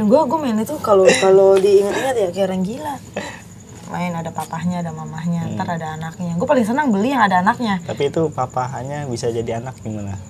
Dan 0.00 0.08
gue 0.08 0.16
gue 0.16 0.38
main 0.40 0.56
itu 0.56 0.72
kalau 0.80 1.04
kalau 1.20 1.60
diingat-ingat 1.60 2.16
ya 2.16 2.28
kayak 2.32 2.46
orang 2.48 2.64
gila 2.64 2.94
main 3.90 4.12
ada 4.12 4.30
papahnya 4.30 4.80
ada 4.80 4.90
mamahnya 4.90 5.42
Hmm. 5.42 5.54
ntar 5.54 5.68
ada 5.68 5.98
anaknya. 5.98 6.32
Gue 6.34 6.46
paling 6.46 6.62
senang 6.62 6.88
beli 6.88 7.10
yang 7.10 7.20
ada 7.20 7.42
anaknya. 7.42 7.82
Tapi 7.82 8.08
itu 8.08 8.30
papahanya 8.30 9.04
bisa 9.04 9.28
jadi 9.28 9.58
anak 9.58 9.76
gimana 9.78 10.14
enggak 10.14 10.20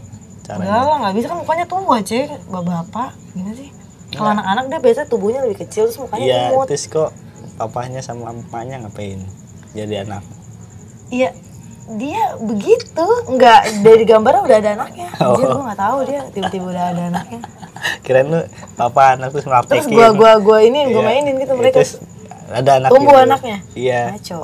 caranya 0.42 0.82
lah 0.82 0.98
nggak 0.98 1.14
bisa. 1.14 1.26
Kan 1.28 1.38
mukanya 1.38 1.64
tumbuh 1.64 1.94
aja 1.94 2.16
bapak 2.48 3.10
gimana 3.30 3.54
sih? 3.54 3.70
Kalau 4.10 4.30
anak-anak 4.32 4.64
dia 4.66 4.78
biasanya 4.80 5.06
tubuhnya 5.06 5.40
lebih 5.40 5.58
kecil 5.62 5.86
terus 5.86 6.00
mukanya 6.00 6.24
iya 6.24 6.40
imut 6.50 6.66
terus 6.66 6.84
kok 6.84 7.14
papahnya 7.54 8.00
sama 8.00 8.32
emaknya 8.32 8.82
ngapain 8.82 9.20
jadi 9.70 10.02
anak? 10.02 10.24
Iya 11.08 11.30
dia 11.90 12.22
begitu. 12.38 13.06
Nggak 13.28 13.60
dari 13.82 14.02
gambarnya 14.02 14.42
udah 14.42 14.58
ada 14.58 14.70
anaknya. 14.74 15.08
Oh. 15.20 15.34
Anjir, 15.34 15.46
gue 15.46 15.62
nggak 15.62 15.80
tahu 15.80 15.98
dia 16.06 16.20
tiba-tiba 16.30 16.66
udah 16.70 16.84
ada 16.90 17.02
anaknya. 17.14 17.40
Kirain 18.04 18.26
lu 18.28 18.40
papa 18.74 19.14
anak 19.14 19.30
terus 19.30 19.46
terus 19.46 19.54
praktekin 19.54 19.94
gua 19.94 20.08
gua 20.12 20.32
gua 20.36 20.58
ini 20.60 20.90
gua 20.90 21.00
Iya. 21.00 21.08
mainin 21.08 21.34
gitu 21.38 21.52
mereka. 21.54 21.80
Terus 21.80 21.96
ada 22.50 22.70
anak 22.82 22.90
tumbuh 22.90 23.14
gitu. 23.14 23.26
anaknya? 23.30 23.58
Iya. 23.78 24.02
Ngaco. 24.14 24.40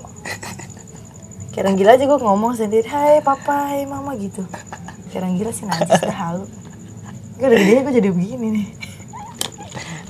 Kira 1.52 1.70
gila 1.72 1.90
aja 1.96 2.04
gua 2.04 2.20
ngomong 2.20 2.52
sendiri 2.54 2.86
hai 2.88 3.18
papa 3.20 3.74
hai 3.74 3.84
mama 3.84 4.14
gitu. 4.14 4.46
Kira 5.10 5.26
gila 5.32 5.50
sih 5.50 5.66
najis 5.66 6.00
dah 6.00 6.14
halu 6.16 6.46
gue 7.36 7.46
udah 7.52 7.58
gedenya 7.60 7.80
gue 7.84 7.94
jadi 8.00 8.10
begini 8.16 8.46
nih. 8.48 8.66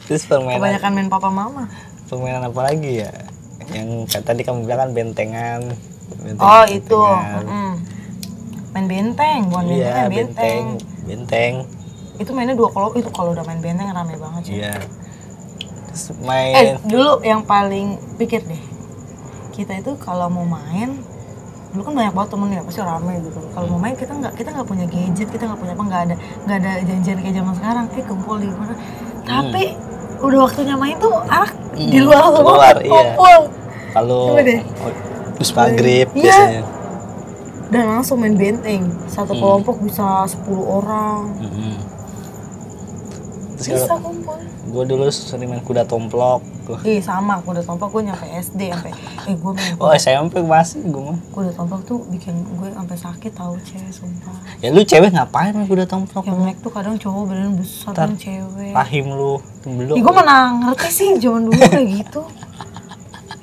Terus 0.07 0.23
permainan 0.31 0.63
kebanyakan 0.63 0.91
main 0.95 1.11
papa 1.11 1.29
mama. 1.31 1.67
Permainan 2.07 2.47
apa 2.47 2.61
lagi 2.71 3.03
ya? 3.03 3.11
Yang 3.75 4.07
tadi 4.23 4.47
kamu 4.47 4.63
bilang 4.63 4.79
kan 4.87 4.91
bentengan 4.95 5.61
Benteng- 6.23 6.47
oh 6.47 6.65
itu. 6.71 7.03
Bentengan. 7.03 7.45
mm. 7.51 7.75
main 8.77 8.87
benteng 8.87 9.41
bukan 9.49 9.65
benteng 9.67 9.81
iya 9.81 9.93
benteng. 10.07 10.15
benteng. 10.15 10.65
Benteng. 11.03 11.55
Itu 12.23 12.31
mainnya 12.31 12.55
dua 12.55 12.71
kelompok 12.71 13.03
itu 13.03 13.11
kalau 13.11 13.35
udah 13.35 13.43
main 13.43 13.59
benteng 13.59 13.91
rame 13.91 14.15
banget 14.15 14.43
sih. 14.47 14.55
Iya 14.63 14.75
terus 15.97 16.13
eh 16.13 16.29
main 16.29 16.77
dulu 16.85 17.25
yang 17.25 17.41
paling 17.41 17.97
pikir 18.21 18.45
deh 18.45 18.61
kita 19.57 19.81
itu 19.81 19.97
kalau 19.97 20.29
mau 20.29 20.45
main 20.45 21.01
dulu 21.73 21.81
kan 21.89 21.95
banyak 21.97 22.13
banget 22.13 22.31
temen 22.33 22.49
ya 22.57 22.61
pasti 22.65 22.81
rame 22.81 23.15
gitu. 23.21 23.41
Kalau 23.53 23.67
mau 23.69 23.81
main 23.81 23.93
kita 23.93 24.13
nggak 24.17 24.33
kita 24.33 24.49
nggak 24.49 24.69
punya 24.69 24.87
gadget 24.89 25.29
kita 25.29 25.45
nggak 25.45 25.61
punya 25.61 25.73
apa 25.77 25.85
nggak 25.85 26.03
ada 26.09 26.15
nggak 26.49 26.57
ada 26.57 26.73
janjian 26.89 27.19
kayak 27.21 27.35
zaman 27.37 27.55
sekarang. 27.57 27.85
Eh 27.93 28.05
kumpul 28.05 28.37
di 28.41 28.49
mana? 28.49 28.75
Tapi 29.29 29.65
udah 30.25 30.39
waktunya 30.41 30.75
main 30.77 30.97
tuh 30.97 31.13
anak 31.29 31.53
di 31.77 32.01
luar. 32.01 32.33
Di 32.33 32.41
luar, 32.41 32.75
iya. 32.81 32.93
kumpul. 32.93 33.41
Kalau 33.93 34.21
terus 35.37 35.51
maghrib 35.53 36.09
Iya. 36.17 36.25
biasanya. 36.25 36.63
Dan 37.69 37.85
langsung 37.93 38.17
main 38.25 38.37
benteng. 38.41 38.89
Satu 39.13 39.37
kelompok 39.37 39.77
bisa 39.85 40.25
10 40.25 40.65
orang. 40.65 41.29
Terus 43.61 43.85
bisa 43.85 43.97
kumpul 44.01 44.56
gue 44.77 44.85
dulu 44.93 45.09
sering 45.09 45.49
main 45.49 45.65
kuda 45.65 45.89
tomplok 45.89 46.45
Ih 46.85 47.01
sama, 47.01 47.41
kuda 47.41 47.65
tomplok 47.65 47.97
gue 47.97 48.13
nyampe 48.13 48.29
SD 48.29 48.69
sampai 48.69 48.93
eh 49.25 49.33
gue 49.33 49.53
main 49.57 49.73
oh 49.81 49.89
SMP 49.97 50.45
masih 50.45 50.85
gue 50.85 51.01
mah 51.01 51.17
kuda 51.33 51.51
tomplok 51.57 51.81
tuh 51.89 52.05
bikin 52.13 52.45
gue 52.45 52.69
sampai 52.77 52.97
sakit 53.01 53.33
tahu 53.33 53.57
cewek 53.65 53.89
sumpah. 53.89 54.37
ya 54.61 54.69
lu 54.69 54.85
cewek 54.85 55.17
ngapain 55.17 55.57
main 55.57 55.65
kuda 55.65 55.89
tomplok 55.89 56.29
Yang 56.29 56.41
naik 56.45 56.59
tuh 56.61 56.73
kadang 56.77 57.01
cowok 57.01 57.23
badan 57.33 57.57
besar 57.57 57.93
kan 57.97 58.13
cewek. 58.21 58.77
rahim 58.77 59.07
lu 59.17 59.41
belum 59.65 59.97
Ih 59.97 60.03
gue 60.05 60.13
mana 60.13 60.37
ngerti 60.69 60.89
sih 60.93 61.09
zaman 61.17 61.49
dulu 61.49 61.57
kayak 61.57 61.87
gitu. 62.05 62.23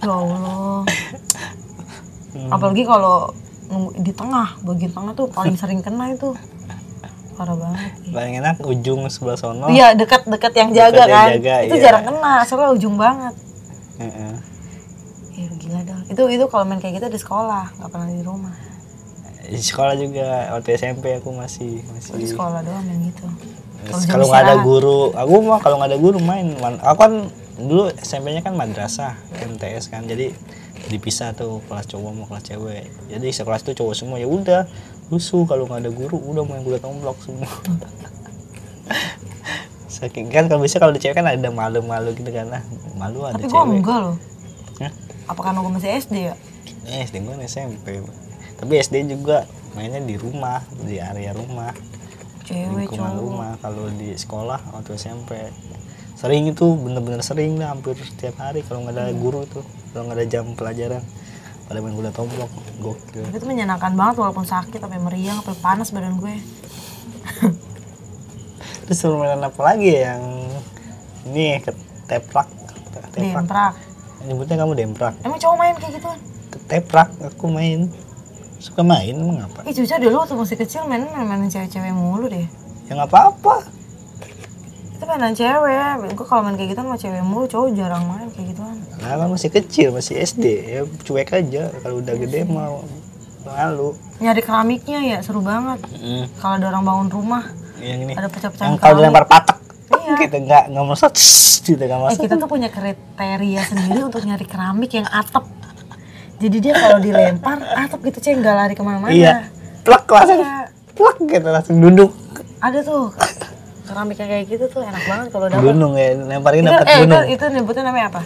Ya 0.03 0.11
Allah. 0.11 0.83
Apalagi 2.51 2.83
kalau 2.83 3.31
di 3.97 4.11
tengah, 4.13 4.59
bagian 4.61 4.91
tengah 4.91 5.13
tuh 5.15 5.27
paling 5.31 5.55
sering 5.55 5.79
kena 5.81 6.13
itu. 6.13 6.35
Parah 7.33 7.57
banget. 7.57 7.81
ih. 8.01 8.13
paling 8.13 8.33
enak 8.37 8.55
ujung 8.61 8.99
sebelah 9.09 9.33
sono 9.35 9.65
Iya 9.67 9.93
dekat-dekat 9.93 10.53
yang 10.53 10.69
Dekat 10.69 10.79
jaga 10.93 11.01
yang 11.01 11.09
kan. 11.09 11.29
jaga, 11.35 11.55
itu 11.65 11.75
iya. 11.75 11.83
jarang 11.83 12.03
kena, 12.05 12.33
soalnya 12.43 12.69
ujung 12.71 12.95
banget. 12.95 13.33
Heeh. 13.97 14.33
Ya 15.33 15.47
gila 15.51 15.79
dong. 15.81 16.01
Itu 16.07 16.23
itu 16.29 16.45
kalau 16.45 16.63
main 16.63 16.77
kayak 16.77 16.93
gitu 16.97 17.07
di 17.09 17.19
sekolah, 17.19 17.65
nggak 17.73 17.89
pernah 17.89 18.07
di 18.07 18.21
rumah. 18.21 18.55
di 19.43 19.59
sekolah 19.59 19.99
juga 19.99 20.55
waktu 20.55 20.69
SMP 20.73 21.19
aku 21.19 21.35
masih 21.35 21.83
Di 21.83 21.89
masih 21.91 22.31
sekolah 22.31 22.63
doang 22.63 22.79
main 22.87 23.11
gitu. 23.11 23.27
Kalau 24.07 24.23
nggak 24.23 24.43
ada 24.45 24.55
guru 24.63 25.11
aku 25.11 25.33
mah 25.43 25.59
kalau 25.59 25.75
nggak 25.77 25.91
ada 25.91 25.99
guru 25.99 26.15
main 26.17 26.55
aku 26.79 26.97
kan 26.97 27.13
dulu 27.53 27.91
SMP-nya 27.99 28.39
kan 28.39 28.55
madrasah 28.55 29.19
MTS 29.35 29.91
kan 29.91 30.07
jadi 30.07 30.31
dipisah 30.87 31.35
tuh 31.35 31.59
kelas 31.67 31.85
cowok 31.85 32.11
sama 32.11 32.23
kelas 32.25 32.43
cewek 32.47 32.83
jadi 33.11 33.27
sekelas 33.29 33.61
tuh 33.61 33.75
cowok 33.75 33.93
semua 33.93 34.15
ya 34.15 34.25
udah 34.25 34.63
rusuh 35.07 35.43
kalau 35.43 35.65
nggak 35.65 35.81
ada 35.81 35.91
guru 35.91 36.17
udah 36.17 36.43
main 36.43 36.61
kuda 36.61 36.79
tomplok 36.79 37.17
semua 37.19 37.49
saking 39.87 40.27
kan 40.27 40.47
kalau 40.47 40.61
bisa 40.61 40.77
kalau 40.77 40.91
di 40.91 40.99
cewek 40.99 41.15
kan 41.15 41.27
ada 41.27 41.49
malu-malu 41.49 42.11
gitu 42.13 42.27
kan 42.27 42.49
nah 42.49 42.63
malu 42.95 43.23
ada 43.23 43.35
Tapi 43.35 43.45
gue 43.45 43.53
cewek 43.53 43.77
enggak 43.77 43.99
loh. 44.01 44.15
Hah? 44.79 44.91
Apa 45.25 45.39
karena 45.41 45.59
gue 45.59 45.71
masih 45.71 45.89
SD 45.97 46.15
ya? 46.23 46.35
eh 46.83 47.05
SD 47.05 47.15
gue 47.21 47.35
SMP 47.41 48.03
tapi 48.55 48.73
SD 48.75 48.95
juga 49.07 49.43
mainnya 49.71 49.99
di 49.99 50.15
rumah 50.15 50.59
di 50.77 50.97
area 50.97 51.31
rumah 51.31 51.71
Cewek 52.43 52.75
lingkungan 52.85 53.07
cowok. 53.09 53.23
rumah 53.23 53.51
kalau 53.57 53.85
di 53.89 54.11
sekolah 54.13 54.59
waktu 54.69 54.91
SMP 54.93 55.31
sering 56.13 56.43
itu 56.45 56.75
bener-bener 56.75 57.19
sering 57.21 57.55
lah 57.55 57.71
hampir 57.71 57.95
setiap 57.95 58.35
hari 58.37 58.59
kalau 58.61 58.83
nggak 58.83 58.93
ada 58.93 59.05
Iya. 59.05 59.15
guru 59.15 59.43
tuh 59.45 59.63
kalau 59.91 60.07
nggak 60.07 60.17
ada 60.17 60.27
jam 60.27 60.45
pelajaran 60.51 61.03
pada 61.63 61.79
main 61.79 61.91
kuda 61.91 62.09
tomplok 62.09 62.51
gokil 62.77 63.23
Tapi 63.23 63.35
itu 63.35 63.45
menyenangkan 63.45 63.93
banget 63.93 64.15
walaupun 64.17 64.43
sakit 64.43 64.77
sampai 64.77 64.99
meriang 64.99 65.39
sampai 65.39 65.57
panas 65.57 65.89
badan 65.89 66.17
gue. 66.17 66.35
terus 68.83 68.99
permainan 68.99 69.41
apa 69.41 69.61
lagi 69.63 69.89
ya 69.89 70.13
yang 70.13 70.23
ini 71.25 71.55
keteprak 71.57 72.51
keteprak 72.99 73.11
Demprak. 73.15 73.73
nyebutnya 74.21 74.55
kamu 74.57 74.71
demprak 74.73 75.13
Emang 75.21 75.39
cowok 75.39 75.55
main 75.55 75.75
kayak 75.77 75.93
gituan? 75.97 76.19
keteprak 76.51 77.09
aku 77.23 77.45
main 77.47 77.79
suka 78.59 78.81
main 78.81 79.11
emang 79.13 79.39
apa 79.41 79.63
Ih 79.63 79.73
Cuca 79.73 79.95
dulu 79.97 80.15
waktu 80.19 80.35
masih 80.35 80.57
kecil 80.57 80.81
main 80.83 81.07
main 81.07 81.47
cewek-cewek 81.47 81.91
mulu 81.91 82.27
deh. 82.27 82.43
ya 82.85 82.91
nggak 82.93 83.07
apa-apa 83.07 83.63
Itu 85.03 85.11
mainan 85.11 85.35
cewek. 85.35 86.15
Gue 86.15 86.25
kalau 86.25 86.41
main 86.41 86.55
kayak 86.55 86.69
gitu 86.71 86.79
sama 86.79 86.95
cewek 86.95 87.21
mulu, 87.21 87.43
cowok 87.45 87.67
jarang 87.73 88.03
main 88.05 88.27
kayak 88.29 88.47
gituan. 88.49 88.77
nah 88.95 89.19
kan 89.19 89.27
masih 89.27 89.49
kecil 89.51 89.91
masih 89.91 90.15
SD 90.17 90.45
ya 90.63 90.81
cuek 91.03 91.27
aja 91.29 91.67
kalau 91.77 91.99
udah 91.99 92.15
gede 92.15 92.47
mau 92.47 92.87
malu 93.43 93.99
Nyari 94.17 94.39
keramiknya 94.39 94.99
ya 95.03 95.17
seru 95.19 95.43
banget. 95.43 95.83
Mm, 95.93 96.31
Kalau 96.33 96.55
ada 96.55 96.65
orang 96.69 96.83
bangun 96.83 97.07
rumah, 97.11 97.43
yang 97.77 97.99
ini 98.01 98.15
ada 98.15 98.21
yang 98.21 98.31
pecah-pecahan 98.31 98.79
kalau 98.79 98.95
dilempar 98.95 99.27
patak 99.27 99.59
Iya. 99.93 100.15
kita 100.17 100.37
nggak 100.37 100.63
nggak 100.71 100.85
masuk 100.85 101.11
gitu 101.59 101.75
nggak 101.77 101.91
Eh 101.93 102.03
masuk 102.05 102.21
kita 102.21 102.35
tuh 102.37 102.47
punya 102.47 102.67
kriteria 102.67 103.61
sendiri 103.65 103.99
untuk 104.01 104.23
nyari 104.23 104.45
keramik 104.45 104.91
yang 104.93 105.07
atap. 105.09 105.43
Jadi 106.39 106.57
dia 106.59 106.73
kalau 106.73 106.99
dilempar 106.99 107.59
atap 107.59 107.99
gitu 108.01 108.19
ceng 108.19 108.39
nggak 108.39 108.55
lari 108.57 108.73
ke 108.73 108.81
mana-mana. 108.81 109.11
iya 109.11 109.51
plak 109.83 110.07
langsung 110.07 110.39
Iya. 110.39 110.71
plak 110.93 111.17
gitu 111.21 111.47
langsung 111.49 111.75
duduk 111.77 112.11
Ada 112.59 112.79
tuh 112.79 113.11
keramik 113.93 114.17
yang 114.17 114.25
kayak 114.27 114.45
gitu 114.47 114.65
tuh 114.67 114.81
enak 114.81 115.03
banget 115.03 115.27
kalau 115.29 115.45
dapet. 115.47 115.61
Gunung 115.63 115.93
ya 115.93 116.07
lemparin 116.17 116.59
itu, 116.59 116.67
dapat 116.67 116.83
eh, 116.83 116.89
itu, 116.89 117.01
gunung. 117.05 117.23
itu 117.29 117.43
nyebutnya 117.47 117.83
namanya 117.85 118.05
apa? 118.09 118.21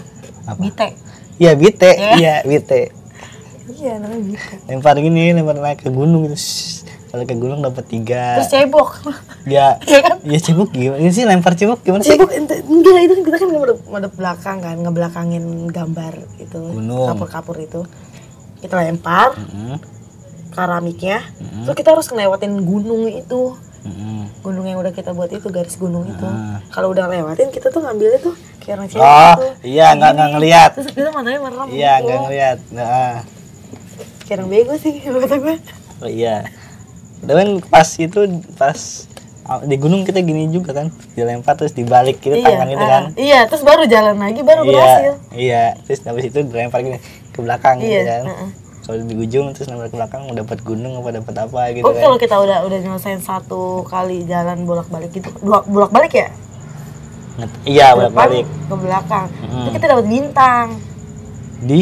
Bite. 0.56 0.88
Iya 1.38 1.52
bite. 1.54 1.92
Ya. 1.92 2.12
iya 2.16 2.36
bite. 2.42 2.82
Iya 3.70 3.94
namanya 4.00 4.24
bite. 4.26 4.54
Lempar 4.66 4.96
gini 4.96 5.24
lempar 5.30 5.56
naik 5.58 5.84
ke 5.84 5.90
gunung 5.90 6.24
gitu. 6.26 6.38
Shhh. 6.38 6.88
kalau 7.08 7.24
ke 7.24 7.36
gunung 7.36 7.60
dapat 7.62 7.84
tiga. 7.86 8.36
Terus 8.36 8.48
cebok. 8.50 8.90
Ya 9.46 9.76
Iya 9.86 10.00
kan? 10.02 10.18
ya 10.24 10.40
cebok 10.42 10.70
gimana? 10.72 10.98
Ini 10.98 11.10
sih 11.10 11.24
lempar 11.24 11.54
cebok 11.54 11.80
gimana 11.82 12.00
sih? 12.02 12.12
Cebok 12.14 12.32
ente- 12.32 12.64
enggak 12.64 13.00
itu 13.02 13.14
kan 13.14 13.24
kita 13.24 13.38
kan 13.38 13.48
ngadep, 13.50 13.80
ngadep 13.86 14.14
belakang 14.14 14.58
kan 14.60 14.76
ngebelakangin 14.78 15.46
gambar 15.68 16.14
itu 16.38 16.60
Gunung. 16.60 17.08
kapur-kapur 17.10 17.56
itu. 17.58 17.84
Kita 18.58 18.76
lempar 18.78 19.36
Mm-mm. 19.36 19.80
keramiknya. 20.50 21.24
Terus 21.64 21.76
kita 21.76 21.90
harus 21.92 22.08
ngelewatin 22.08 22.60
gunung 22.60 23.08
itu 23.08 23.56
Mm-mm. 23.86 24.30
gunung 24.42 24.66
yang 24.66 24.80
udah 24.80 24.90
kita 24.90 25.12
buat 25.14 25.30
itu 25.30 25.48
garis 25.50 25.76
gunung 25.76 26.08
itu. 26.08 26.26
Ah. 26.26 26.64
kalau 26.72 26.90
udah 26.92 27.06
lewatin 27.06 27.52
kita 27.52 27.70
tuh 27.70 27.82
ngambilnya 27.84 28.20
tuh 28.20 28.34
kayak 28.60 28.80
orang 28.82 28.88
cewek 28.90 29.04
oh 29.04 29.34
gitu. 29.38 29.48
iya 29.64 29.88
nggak 29.96 30.12
nggak 30.18 30.30
ngelihat 30.36 30.70
terus 30.76 30.88
kita 30.92 31.10
matanya 31.12 31.40
merem 31.40 31.68
iya 31.72 31.94
gitu. 31.98 32.06
nggak 32.08 32.20
ngelihat 32.26 32.58
nah. 32.74 33.16
Kayak 34.28 34.38
orang 34.44 34.50
bego 34.52 34.74
sih 34.76 34.94
kata 35.04 35.38
gue 35.40 35.56
oh 36.04 36.10
iya. 36.12 36.38
Dan 37.18 37.64
pas 37.66 37.88
itu 37.98 38.20
pas 38.60 38.80
ah, 39.42 39.64
di 39.64 39.74
gunung 39.74 40.04
kita 40.04 40.20
gini 40.20 40.52
juga 40.52 40.76
kan. 40.76 40.92
Dilempar 41.16 41.58
terus 41.58 41.74
dibalik 41.74 42.20
gitu 42.20 42.36
tangan 42.44 42.68
gitu 42.70 42.84
ah, 42.84 42.90
kan. 42.92 43.04
iya 43.16 43.48
terus 43.48 43.64
baru 43.64 43.88
jalan 43.88 44.20
lagi 44.20 44.44
baru 44.44 44.62
iya 44.62 44.70
berhasil. 44.70 45.14
iya. 45.32 45.64
Terus 45.88 46.00
habis 46.06 46.28
itu 46.28 46.44
dilempar 46.44 46.84
gini 46.84 47.00
ke 47.32 47.40
belakang 47.40 47.80
gitu 47.80 47.90
Iya, 47.90 48.04
kan 48.04 48.22
heeh. 48.30 48.50
Kalau 48.88 49.04
di 49.04 49.16
ujung 49.20 49.52
terus 49.52 49.68
lempar 49.68 49.92
ke 49.92 50.00
belakang 50.00 50.32
mau 50.32 50.34
dapat 50.34 50.64
gunung 50.64 50.96
apa 51.04 51.20
dapat 51.20 51.36
apa 51.44 51.62
gitu 51.76 51.84
Oh 51.84 51.92
kan. 51.92 52.02
kalau 52.08 52.18
kita 52.18 52.36
udah 52.40 52.58
udah 52.64 52.78
nyelesain 52.80 53.20
satu 53.20 53.84
kali 53.84 54.24
jalan 54.24 54.64
bolak 54.64 54.88
balik 54.88 55.12
gitu 55.12 55.28
dua 55.44 55.60
bolak 55.68 55.92
balik 55.92 56.16
ya 56.16 56.32
iya 57.68 57.94
bolak 57.94 58.16
balik 58.16 58.46
ke 58.48 58.76
belakang. 58.76 59.28
Mm. 59.46 59.62
itu 59.62 59.70
kita 59.78 59.86
dapat 59.94 60.06
bintang. 60.10 60.68
Di? 61.62 61.82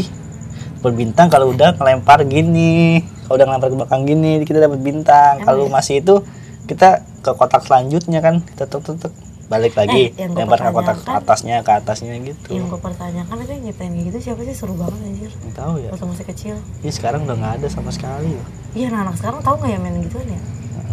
Berbintang 0.83 1.27
kalau 1.31 1.55
udah 1.55 1.73
ngelempar 1.79 2.27
gini. 2.27 2.99
Kalau 3.25 3.35
udah 3.39 3.47
ngelempar 3.47 3.69
ke 3.71 3.77
belakang 3.79 4.01
gini 4.03 4.31
kita 4.43 4.59
dapat 4.59 4.79
bintang. 4.83 5.41
Kalau 5.41 5.71
masih 5.71 6.03
itu 6.03 6.21
kita 6.67 7.01
ke 7.23 7.31
kotak 7.33 7.63
selanjutnya 7.63 8.19
kan. 8.19 8.43
Kita 8.43 8.67
tuk 8.67 8.83
tuk 8.83 8.99
tuk 8.99 9.13
balik 9.45 9.77
lagi 9.77 10.09
Eh, 10.17 10.25
yang 10.25 10.33
lempar 10.33 10.57
ke 10.57 10.69
kotak 10.73 10.97
atasnya 11.05 11.61
ke 11.61 11.71
atasnya 11.77 12.17
gitu. 12.17 12.49
Yang 12.49 12.65
gue 12.73 12.79
pertanyakan 12.81 13.35
itu 13.45 13.51
yang 13.53 13.63
nyiptain 13.69 13.93
gitu 13.93 14.17
siapa 14.17 14.41
sih? 14.41 14.55
Seru 14.57 14.73
banget 14.73 14.97
anjir. 15.05 15.31
Nggak 15.31 15.55
tahu 15.55 15.73
ya. 15.81 15.89
Waktu 15.93 16.05
masih 16.09 16.25
kecil. 16.25 16.55
Ini 16.81 16.91
sekarang 16.91 17.29
udah 17.29 17.35
nggak 17.37 17.53
ada 17.61 17.67
sama 17.69 17.93
sekali. 17.93 18.33
Iya 18.73 18.89
anak, 18.89 19.01
-anak 19.05 19.15
sekarang 19.21 19.39
tahu 19.45 19.55
nggak 19.61 19.71
ya 19.71 19.79
main 19.79 19.95
gituan 20.01 20.27
ya? 20.27 20.41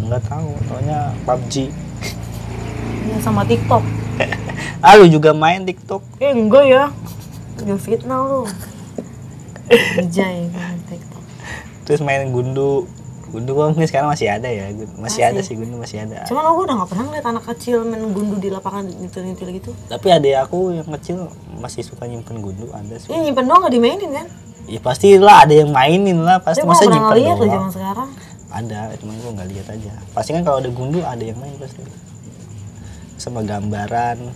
Nggak 0.03 0.21
tahu 0.29 0.49
taunya 0.69 0.99
PUBG 1.25 1.55
iya 3.03 3.17
sama 3.19 3.41
TikTok. 3.45 3.83
Ah 4.83 4.99
lu 4.99 5.07
juga 5.07 5.31
main 5.31 5.63
TikTok? 5.63 6.03
Eh 6.19 6.35
enggak 6.35 6.67
ya. 6.67 6.91
Gak 7.63 7.79
fitnah 7.79 8.19
lu. 8.19 8.43
Jai 10.11 10.51
main 10.51 10.79
TikTok. 10.91 11.23
Terus 11.87 12.03
main 12.03 12.27
gundu 12.35 12.83
gundu 13.33 13.57
mungkin 13.57 13.89
sekarang 13.89 14.13
masih 14.13 14.29
ada 14.29 14.45
ya. 14.45 14.69
Masih, 14.69 14.93
Masih. 15.01 15.21
ada 15.25 15.39
sih 15.41 15.57
gundu 15.57 15.81
masih 15.81 16.05
ada. 16.05 16.21
Cuman 16.29 16.45
aku 16.45 16.69
udah 16.69 16.75
gak 16.85 16.89
pernah 16.93 17.05
ngeliat 17.09 17.25
anak 17.25 17.43
kecil 17.49 17.81
main 17.81 18.05
gundu 18.13 18.37
di 18.37 18.53
lapangan 18.53 18.85
nitil-nitil 18.85 19.49
gitu. 19.57 19.71
Tapi 19.89 20.07
adik 20.13 20.37
aku 20.37 20.77
yang 20.77 20.85
kecil 21.01 21.33
masih 21.57 21.81
suka 21.81 22.05
nyimpen 22.05 22.45
gundu 22.45 22.69
ada 22.69 22.93
sih. 23.01 23.09
Ini 23.09 23.33
nyimpen 23.33 23.49
doang 23.49 23.65
gak 23.65 23.73
dimainin 23.73 24.11
kan? 24.13 24.27
Ya 24.69 24.79
pastilah 24.79 25.49
ada 25.49 25.53
yang 25.57 25.73
mainin 25.73 26.21
lah. 26.21 26.37
Pasti 26.45 26.61
gue 26.61 26.69
masa 26.69 26.85
nyimpen 26.85 27.17
doang. 27.17 27.49
zaman 27.49 27.71
sekarang. 27.73 28.09
Ada 28.53 28.93
cuman 29.01 29.15
gua 29.17 29.31
nggak 29.33 29.49
lihat 29.49 29.67
aja. 29.73 29.91
Pasti 30.13 30.29
kan 30.37 30.45
kalau 30.45 30.61
ada 30.61 30.69
gundu 30.69 31.01
ada 31.01 31.23
yang 31.25 31.41
main 31.41 31.57
pasti. 31.57 31.81
Sama 33.17 33.41
gambaran. 33.41 34.29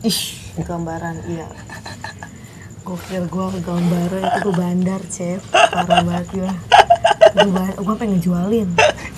Ih, 0.00 0.20
gambaran 0.64 1.20
iya. 1.28 1.44
Gokil 2.90 3.22
gua 3.30 3.54
gambaran 3.54 4.18
itu 4.18 4.38
gua 4.42 4.54
bandar, 4.58 5.00
Cep. 5.06 5.38
Parah 5.46 6.02
banget 6.02 6.26
ba- 7.46 7.78
gua 7.78 7.94
pengen 7.94 8.18
ngejualin 8.18 8.66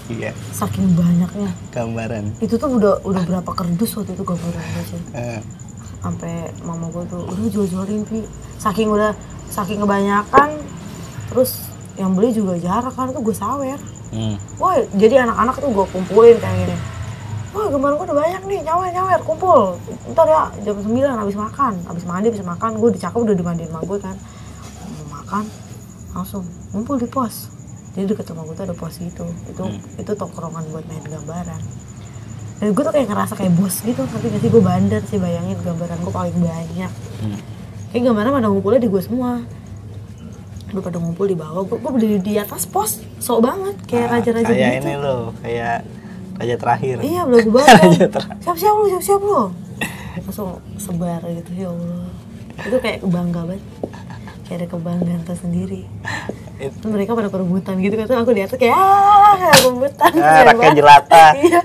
iya 0.06 0.28
saking 0.52 0.92
banyaknya. 0.92 1.48
gambaran 1.72 2.36
Itu 2.36 2.60
tuh 2.60 2.68
udah 2.68 3.00
udah 3.00 3.22
berapa 3.24 3.50
kerdus 3.50 3.96
waktu 3.96 4.12
itu 4.12 4.20
gambaran 4.22 4.60
gua, 4.62 4.84
Cep. 4.84 5.02
Eh, 5.14 5.40
Sampai 5.98 6.34
mama 6.60 6.92
gua 6.92 7.08
tuh 7.08 7.24
udah 7.24 7.48
jual-jualin, 7.48 8.04
Pi. 8.04 8.20
Saking 8.60 8.92
udah 8.92 9.16
saking 9.48 9.80
kebanyakan 9.80 10.60
terus 11.28 11.64
yang 11.94 12.12
beli 12.12 12.28
juga 12.30 12.56
jarak 12.56 12.92
kan 12.92 13.08
tuh 13.08 13.20
gue 13.20 13.32
sawer. 13.32 13.80
hmm. 14.10 14.36
Wah, 14.56 14.76
jadi 14.92 15.24
anak-anak 15.24 15.56
tuh 15.56 15.68
gue 15.70 15.86
kumpulin 15.88 16.36
kayak 16.36 16.56
gini. 16.62 16.76
Wah, 17.52 17.68
gambar 17.68 17.90
gue 18.00 18.04
udah 18.08 18.16
banyak 18.16 18.42
nih, 18.48 18.60
nyawer-nyawer, 18.64 19.20
kumpul. 19.28 19.76
Ntar 20.08 20.24
ya, 20.24 20.42
jam 20.64 20.76
9 20.80 20.88
habis 21.04 21.36
makan. 21.36 21.72
Habis 21.84 22.04
mandi, 22.08 22.26
habis 22.32 22.40
makan. 22.40 22.80
Gue 22.80 22.90
dicakap 22.96 23.20
udah 23.20 23.36
dimandiin 23.36 23.68
sama 23.68 23.84
gue 23.84 23.98
kan. 24.00 24.16
Mau 24.16 25.20
makan, 25.20 25.44
langsung 26.16 26.48
ngumpul 26.72 26.96
di 26.96 27.04
pos. 27.04 27.52
Jadi 27.92 28.08
deket 28.08 28.32
rumah 28.32 28.48
gue 28.48 28.56
tuh 28.56 28.64
ada 28.64 28.72
pos 28.72 28.96
itu. 29.04 29.26
Itu 29.52 29.64
itu 30.00 30.10
tongkrongan 30.16 30.64
buat 30.72 30.84
main 30.88 31.04
gambaran. 31.04 31.60
Dan 32.56 32.72
gue 32.72 32.82
tuh 32.88 32.92
kayak 32.96 33.06
ngerasa 33.12 33.36
kayak 33.36 33.52
bos 33.52 33.84
gitu. 33.84 34.00
Nanti 34.00 34.26
gak 34.32 34.40
sih 34.40 34.48
gue 34.48 34.62
bandar 34.64 35.02
sih 35.04 35.18
bayangin 35.20 35.60
gambaran 35.60 35.98
gue 36.00 36.12
paling 36.12 36.38
banyak. 36.40 36.92
Hmm. 37.20 37.38
Kayak 37.92 38.02
gambaran 38.08 38.30
pada 38.32 38.48
ngumpulnya 38.48 38.80
di 38.80 38.88
gue 38.88 39.02
semua. 39.04 39.44
Gue 40.72 40.80
pada 40.80 40.96
ngumpul 40.96 41.28
di 41.28 41.36
bawah, 41.36 41.68
gue, 41.68 41.76
gue 41.76 41.90
berdiri 41.92 42.16
di 42.16 42.40
atas 42.40 42.64
pos, 42.64 43.04
sok 43.20 43.44
banget, 43.44 43.76
kayak 43.84 44.08
Nah, 44.08 44.12
raja-raja 44.16 44.48
kayak 44.48 44.80
gitu. 44.80 44.88
ini 44.88 44.94
loh 44.96 45.36
kayak 45.44 45.84
raja 46.42 46.56
terakhir 46.56 46.96
Iya, 46.98 47.22
belagu 47.22 47.50
banget. 47.56 48.10
Terakhir. 48.10 48.42
siap-siap 48.42 48.74
lu, 48.74 48.84
siap-siap 48.90 49.20
lu. 49.20 49.40
Langsung 50.20 50.48
sebar 50.76 51.22
gitu, 51.24 51.50
ya 51.52 51.68
Allah. 51.68 52.02
Itu 52.60 52.76
kayak 52.76 52.98
bangga 53.02 53.40
banget. 53.44 53.62
Kayak 54.42 54.58
ada 54.58 54.66
kebanggaan 54.68 55.22
tersendiri. 55.22 55.86
It- 56.58 56.74
Terus 56.74 56.90
mereka 56.90 57.14
pada 57.14 57.26
perebutan 57.26 57.78
gitu 57.78 57.94
kan, 57.96 58.06
aku 58.12 58.30
di 58.30 58.42
atas 58.42 58.54
kayak 58.56 58.74
ah, 58.74 59.34
kayak 59.34 59.56
rebutan. 59.64 60.10
Ah, 60.14 60.42
rakyat 60.44 60.72
jelata. 60.74 61.24
Iya, 61.36 61.60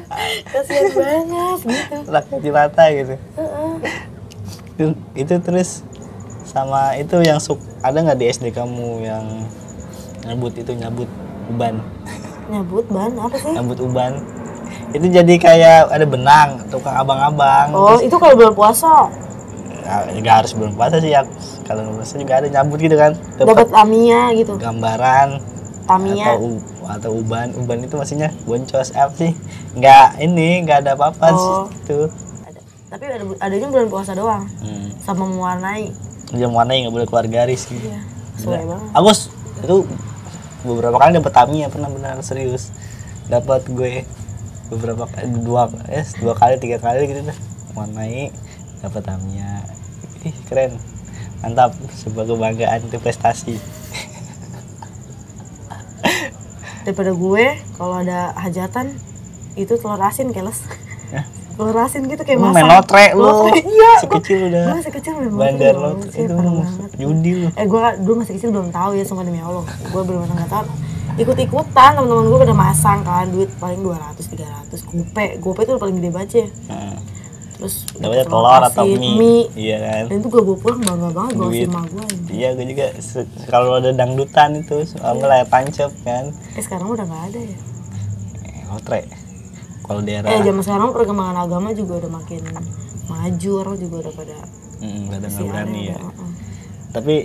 kasihan 0.47 0.85
banget 0.91 1.59
gitu. 1.63 1.97
rakyat 2.07 2.39
jelata 2.41 2.83
gitu 2.91 3.13
itu, 4.73 4.85
itu 5.15 5.33
terus 5.39 5.69
sama 6.43 6.93
itu 6.95 7.17
yang 7.19 7.37
suk 7.37 7.57
ada 7.79 7.97
nggak 7.97 8.13
di 8.15 8.25
SD 8.27 8.45
kamu 8.51 9.03
yang 9.03 9.25
nyabut 10.23 10.53
itu 10.53 10.71
nyabut 10.71 11.09
uban 11.47 11.81
Nyabut 12.47 12.85
ban 12.87 13.11
apa 13.11 13.35
sih? 13.35 13.51
nyabut 13.51 13.79
uban 13.79 14.13
itu 14.89 15.05
jadi 15.05 15.33
kayak 15.35 15.79
ada 15.89 16.05
benang 16.05 16.49
tukang 16.67 16.95
abang-abang 16.95 17.67
Oh, 17.69 17.97
itu 17.97 18.13
kalau 18.13 18.33
bulan 18.33 18.53
puasa 18.53 19.07
Ya, 19.79 20.03
nggak 20.13 20.35
harus 20.37 20.51
belum 20.51 20.75
puasa 20.75 20.99
sih 20.99 21.09
ya 21.09 21.23
kalau 21.63 21.79
belum 21.81 21.95
puasa 21.97 22.15
juga 22.15 22.33
ada 22.35 22.47
nyabut 22.49 22.75
gitu 22.77 22.93
kan 22.93 23.15
dapat 23.37 23.47
dapat 23.47 23.67
Tamiya 23.69 24.21
gitu. 24.33 24.53
gambaran 24.55 25.29
Tamiya. 25.83 26.25
atau 26.29 26.59
atau 26.85 27.11
uban 27.15 27.47
uban 27.53 27.79
itu 27.79 27.95
maksudnya 27.95 28.35
boncos 28.43 28.91
apa 28.91 29.15
sih 29.17 29.31
nggak 29.73 30.19
ini 30.19 30.59
nggak 30.61 30.77
ada 30.81 30.91
apa-apa 30.93 31.27
sih 31.29 31.51
Oh. 31.87 32.07
Ada. 32.43 32.59
Tapi 32.89 33.03
ada 33.05 33.23
adanya 33.37 33.67
bulan 33.69 33.87
puasa 33.87 34.11
doang. 34.11 34.43
hmm. 34.57 34.87
Sama 34.99 35.23
mewarnai. 35.25 35.91
jam 36.29 36.51
warna 36.51 36.75
nggak 36.75 36.91
boleh 36.91 37.05
keluar 37.05 37.23
garis 37.25 37.63
gitu 37.65 37.79
Iya. 37.79 37.99
Banget. 38.43 38.91
Aku 38.91 39.07
s- 39.09 39.31
itu 39.57 39.87
beberapa 40.61 40.95
kali 40.97 41.15
dapet 41.15 41.31
Tamiya 41.31 41.67
pernah 41.67 41.87
benar 41.87 42.19
serius 42.19 42.75
dapat 43.25 43.63
gue 43.65 44.03
beberapa 44.67 45.07
dua 45.43 45.71
eh 45.87 46.03
dua 46.19 46.35
kali 46.35 46.59
tiga 46.59 46.79
kali 46.79 47.07
gitu 47.07 47.21
dah. 47.23 47.37
Warnai 47.75 48.31
dapat 48.83 49.03
Tamiya. 49.05 49.63
Ih 50.27 50.35
keren. 50.47 50.71
Mantap 51.43 51.71
sebuah 52.01 52.25
kebanggaan 52.25 52.81
itu 52.89 52.97
prestasi. 52.97 53.55
Daripada 56.83 57.13
gue 57.13 57.45
kalau 57.77 57.95
ada 58.01 58.33
hajatan 58.35 58.97
itu 59.53 59.77
telur 59.77 60.01
asin 60.01 60.33
keles. 60.33 60.65
Hah? 61.13 61.25
telur 61.57 61.73
asin 61.81 62.05
gitu 62.05 62.21
kayak 62.21 62.37
masak 62.37 62.61
main 62.61 62.69
lotre 62.69 63.05
lu. 63.17 63.49
Iya 63.57 63.91
si 63.97 64.05
kecil 64.05 64.37
gue 64.37 64.49
udah 64.53 64.77
masih 64.77 64.93
kecil 64.93 65.17
main 65.17 65.33
bandar 65.33 65.73
lotre, 65.73 66.05
lotre 66.05 66.21
itu 66.21 66.37
judi 67.01 67.31
lu. 67.33 67.49
Eh 67.57 67.65
gue 67.65 67.81
dulu 68.05 68.15
masih 68.21 68.33
kecil 68.37 68.49
belum 68.53 68.69
tahu 68.69 68.93
ya 68.93 69.03
semua 69.03 69.25
demi 69.25 69.41
allah. 69.41 69.65
Gue 69.89 70.01
benar-benar 70.05 70.37
nggak 70.37 70.51
tahu 70.53 70.65
ikut-ikutan 71.17 71.89
teman-teman 71.97 72.25
gue 72.29 72.39
pada 72.45 72.55
masang 72.55 72.99
kan 73.01 73.25
duit 73.33 73.49
paling 73.57 73.81
200 73.81 74.21
300 74.69 74.89
gope 74.89 75.25
gope 75.41 75.61
itu 75.65 75.73
paling 75.81 75.95
gede 75.97 76.09
banget 76.13 76.29
ya 76.29 76.47
nah, 76.69 76.97
terus 77.57 77.75
dapetnya 77.97 78.25
telur 78.29 78.61
atau 78.61 78.85
asin, 78.85 79.01
mie, 79.17 79.49
iya 79.57 79.77
kan? 79.81 80.03
Dan 80.13 80.21
itu 80.21 80.29
gue 80.29 80.41
bawa 80.45 80.57
pulang 80.61 80.81
bangga 80.85 81.09
banget 81.09 81.33
gue 81.33 81.47
kasih 81.49 81.69
emak 81.73 81.85
gue 81.89 82.05
iya 82.29 82.49
gue 82.53 82.65
juga 82.69 82.85
kalau 83.49 83.81
ada 83.81 83.89
dangdutan 83.97 84.49
itu 84.61 84.77
soalnya 84.85 85.25
layar 85.25 85.47
tancap 85.49 85.91
kan. 86.05 86.29
Eh 86.53 86.61
sekarang 86.61 86.93
udah 86.93 87.05
nggak 87.09 87.23
ada 87.33 87.39
ya? 87.41 87.57
Eh, 88.45 88.61
lotre 88.69 89.01
kalau 89.87 90.01
daerah 90.03 90.27
eh 90.29 90.39
zaman 90.43 90.61
sekarang 90.61 90.87
perkembangan 90.91 91.37
agama 91.47 91.71
juga 91.71 92.05
udah 92.05 92.11
makin 92.11 92.41
maju 93.07 93.51
orang 93.63 93.75
juga 93.79 93.95
udah 94.05 94.13
pada 94.13 94.37
mm, 94.83 95.03
ada 95.15 95.27
nggak 95.31 95.45
berani 95.47 95.81
ada, 95.81 95.89
ya. 95.89 95.97
heeh. 95.97 96.31
tapi 96.91 97.15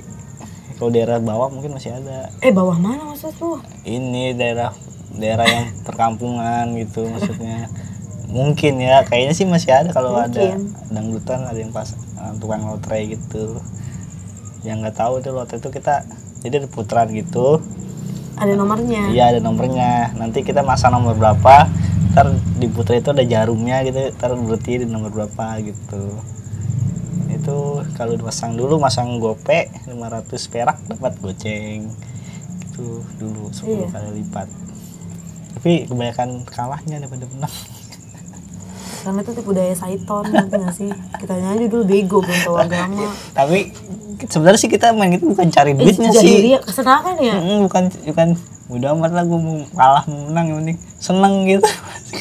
kalau 0.82 0.90
daerah 0.90 1.22
bawah 1.22 1.46
mungkin 1.46 1.78
masih 1.78 1.94
ada. 1.94 2.26
Eh 2.42 2.50
bawah 2.50 2.74
mana 2.74 3.06
maksud 3.06 3.38
lu? 3.38 3.62
Ini 3.86 4.34
daerah 4.34 4.74
daerah 5.14 5.46
yang 5.46 5.70
perkampungan 5.86 6.74
gitu 6.74 7.06
maksudnya. 7.06 7.70
Mungkin 8.26 8.82
ya 8.82 9.06
kayaknya 9.06 9.30
sih 9.30 9.46
masih 9.46 9.70
ada 9.70 9.94
kalau 9.94 10.18
ada 10.18 10.58
dangdutan 10.90 11.46
ada 11.46 11.54
yang 11.54 11.70
pas 11.70 11.94
uh, 12.18 12.34
tukang 12.34 12.66
lotre 12.66 12.98
gitu. 13.14 13.62
Yang 14.66 14.90
nggak 14.90 14.96
tahu 14.98 15.22
tuh 15.22 15.30
lotre 15.30 15.62
itu 15.62 15.70
kita 15.70 16.02
jadi 16.42 16.66
ada 16.66 16.66
putaran 16.66 17.14
gitu. 17.14 17.62
Ada 18.34 18.58
nomornya? 18.58 19.14
Iya 19.14 19.38
ada 19.38 19.38
nomornya. 19.38 20.18
Nanti 20.18 20.42
kita 20.42 20.66
masang 20.66 20.98
nomor 20.98 21.14
berapa 21.14 21.70
ntar 22.10 22.34
di 22.58 22.66
putra 22.66 22.98
itu 22.98 23.14
ada 23.14 23.22
jarumnya 23.22 23.86
gitu 23.86 24.10
ntar 24.18 24.34
berarti 24.34 24.82
di 24.82 24.86
nomor 24.90 25.14
berapa 25.14 25.62
gitu 25.62 26.18
itu 27.42 27.58
kalau 27.92 28.14
dipasang 28.14 28.54
dulu 28.54 28.78
masang 28.78 29.18
gope 29.18 29.66
500 29.84 29.90
perak 30.46 30.78
dapat 30.86 31.18
goceng. 31.18 31.90
Itu 32.70 33.02
dulu 33.18 33.50
10 33.50 33.66
Iya. 33.66 33.86
kali 33.90 34.22
lipat. 34.22 34.46
Tapi 35.58 35.72
kebanyakan 35.84 36.46
kalahnya 36.46 37.02
daripada 37.02 37.26
menang. 37.28 37.54
Karena 39.02 39.18
itu 39.18 39.30
tipe 39.34 39.42
budaya 39.42 39.74
Saiton 39.74 40.24
ngerti 40.24 40.54
nggak 40.54 40.74
sih? 40.78 40.90
Kita 41.18 41.34
aja 41.34 41.58
dulu 41.58 41.82
bego 41.82 42.22
belum 42.22 42.38
tahu 42.46 42.56
agama. 42.64 43.10
Tapi 43.34 43.74
sebenarnya 44.22 44.60
sih 44.62 44.70
kita 44.70 44.94
main 44.94 45.10
itu 45.10 45.26
bukan 45.26 45.50
cari 45.50 45.74
eh 45.74 45.76
duitnya 45.76 46.14
jadi 46.14 46.22
sih. 46.22 46.38
dia 46.46 46.58
kesenangan 46.62 47.18
ya. 47.18 47.34
Mm, 47.42 47.66
bukan 47.66 47.82
bukan 48.06 48.28
udah 48.70 48.88
amat 48.94 49.10
lah 49.12 49.24
gue 49.26 49.34
mau 49.36 49.58
kalah 49.74 50.06
mau 50.06 50.30
menang 50.30 50.44
yang 50.46 50.58
penting 50.62 50.78
seneng 51.02 51.34
gitu. 51.50 51.66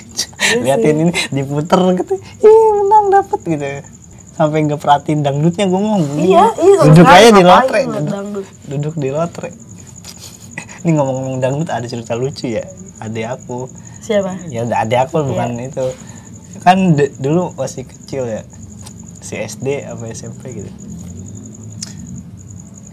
Liatin 0.65 0.97
ini 1.05 1.13
diputer 1.30 1.78
gitu. 2.01 2.17
Ih 2.17 2.69
menang 2.82 3.13
dapet 3.13 3.39
gitu 3.45 4.01
sampai 4.32 4.63
nggak 4.63 4.79
perhatiin 4.79 5.21
dangdutnya 5.27 5.67
gue 5.67 5.82
mau 5.82 5.99
iya 6.15 6.55
iya 6.55 6.73
sama 6.79 6.88
duduk 6.95 7.07
aja 7.11 7.29
di 7.36 7.43
lotre 7.43 7.82
duduk, 7.84 8.47
duduk 8.67 8.95
di 8.95 9.09
lotre. 9.11 9.49
Ini 10.82 10.91
ngomong-ngomong 10.97 11.38
dangdut 11.43 11.69
ada 11.69 11.86
cerita 11.86 12.15
lucu 12.15 12.47
ya 12.47 12.63
adik 13.03 13.27
aku. 13.27 13.67
Siapa? 14.01 14.47
Ya 14.47 14.65
adik 14.65 15.11
aku 15.11 15.27
bukan 15.27 15.59
itu. 15.59 15.86
Kan 16.63 16.95
dulu 16.95 17.53
masih 17.59 17.84
kecil 17.86 18.25
ya 18.25 18.41
si 19.19 19.36
SD 19.38 19.86
apa 19.86 20.09
SMP 20.09 20.63
gitu. 20.63 20.71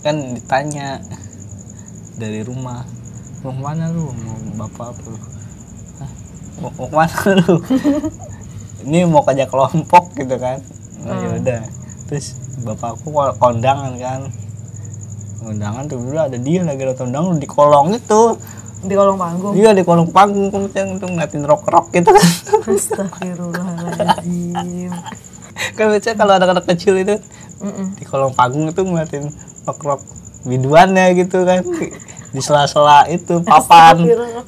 Kan 0.03 0.37
ditanya 0.37 1.01
dari 2.19 2.43
rumah 2.43 2.83
mau 3.47 3.55
ke 3.55 3.63
mana 3.63 3.95
lu? 3.95 4.11
Mau 4.11 4.67
bapak 4.67 4.87
apa 4.91 5.05
lu? 5.07 5.21
Hah? 6.03 6.11
mau, 6.61 6.71
mau 6.75 6.87
ke 6.91 6.95
mana 6.99 7.31
lu? 7.47 7.57
Ini 8.89 9.07
mau 9.07 9.23
kerja 9.23 9.47
kelompok 9.47 10.13
gitu 10.19 10.37
kan 10.39 10.61
oh, 11.07 11.15
ya 11.15 11.39
udah. 11.39 11.63
Terus 12.09 12.33
bapakku 12.65 13.13
ko- 13.13 13.37
kondangan 13.37 14.01
kan. 14.01 14.33
Kondangan 15.39 15.87
tuh 15.87 16.03
dulu 16.03 16.19
ada 16.19 16.35
dia 16.35 16.65
lagi 16.65 16.83
nonton 16.83 17.15
dangdut 17.15 17.39
di 17.39 17.47
kolong 17.47 17.95
itu. 17.95 18.35
Di 18.79 18.95
kolong 18.95 19.19
panggung? 19.19 19.59
Iya 19.59 19.75
di 19.75 19.83
kolong 19.83 20.15
panggung 20.15 20.55
kemudian 20.55 21.03
tuh 21.03 21.11
ngeliatin 21.11 21.43
rock-rock 21.47 21.91
gitu 21.95 22.11
kan. 22.15 22.23
Astagfirullahaladzim. 22.67 24.91
Kan 25.75 25.91
biasanya 25.91 26.15
kalau 26.15 26.39
anak-anak 26.39 26.63
kecil 26.71 26.95
itu 26.99 27.19
Mm-mm. 27.59 27.99
di 27.99 28.07
kolong 28.07 28.31
panggung 28.39 28.71
itu 28.71 28.87
ngeliatin 28.87 29.35
rock-rock 29.67 29.99
biduannya 30.47 31.11
gitu 31.19 31.43
kan. 31.43 31.67
Di 32.29 32.39
sela-sela 32.39 33.11
itu 33.11 33.43
papan. 33.43 33.99
Terus 34.05 34.45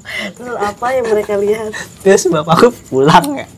apa 0.58 0.86
yang 0.94 1.06
mereka 1.10 1.34
lihat? 1.34 1.74
Terus 2.06 2.30
bapakku 2.30 2.70
pulang 2.86 3.34
ya 3.34 3.50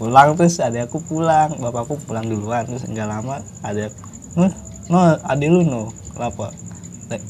pulang 0.00 0.32
terus 0.32 0.56
ada 0.64 0.88
aku 0.88 0.96
pulang. 1.04 1.60
Bapakku 1.60 2.00
pulang 2.08 2.24
duluan 2.24 2.64
terus 2.64 2.88
nggak 2.88 3.04
lama 3.04 3.44
ada 3.60 3.92
"Huh, 4.32 4.48
no 4.88 5.20
ada 5.20 5.44
lu 5.44 5.60
no 5.68 5.92
kenapa? 6.16 6.56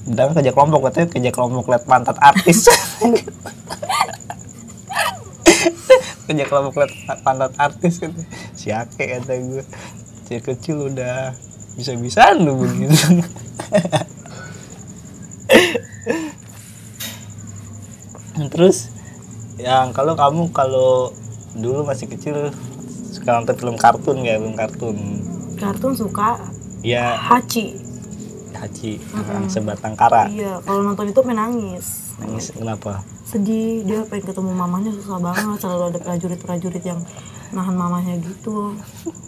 Bilang 0.07 0.39
kerja 0.39 0.55
kelompok 0.55 0.87
katanya 0.87 1.11
kerja 1.11 1.35
kelompok 1.35 1.66
liat 1.75 1.83
pantat 1.83 2.14
artis. 2.23 2.71
Kerja 6.31 6.47
kelompok 6.47 6.79
liat 6.79 6.95
pantat 7.27 7.51
artis 7.59 7.99
kan 7.99 8.14
si 8.55 8.71
Ake 8.71 9.18
kata 9.18 9.35
gue 9.35 9.66
si 10.31 10.39
kecil 10.39 10.95
udah 10.95 11.35
bisa-bisaan 11.75 12.47
lu 12.47 12.55
begitu. 12.55 12.95
Terus 18.55 18.95
yang 19.61 19.93
kalau 19.93 20.16
kamu 20.16 20.49
kalau 20.55 21.12
dulu 21.57 21.82
masih 21.82 22.07
kecil 22.07 22.55
suka 23.11 23.34
nonton 23.34 23.57
film 23.59 23.76
kartun 23.76 24.16
nggak 24.22 24.36
film 24.38 24.55
kartun. 24.55 24.96
Kartun 25.59 25.92
suka 25.94 26.38
ya 26.80 27.18
Hachi. 27.18 27.76
Haji 28.61 29.01
yang 29.01 29.48
sebatang 29.48 29.96
kara. 29.96 30.28
Iya 30.28 30.61
kalau 30.61 30.84
nonton 30.84 31.09
itu 31.09 31.20
menangis 31.24 32.12
nangis. 32.20 32.53
Kenapa? 32.53 33.01
Sedih 33.24 33.82
dia 33.88 34.05
pengen 34.05 34.28
ketemu 34.28 34.53
mamanya 34.53 34.90
susah 34.92 35.16
banget. 35.16 35.59
Selalu 35.64 35.84
ada 35.96 35.98
prajurit-prajurit 36.05 36.84
yang 36.84 37.01
nahan 37.57 37.74
mamanya 37.74 38.20
gitu. 38.20 38.76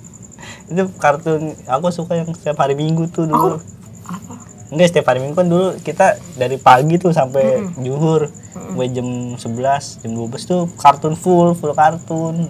Itu 0.70 0.88
kartun 0.98 1.54
aku 1.64 1.88
suka 1.90 2.18
yang 2.18 2.30
setiap 2.34 2.60
hari 2.62 2.74
minggu 2.76 3.08
tuh 3.10 3.26
dulu. 3.26 3.58
apa 4.02 4.34
enggak 4.72 4.88
setiap 4.88 5.12
hari 5.12 5.20
minggu 5.20 5.36
kan 5.36 5.46
dulu 5.52 5.76
kita 5.84 6.16
dari 6.40 6.56
pagi 6.56 6.96
tuh 6.96 7.12
sampai 7.12 7.60
juhur. 7.76 8.32
Sampai 8.52 8.88
jam 8.88 9.36
11 9.36 10.00
jam 10.00 10.12
12 10.16 10.48
tuh 10.48 10.64
kartun 10.80 11.12
full 11.12 11.52
full 11.52 11.76
kartun. 11.76 12.48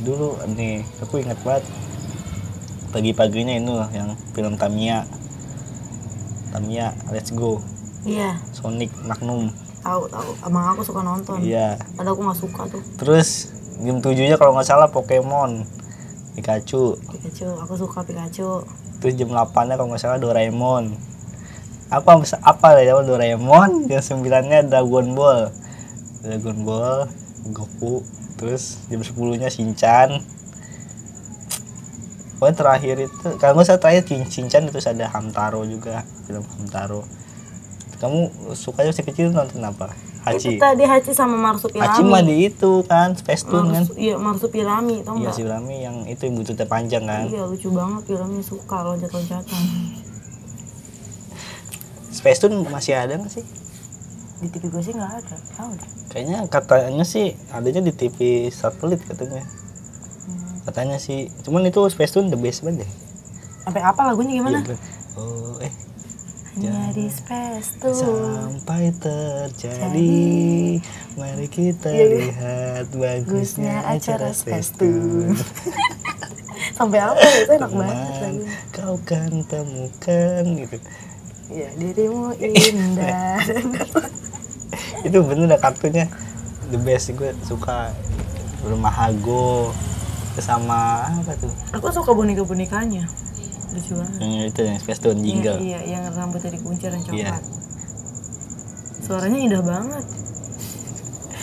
Dulu 0.00 0.40
nih 0.56 0.80
aku 1.04 1.20
ingat 1.20 1.36
banget. 1.44 1.64
Pagi-paginya 2.88 3.52
itu 3.58 3.74
yang 3.92 4.16
film 4.32 4.56
Tamiya. 4.56 5.04
Tamiya 6.54 6.96
Let's 7.12 7.34
Go. 7.34 7.60
Iya. 8.06 8.38
Sonic 8.54 8.88
Magnum. 9.04 9.50
Tahu 9.84 10.08
tahu. 10.08 10.30
Emang 10.46 10.72
aku 10.72 10.80
suka 10.86 11.00
nonton. 11.04 11.42
Iya. 11.44 11.76
Padahal 11.98 12.14
aku 12.16 12.22
nggak 12.24 12.40
suka 12.40 12.62
tuh. 12.70 12.82
Terus 12.96 13.52
jam 13.82 13.98
7 14.00 14.14
nya 14.30 14.36
kalau 14.38 14.54
nggak 14.56 14.68
salah 14.68 14.88
Pokemon. 14.88 15.66
Pikachu. 16.38 16.96
Pikachu 16.96 17.48
aku 17.58 17.74
suka 17.76 18.06
Pikachu 18.06 18.62
terus 19.04 19.20
jam 19.20 19.28
8 19.28 19.68
nya 19.68 19.76
kalau 19.76 19.92
nggak 19.92 20.00
salah 20.00 20.16
Doraemon. 20.16 20.96
Apa 21.92 22.24
apa 22.40 22.80
ya 22.80 22.96
Doraemon? 23.04 23.84
Jam 23.84 24.00
9 24.00 24.48
nya 24.48 24.64
Dragon 24.64 25.12
Ball. 25.12 25.52
Dragon 26.24 26.58
Ball 26.64 27.04
Goku 27.52 28.00
terus 28.40 28.80
jam 28.88 29.04
10 29.04 29.12
nya 29.36 29.52
Shinchan. 29.52 30.24
Pokoknya 32.40 32.56
terakhir 32.56 32.96
itu 33.04 33.26
nggak 33.36 33.68
salah 33.68 33.80
terakhir 33.84 34.08
Shin- 34.08 34.32
Shinchan 34.32 34.72
terus 34.72 34.88
ada 34.88 35.04
Hamtaro 35.12 35.68
juga 35.68 36.00
film 36.24 36.40
Hamtaro. 36.40 37.04
Kamu 38.00 38.32
sukanya 38.56 38.88
masih 38.88 39.04
kecil 39.04 39.36
nonton 39.36 39.60
apa 39.60 39.92
Hachi 40.24 40.56
itu 40.56 40.60
tadi 40.60 40.84
Hachi 40.88 41.12
sama 41.12 41.36
Marsupilami 41.36 41.84
Hachi 41.84 42.02
mah 42.02 42.24
di 42.24 42.48
itu 42.48 42.72
kan 42.88 43.12
Space 43.12 43.44
Tune 43.44 43.68
kan. 43.70 43.84
iya 44.00 44.16
Marsupilami 44.16 45.04
tau 45.04 45.20
iya 45.20 45.28
nggak? 45.28 45.36
si 45.36 45.42
Rami 45.44 45.76
yang 45.84 45.96
itu 46.08 46.22
yang 46.24 46.34
buntutnya 46.40 46.64
panjang 46.64 47.04
kan. 47.04 47.28
Iya 47.28 47.44
lucu 47.44 47.68
banget 47.68 48.02
filmnya 48.08 48.40
suka 48.40 48.76
loncat-loncatan. 48.80 49.62
Space 52.08 52.40
Tune 52.40 52.56
masih 52.66 52.96
ada 52.96 53.20
nggak 53.20 53.32
sih? 53.32 53.44
Di 54.40 54.48
TV 54.48 54.72
gue 54.72 54.82
sih 54.82 54.92
nggak 54.92 55.12
ada 55.24 55.36
tahu 55.56 55.70
deh 55.76 55.88
Kayaknya 56.08 56.38
katanya 56.46 57.04
sih 57.04 57.34
adanya 57.50 57.82
di 57.82 57.92
TV 57.92 58.16
satelit 58.48 59.02
katanya. 59.02 59.42
Katanya 60.64 60.96
sih, 60.96 61.28
cuman 61.44 61.68
itu 61.68 61.84
Space 61.92 62.16
Tune 62.16 62.32
the 62.32 62.40
best 62.40 62.64
banget 62.64 62.88
deh. 62.88 62.90
sampai 63.64 63.80
apa 63.80 64.00
lagunya 64.04 64.40
gimana? 64.40 64.60
Iya, 64.60 64.72
bener. 64.72 64.80
oh, 65.16 65.56
eh 65.60 65.72
hanya 66.54 66.94
di 66.94 67.10
space 67.10 67.82
tuh 67.82 67.94
sampai 67.98 68.94
terjadi, 68.94 70.14
mari 71.18 71.46
kita 71.50 71.90
Iya, 71.90 71.98
iya. 71.98 72.06
lihat 72.14 72.86
bagusnya 72.94 73.82
acara. 73.82 74.30
Tune. 74.78 75.34
sampai 76.78 76.98
apa 76.98 77.18
itu 77.18 77.52
enak 77.54 77.70
banget 77.70 77.94
Teman, 77.94 78.14
lagunya 78.18 78.54
kau 78.70 78.96
kan 79.02 79.32
temukan 79.46 80.44
gitu. 80.46 80.76
Iya, 81.50 81.68
dirimu 81.74 82.34
indah. 82.38 83.38
Itu 85.06 85.20
bener 85.22 85.46
dah 85.50 85.60
kartunya 85.60 86.08
the 86.70 86.78
best 86.80 87.12
gue 87.12 87.30
suka 87.44 87.92
rumah 88.64 88.90
Hago 88.90 89.70
sama 90.34 91.06
apa 91.06 91.36
tuh 91.38 91.52
Aku 91.76 91.92
suka 91.92 92.10
boneka-bonekanya. 92.10 93.06
Lucu 93.74 93.92
banget. 93.98 94.18
yang 94.22 94.32
itu 94.46 94.60
yang 94.62 94.78
Space 94.78 95.00
Tune 95.02 95.18
jingle 95.18 95.58
Iya, 95.58 95.78
iya, 95.82 95.98
yang 95.98 96.14
rambutnya 96.14 96.54
dikuncir 96.54 96.94
dan 96.94 97.02
Iya. 97.02 97.06
coklat. 97.34 97.42
Suaranya 99.04 99.38
indah 99.38 99.62
banget. 99.62 100.04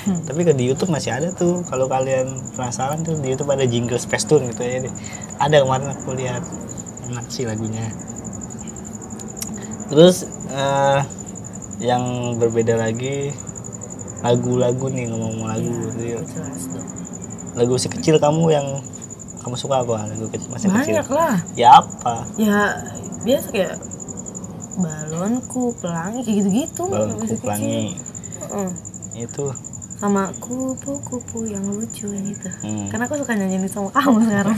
Tapi 0.28 0.42
ke 0.42 0.54
di 0.56 0.66
YouTube 0.66 0.90
masih 0.90 1.12
ada 1.14 1.30
tuh. 1.30 1.62
Kalau 1.68 1.86
kalian 1.86 2.40
penasaran 2.56 3.04
tuh 3.04 3.20
di 3.20 3.36
YouTube 3.36 3.52
ada 3.52 3.68
jingle 3.68 4.00
Space 4.00 4.26
Tune 4.26 4.50
gitu 4.50 4.64
ya. 4.64 4.88
Ada 5.38 5.62
kemarin 5.62 5.94
aku 5.94 6.16
lihat 6.16 6.42
enak 7.06 7.26
sih 7.28 7.46
lagunya. 7.46 7.86
Terus 9.92 10.24
eh, 10.50 11.00
yang 11.84 12.34
berbeda 12.40 12.80
lagi 12.80 13.36
lagu-lagu 14.22 14.88
nih 14.88 15.12
ngomong-ngomong 15.12 15.48
lagu. 15.50 15.70
Dong. 15.92 16.88
Lagu 17.54 17.74
si 17.76 17.92
kecil 17.92 18.16
kamu 18.18 18.44
yang 18.54 18.68
kamu 19.42 19.56
suka 19.56 19.76
apa? 19.80 20.06
Lagu 20.06 20.26
kecil 20.28 20.48
masih 20.48 20.68
kecil. 20.68 20.94
Banyak 20.96 21.08
lah. 21.10 21.36
Ya 21.54 21.70
apa? 21.76 22.16
Ya 22.36 22.60
biasa 23.22 23.48
kayak 23.50 23.76
balonku, 24.74 25.76
pelangi 25.78 26.20
kayak 26.22 26.38
gitu-gitu. 26.39 26.84
Balonku 26.86 27.20
masih 27.20 27.36
kecil. 27.36 27.44
pelangi 27.44 27.80
Heeh. 28.42 28.70
itu 29.20 29.46
sama 29.96 30.34
kupu-kupu 30.36 31.46
yang 31.46 31.62
lucu 31.64 32.10
yang 32.10 32.26
itu 32.26 32.50
Hmm. 32.60 32.89
karena 32.89 33.06
aku 33.06 33.22
suka 33.22 33.38
nyanyiin 33.38 33.70
sama 33.70 33.94
kamu 33.94 34.18
sekarang 34.24 34.58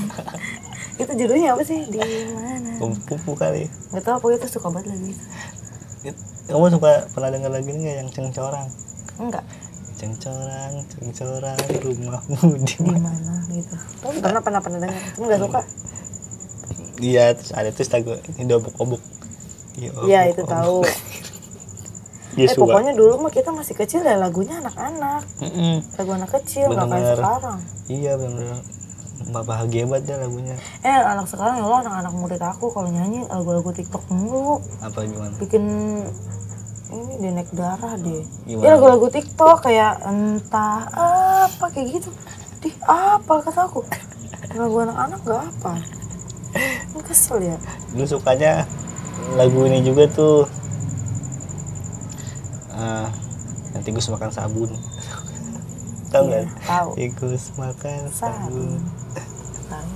itu 1.03 1.11
judulnya 1.11 1.51
apa 1.51 1.63
sih 1.63 1.83
di 1.83 1.99
mana 2.31 2.79
Kupu 2.79 3.35
kali. 3.35 3.67
nggak 3.91 4.03
tahu 4.03 4.17
pokoknya 4.21 4.39
itu 4.39 4.47
suka 4.49 4.71
banget 4.71 4.95
It- 6.01 6.21
Kamu 6.43 6.67
suka 6.69 7.11
pernah 7.11 7.29
dengar 7.29 7.51
lagu 7.51 7.67
ini 7.67 7.79
nggak 7.81 7.97
yang 7.97 8.09
cengcorang? 8.09 8.67
enggak 9.15 9.43
Cengcorang, 10.03 10.73
cengcorang, 10.91 11.59
rumahmu 11.79 12.59
di 12.59 12.75
mana 12.83 13.39
gitu? 13.47 13.75
Tapi 14.03 14.19
pernah 14.19 14.41
pernah 14.43 14.59
pernah 14.59 14.79
dengar? 14.83 14.99
Cuma 15.15 15.25
nggak 15.31 15.41
suka? 15.47 15.61
Iya, 16.99 17.25
terus 17.39 17.51
ada 17.55 17.69
terus 17.71 17.87
lagu 17.87 18.11
ini 18.35 18.51
obok-obok. 18.51 18.99
Iya 19.79 20.27
itu 20.27 20.43
tahu. 20.43 20.83
Iya 22.33 22.49
eh 22.49 22.57
pokoknya 22.57 22.97
dulu 22.97 23.21
mah 23.21 23.29
kita 23.29 23.53
masih 23.53 23.77
kecil 23.77 24.01
ya 24.01 24.17
lagunya 24.17 24.57
anak-anak. 24.57 25.21
Mm-mm. 25.37 25.85
lagu 25.85 26.11
anak 26.17 26.33
kecil 26.41 26.65
nggak 26.73 26.89
kayak 26.89 27.13
sekarang. 27.21 27.59
Iya 27.85 28.11
benar. 28.17 28.57
Mbak 29.29 29.43
bahagia 29.45 29.85
banget 29.85 30.03
ya 30.09 30.15
lagunya. 30.17 30.55
eh 30.81 30.97
anak 30.97 31.29
sekarang 31.29 31.61
ya 31.61 31.63
Allah 31.69 31.85
anak-anak 31.85 32.13
murid 32.17 32.41
aku 32.41 32.73
kalau 32.73 32.89
nyanyi 32.89 33.21
lagu-lagu 33.29 33.69
TikTok 33.69 34.01
mulu. 34.09 34.65
Apa 34.81 35.05
gimana? 35.05 35.37
bikin 35.37 35.63
ini 36.93 37.13
dia 37.17 37.31
naik 37.31 37.49
darah 37.51 37.93
deh 37.95 38.21
Gimana? 38.45 38.61
ya 38.61 38.69
lagu-lagu 38.71 39.07
TikTok 39.09 39.57
kayak 39.61 39.93
entah 40.03 40.85
apa 41.43 41.65
kayak 41.67 41.87
gitu 41.97 42.09
di 42.59 42.69
apa 42.81 43.33
kata 43.41 43.65
aku 43.65 43.81
lagu 44.53 44.75
anak-anak 44.79 45.19
nggak 45.19 45.41
apa 45.43 45.73
ini 46.87 47.01
kesel 47.01 47.39
ya 47.39 47.57
Dulu 47.91 48.05
sukanya 48.07 48.69
lagu 49.33 49.65
ini 49.65 49.81
juga 49.81 50.05
tuh. 50.05 50.45
Ah, 52.69 53.09
yang 53.71 53.81
tikus 53.81 54.09
makan 54.09 54.29
sabun. 54.29 54.69
Tahu 56.09 56.23
Iya, 56.23 56.45
nggak? 56.45 56.45
tahu 56.63 56.89
Tikus 56.93 57.43
makan 57.55 58.01
sabun. 58.09 58.77
sabun 58.77 58.81
tahu 59.65 59.93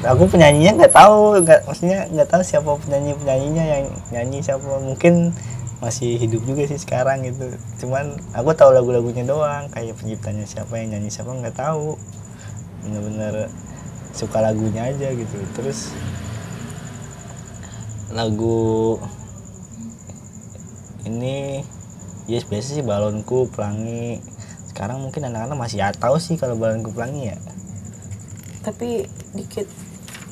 Aku 0.00 0.24
penyanyinya 0.32 0.80
nggak 0.80 0.96
tahu, 0.96 1.44
nggak 1.44 1.68
maksudnya 1.68 2.08
nggak 2.08 2.28
tahu 2.32 2.40
siapa 2.40 2.72
penyanyi 2.80 3.12
penyanyinya 3.20 3.64
yang 3.68 3.84
nyanyi 4.16 4.38
siapa. 4.40 4.64
Mungkin 4.80 5.36
masih 5.84 6.16
hidup 6.16 6.40
juga 6.48 6.64
sih 6.64 6.80
sekarang 6.80 7.20
gitu. 7.28 7.52
Cuman 7.84 8.16
aku 8.32 8.56
tahu 8.56 8.72
lagu-lagunya 8.72 9.28
doang, 9.28 9.68
kayak 9.68 9.96
penciptanya 10.00 10.48
siapa 10.48 10.80
yang 10.80 10.96
nyanyi 10.96 11.12
siapa 11.12 11.36
nggak 11.36 11.52
tahu. 11.52 12.00
Bener-bener 12.80 13.52
suka 14.16 14.40
lagunya 14.40 14.88
aja 14.88 15.12
gitu. 15.12 15.36
Terus 15.52 15.92
lagu 18.10 18.96
ini 21.04 21.60
yes 22.24 22.48
biasa 22.48 22.78
sih 22.78 22.84
balonku 22.84 23.52
pelangi 23.52 24.18
sekarang 24.70 25.02
mungkin 25.02 25.28
anak-anak 25.28 25.58
masih 25.58 25.82
ya 25.82 25.92
tahu 25.92 26.16
sih 26.16 26.38
kalau 26.38 26.56
balonku 26.56 26.90
pelangi 26.94 27.34
ya 27.34 27.36
tapi 28.60 29.08
dikit 29.32 29.66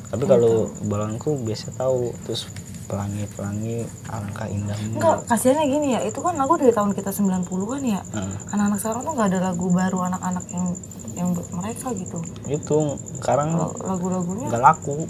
tapi 0.08 0.24
kalau 0.24 0.72
balonku 0.82 1.36
biasa 1.44 1.76
tahu 1.76 2.10
terus 2.24 2.48
pelangi 2.88 3.28
pelangi 3.36 3.84
alangkah 4.08 4.48
indahmu 4.48 4.96
enggak 4.96 5.20
kasihannya 5.28 5.64
gini 5.68 5.88
ya 5.92 6.00
itu 6.08 6.18
kan 6.24 6.40
lagu 6.40 6.56
dari 6.56 6.72
tahun 6.72 6.96
kita 6.96 7.12
90-an 7.12 7.82
ya. 7.84 8.00
Heeh. 8.00 8.32
anak-anak 8.48 8.78
sekarang 8.80 9.02
tuh 9.04 9.12
nggak 9.12 9.28
ada 9.28 9.40
lagu 9.52 9.66
baru 9.68 9.98
anak-anak 10.08 10.44
yang 10.48 10.66
yang 11.12 11.28
buat 11.36 11.48
mereka 11.52 11.92
gitu. 11.92 12.18
Itu 12.48 12.96
sekarang 13.20 13.52
lagu-lagunya? 13.84 14.48
nggak 14.48 14.64
laku. 14.64 15.04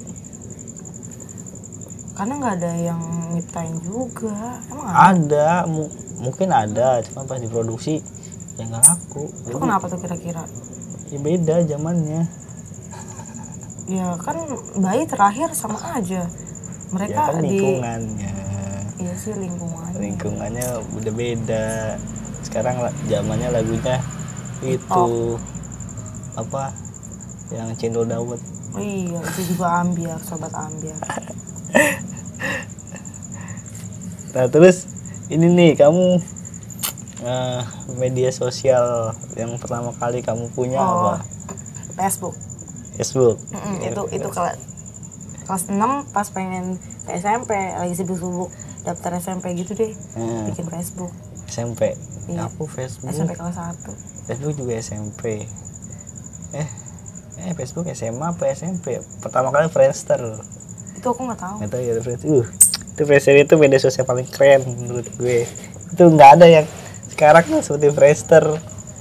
Karena 2.19 2.33
nggak 2.35 2.55
ada 2.59 2.71
yang 2.75 3.01
nyiptain 3.31 3.79
juga. 3.79 4.59
Emang 4.75 4.87
ada? 4.91 4.99
ada 5.15 5.49
mu- 5.71 5.93
mungkin 6.19 6.51
ada 6.51 6.99
cuma 7.07 7.23
pas 7.31 7.39
diproduksi 7.39 8.03
ya 8.59 8.67
nggak 8.67 8.83
laku. 8.83 9.31
Itu 9.47 9.55
Jadi, 9.55 9.63
kenapa 9.63 9.85
tuh 9.87 9.99
kira-kira? 10.03 10.43
Ya 11.15 11.19
beda 11.23 11.57
zamannya 11.63 12.27
ya 13.89 14.15
kan 14.21 14.37
bayi 14.77 15.09
terakhir 15.09 15.51
sama 15.57 15.81
aja. 15.97 16.29
Ya 16.29 16.49
mereka 16.93 17.33
kan 17.33 17.43
di 17.45 17.57
lingkungannya. 17.57 18.33
Iya 18.99 19.15
sih 19.15 19.35
lingkungan 19.37 19.91
lingkungannya 19.97 20.69
udah 20.97 21.13
beda. 21.13 21.67
Sekarang 22.45 22.81
zamannya 23.09 23.49
lagunya 23.53 23.97
itu 24.65 25.05
apa? 26.37 26.73
Yang 27.49 27.69
cendol 27.81 28.05
dawet. 28.05 28.41
Oh, 28.77 28.85
iya 28.85 29.19
itu 29.25 29.57
juga 29.57 29.81
ambiar 29.83 30.21
sobat 30.23 30.53
ambiar. 30.53 31.01
Nah 34.29 34.45
terus 34.47 34.87
ini 35.33 35.51
nih 35.51 35.73
kamu 35.75 36.21
eh, 37.25 37.61
media 37.97 38.31
sosial 38.31 39.11
yang 39.35 39.57
pertama 39.57 39.91
kali 39.97 40.21
kamu 40.23 40.53
punya 40.53 40.79
oh 40.79 41.17
apa? 41.17 41.27
Facebook 41.97 42.37
Facebook. 42.99 43.39
Mm-mm, 43.49 43.75
itu 43.81 44.03
itu 44.13 44.29
kelas 44.29 44.59
kelas 45.45 45.63
6 45.67 45.79
pas 46.11 46.29
pengen 46.29 46.77
ke 47.03 47.15
SMP 47.15 47.51
lagi 47.73 47.95
sibuk-sibuk 47.95 48.53
daftar 48.83 49.17
SMP 49.17 49.55
gitu 49.55 49.73
deh 49.73 49.97
Hmm, 50.13 50.45
bikin 50.47 50.67
Facebook. 50.67 51.09
SMP 51.47 51.97
Iya. 52.29 52.45
aku 52.45 52.69
Facebook? 52.69 53.09
SMP 53.09 53.33
kelas 53.33 53.57
1 53.57 54.27
Facebook 54.27 54.55
juga 54.55 54.77
SMP 54.77 55.49
eh 56.51 56.69
eh 57.39 57.53
Facebook 57.55 57.89
SMA 57.89 58.27
apa 58.29 58.45
SMP 58.51 58.99
pertama 59.19 59.49
kali 59.49 59.69
Friendster. 59.69 60.21
Itu 60.93 61.07
aku 61.09 61.25
nggak 61.25 61.39
tahu. 61.39 61.55
Nggak 61.63 61.71
tahu 61.71 61.81
ya 61.81 61.93
Friendster 61.99 62.29
uh 62.29 62.47
itu 62.91 63.03
Friendster 63.07 63.35
itu 63.39 63.55
media 63.55 63.79
sosial 63.79 64.05
paling 64.05 64.27
keren 64.27 64.67
menurut 64.67 65.07
gue. 65.15 65.47
Itu 65.89 66.03
nggak 66.05 66.31
ada 66.37 66.47
yang 66.47 66.67
sekarang 67.09 67.47
seperti 67.63 67.89
Friendster. 67.89 68.45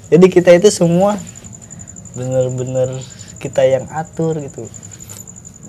Jadi 0.08 0.26
kita 0.30 0.54
itu 0.54 0.70
semua 0.70 1.20
bener-bener 2.14 2.96
kita 3.48 3.64
yang 3.64 3.86
atur 3.90 4.36
gitu. 4.44 4.68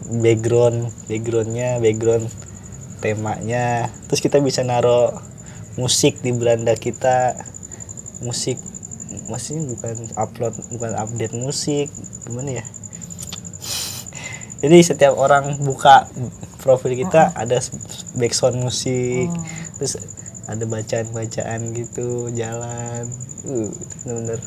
Background 0.09 0.91
backgroundnya 1.07 1.79
background 1.79 2.27
temanya. 2.99 3.89
Terus 4.11 4.21
kita 4.21 4.43
bisa 4.43 4.67
naro 4.67 5.15
musik 5.79 6.19
di 6.21 6.35
beranda 6.35 6.75
kita. 6.75 7.39
Musik 8.27 8.59
maksudnya 9.31 9.71
bukan 9.71 9.97
upload 10.19 10.55
bukan 10.75 10.93
update 10.99 11.35
musik. 11.39 11.87
Gimana 12.27 12.63
ya? 12.63 12.65
Jadi 14.67 14.79
setiap 14.83 15.15
orang 15.15 15.63
buka 15.63 16.11
profil 16.59 16.99
kita 16.99 17.31
ada 17.39 17.63
background 18.19 18.67
musik. 18.67 19.31
Oh. 19.31 19.47
terus 19.79 19.95
ada 20.49 20.65
bacaan-bacaan 20.65 21.61
gitu 21.77 22.33
jalan. 22.35 23.07
Uh 23.47 23.71
bener-bener 24.03 24.41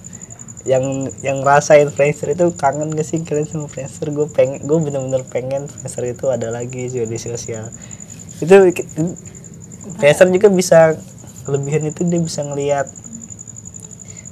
yang 0.66 1.10
yang 1.26 1.42
rasain 1.42 1.90
Friendster 1.90 2.34
itu 2.34 2.54
kangen 2.54 2.94
gak 2.94 3.08
sih 3.08 3.22
kalian 3.22 3.50
sama 3.50 3.68
Friendster 3.68 4.14
gue 4.14 4.30
pengen 4.30 4.62
gue 4.62 4.78
bener-bener 4.78 5.26
pengen 5.26 5.66
Friendster 5.66 6.06
itu 6.06 6.30
ada 6.30 6.54
lagi 6.54 6.90
di 6.90 7.18
sosial. 7.18 7.74
Itu 8.38 8.70
Friendster 9.98 10.30
juga 10.30 10.50
bisa 10.54 10.98
kelebihan 11.46 11.90
itu 11.90 12.06
dia 12.06 12.22
bisa 12.22 12.46
ngelihat 12.46 12.90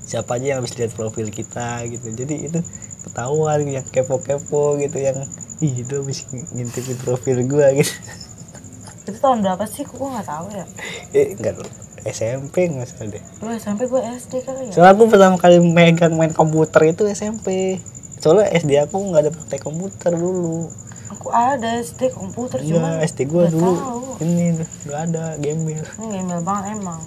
siapa 0.06 0.38
aja 0.42 0.58
yang 0.58 0.60
habis 0.62 0.74
lihat 0.78 0.94
profil 0.94 1.30
kita 1.30 1.86
gitu. 1.90 2.14
Jadi 2.14 2.36
itu 2.50 2.60
ketahuan 3.06 3.66
yang 3.66 3.86
kepo-kepo 3.86 4.78
gitu 4.82 4.98
yang 5.02 5.26
ih 5.60 5.74
itu 5.82 5.94
habis 6.02 6.26
ngintipin 6.30 6.98
profil 7.02 7.42
gua 7.50 7.74
gitu. 7.74 7.94
Itu 9.10 9.18
tahun 9.18 9.42
berapa 9.42 9.66
sih? 9.66 9.82
Kok 9.86 9.98
gue 9.98 10.10
nggak 10.14 10.28
tahu 10.30 10.48
ya? 10.54 10.66
Eh 11.18 11.34
enggak 11.34 11.66
SMP 12.04 12.68
nggak 12.68 12.88
salah 12.88 13.12
deh. 13.12 13.24
Lu 13.41 13.50
SMP 13.52 13.82
gue 13.86 14.02
SD 14.02 14.34
kali 14.43 14.70
ya? 14.70 14.72
Soalnya 14.72 14.91
aku 14.95 15.04
pertama 15.08 15.36
kali 15.36 15.58
megang 15.60 16.16
main 16.16 16.32
komputer 16.32 16.91
itu 16.91 17.04
SMP 17.08 17.80
soalnya 18.20 18.52
SD 18.52 18.72
aku 18.84 19.00
nggak 19.00 19.22
ada 19.26 19.32
praktek 19.32 19.64
komputer 19.64 20.12
dulu. 20.12 20.68
Aku 21.10 21.32
ada 21.32 21.80
SD 21.80 22.12
komputer 22.14 22.60
cuma 22.62 23.00
iya 23.00 23.08
SD 23.08 23.26
gua 23.26 23.47
nggak 23.47 23.56
dulu. 23.56 23.74
tahu. 23.74 24.02
ini 24.22 24.45
nggak 24.60 25.02
ada 25.10 25.24
gembel 25.39 25.82
ini 25.82 26.06
gembel 26.14 26.41
banget 26.43 26.76
emang. 26.76 27.00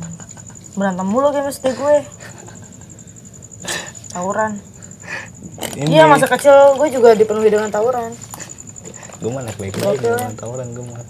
Berantem 0.72 1.06
mulu 1.06 1.28
game 1.30 1.52
SD 1.52 1.76
gue. 1.76 1.96
Tawuran. 4.12 4.52
Iya 5.76 6.08
masa 6.08 6.26
kecil 6.28 6.76
gue 6.76 6.88
juga 6.88 7.12
dipenuhi 7.12 7.52
dengan 7.52 7.68
tawuran. 7.68 8.12
Gue 9.20 9.30
mah 9.30 9.44
anak 9.44 9.56
baik 9.60 9.76
baik 9.78 10.00
main 10.00 10.36
tawuran 10.36 10.68
gue 10.72 10.84
mah. 10.84 11.04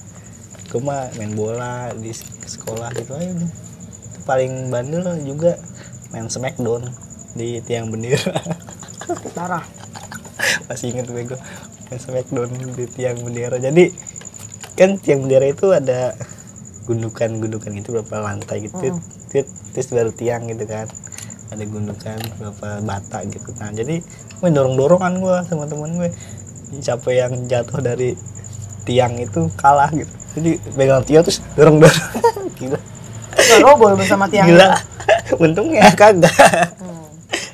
Gue 0.69 0.83
mah 0.83 1.09
main 1.15 1.33
bola 1.33 1.95
di 1.95 2.11
sek- 2.11 2.59
sekolah 2.59 2.91
gitu 2.99 3.15
aja 3.15 3.31
udah. 3.31 3.51
Paling 4.23 4.71
bandel 4.71 5.03
juga 5.27 5.59
main 6.13 6.29
smackdown 6.29 6.93
di 7.33 7.59
tiang 7.65 7.89
bendera 7.89 8.37
parah. 9.37 9.65
Masih 10.69 10.93
inget 10.93 11.09
gue 11.09 11.25
gue 11.25 11.41
main 11.89 11.99
smackdown 11.99 12.51
di 12.77 12.85
tiang 12.93 13.19
bendera 13.25 13.57
jadi 13.57 13.89
kan 14.77 15.01
tiang 15.01 15.25
bendera 15.25 15.49
itu 15.49 15.73
ada 15.73 16.17
gundukan-gundukan 16.85 17.71
gitu 17.81 17.89
berapa 18.01 18.17
lantai 18.21 18.69
gitu. 18.69 18.77
Mm. 18.77 19.01
Tit, 19.33 19.47
terus 19.73 19.89
baru 19.95 20.13
tiang 20.13 20.51
gitu 20.51 20.69
kan. 20.69 20.87
Ada 21.53 21.65
gundukan 21.69 22.19
berapa 22.41 22.69
bata 22.85 23.19
gitu. 23.29 23.53
Nah 23.57 23.73
jadi 23.73 24.01
gue 24.41 24.49
dorong 24.53 24.77
dorongan 24.77 25.15
gue 25.21 25.37
sama 25.49 25.65
temen 25.69 25.97
gue. 25.97 26.11
Siapa 26.81 27.13
yang 27.13 27.49
jatuh 27.49 27.81
dari 27.85 28.17
tiang 28.85 29.17
itu 29.21 29.49
kalah 29.57 29.93
gitu. 29.93 30.13
Jadi 30.37 30.51
pegang 30.73 31.05
tiang 31.05 31.23
terus 31.25 31.41
dorong 31.57 31.81
dorong 31.81 32.49
gila 32.59 32.92
Gak 33.45 33.61
roboh 33.61 33.93
bersama 33.95 34.25
tiang 34.27 34.47
gila. 34.49 34.77
Untungnya 35.37 35.91
kagak. 35.93 36.31
Hmm. 36.75 37.01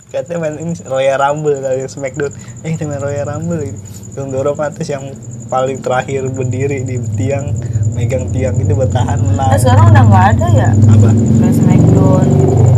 katanya 0.08 0.38
main 0.40 0.56
ini 0.58 0.72
Royal 0.82 1.16
Rumble 1.18 1.58
kali 1.58 1.84
Smackdown. 1.84 2.32
Eh 2.60 2.72
kita 2.72 2.84
main 2.84 2.98
Royal 2.98 3.26
Rumble 3.26 3.60
ini. 3.62 3.76
Yang 4.12 4.26
dorong 4.30 4.58
atas 4.58 4.86
yang 4.86 5.04
paling 5.46 5.78
terakhir 5.78 6.28
berdiri 6.28 6.80
di 6.80 6.96
tiang 7.14 7.52
megang 7.92 8.28
tiang 8.28 8.54
itu 8.54 8.70
bertahan 8.70 9.16
Nah, 9.18 9.48
menang 9.48 9.56
sekarang 9.56 9.84
udah 9.88 10.04
nggak 10.04 10.26
ada 10.32 10.46
ya? 10.50 10.70
Apa? 10.70 11.08
Kayak 11.10 11.54
Smackdown 11.54 12.26
gitu. 12.30 12.54
Ya. 12.54 12.72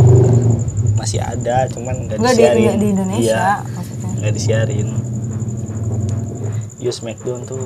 masih 0.93 1.19
ada 1.19 1.55
cuman 1.67 1.95
nggak 2.03 2.17
Nggak 2.17 2.29
di, 2.29 2.37
disiarin. 2.37 2.77
di 2.77 2.87
Indonesia 2.89 3.25
iya 3.25 3.45
maksudnya. 3.65 4.09
nggak 4.13 4.33
disiarin. 4.33 4.87
Yo 6.77 6.91
Smackdown 6.91 7.41
tuh 7.43 7.63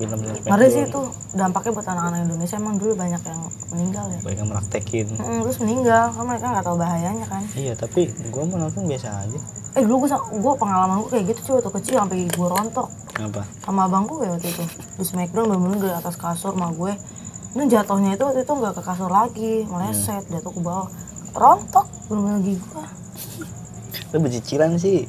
film-film 0.00 0.32
Ngeri 0.32 0.40
Smackdown 0.42 0.70
sih 0.70 0.82
itu 0.82 1.00
dampaknya 1.32 1.70
buat 1.70 1.86
anak-anak 1.86 2.20
Indonesia 2.22 2.56
emang 2.56 2.76
dulu 2.76 2.92
banyak 2.94 3.22
yang 3.22 3.40
meninggal 3.68 4.04
ya. 4.06 4.18
banyak 4.20 4.38
yang 4.38 4.48
meraktekin 4.48 5.06
Mm, 5.12 5.38
terus 5.42 5.58
meninggal, 5.58 6.04
kan 6.08 6.24
mereka 6.24 6.46
nggak 6.48 6.64
tahu 6.64 6.76
bahayanya 6.76 7.26
kan. 7.26 7.42
iya 7.52 7.72
tapi 7.74 8.00
gua 8.28 8.42
mau 8.44 8.58
nonton 8.58 8.84
biasa 8.84 9.08
aja 9.20 9.40
Eh 9.70 9.82
dulu 9.82 10.02
gue, 10.02 10.10
gue 10.10 10.52
pengalaman 10.56 10.98
gue 10.98 11.10
kayak 11.10 11.24
gitu 11.28 11.40
cuy 11.44 11.54
waktu 11.56 11.70
kecil 11.72 11.94
sampai 12.00 12.26
gue 12.26 12.48
rontok 12.48 12.88
apa 13.20 13.42
sama 13.60 13.86
abang 13.86 14.02
gue 14.04 14.26
waktu 14.26 14.48
itu 14.48 14.64
di 14.96 15.04
Smackdown 15.04 15.46
bener-bener 15.46 15.78
dari 15.80 15.94
atas 15.94 16.16
kasur 16.16 16.50
sama 16.50 16.72
gue. 16.72 16.90
Ini 17.50 17.64
jatuhnya 17.68 18.10
itu 18.12 18.22
waktu 18.24 18.40
itu 18.40 18.50
nggak 18.52 18.72
ke 18.72 18.82
kasur 18.82 19.06
lagi, 19.08 19.54
meleset 19.64 20.26
jatuh 20.26 20.50
ke 20.50 20.60
bawah. 20.60 20.90
Rontok 21.32 21.86
bener-bener 22.06 22.40
gigi 22.40 22.62
gue. 22.64 22.84
lu 24.10 24.18
bercicilan 24.18 24.74
sih 24.74 25.06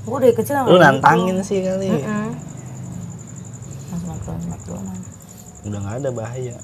Gue 0.00 0.18
dari 0.18 0.32
kecil 0.32 0.54
sama 0.54 0.66
lu 0.66 0.74
gitu. 0.74 0.84
nantangin 0.86 1.36
sih 1.42 1.58
kali 1.60 1.88
Mm-mm. 1.90 2.00
Nah, 2.00 2.32
Smackdown, 4.18 4.38
Smackdown. 4.42 4.84
udah 5.64 5.78
nggak 5.78 5.96
ada 5.98 6.10
bahaya. 6.10 6.56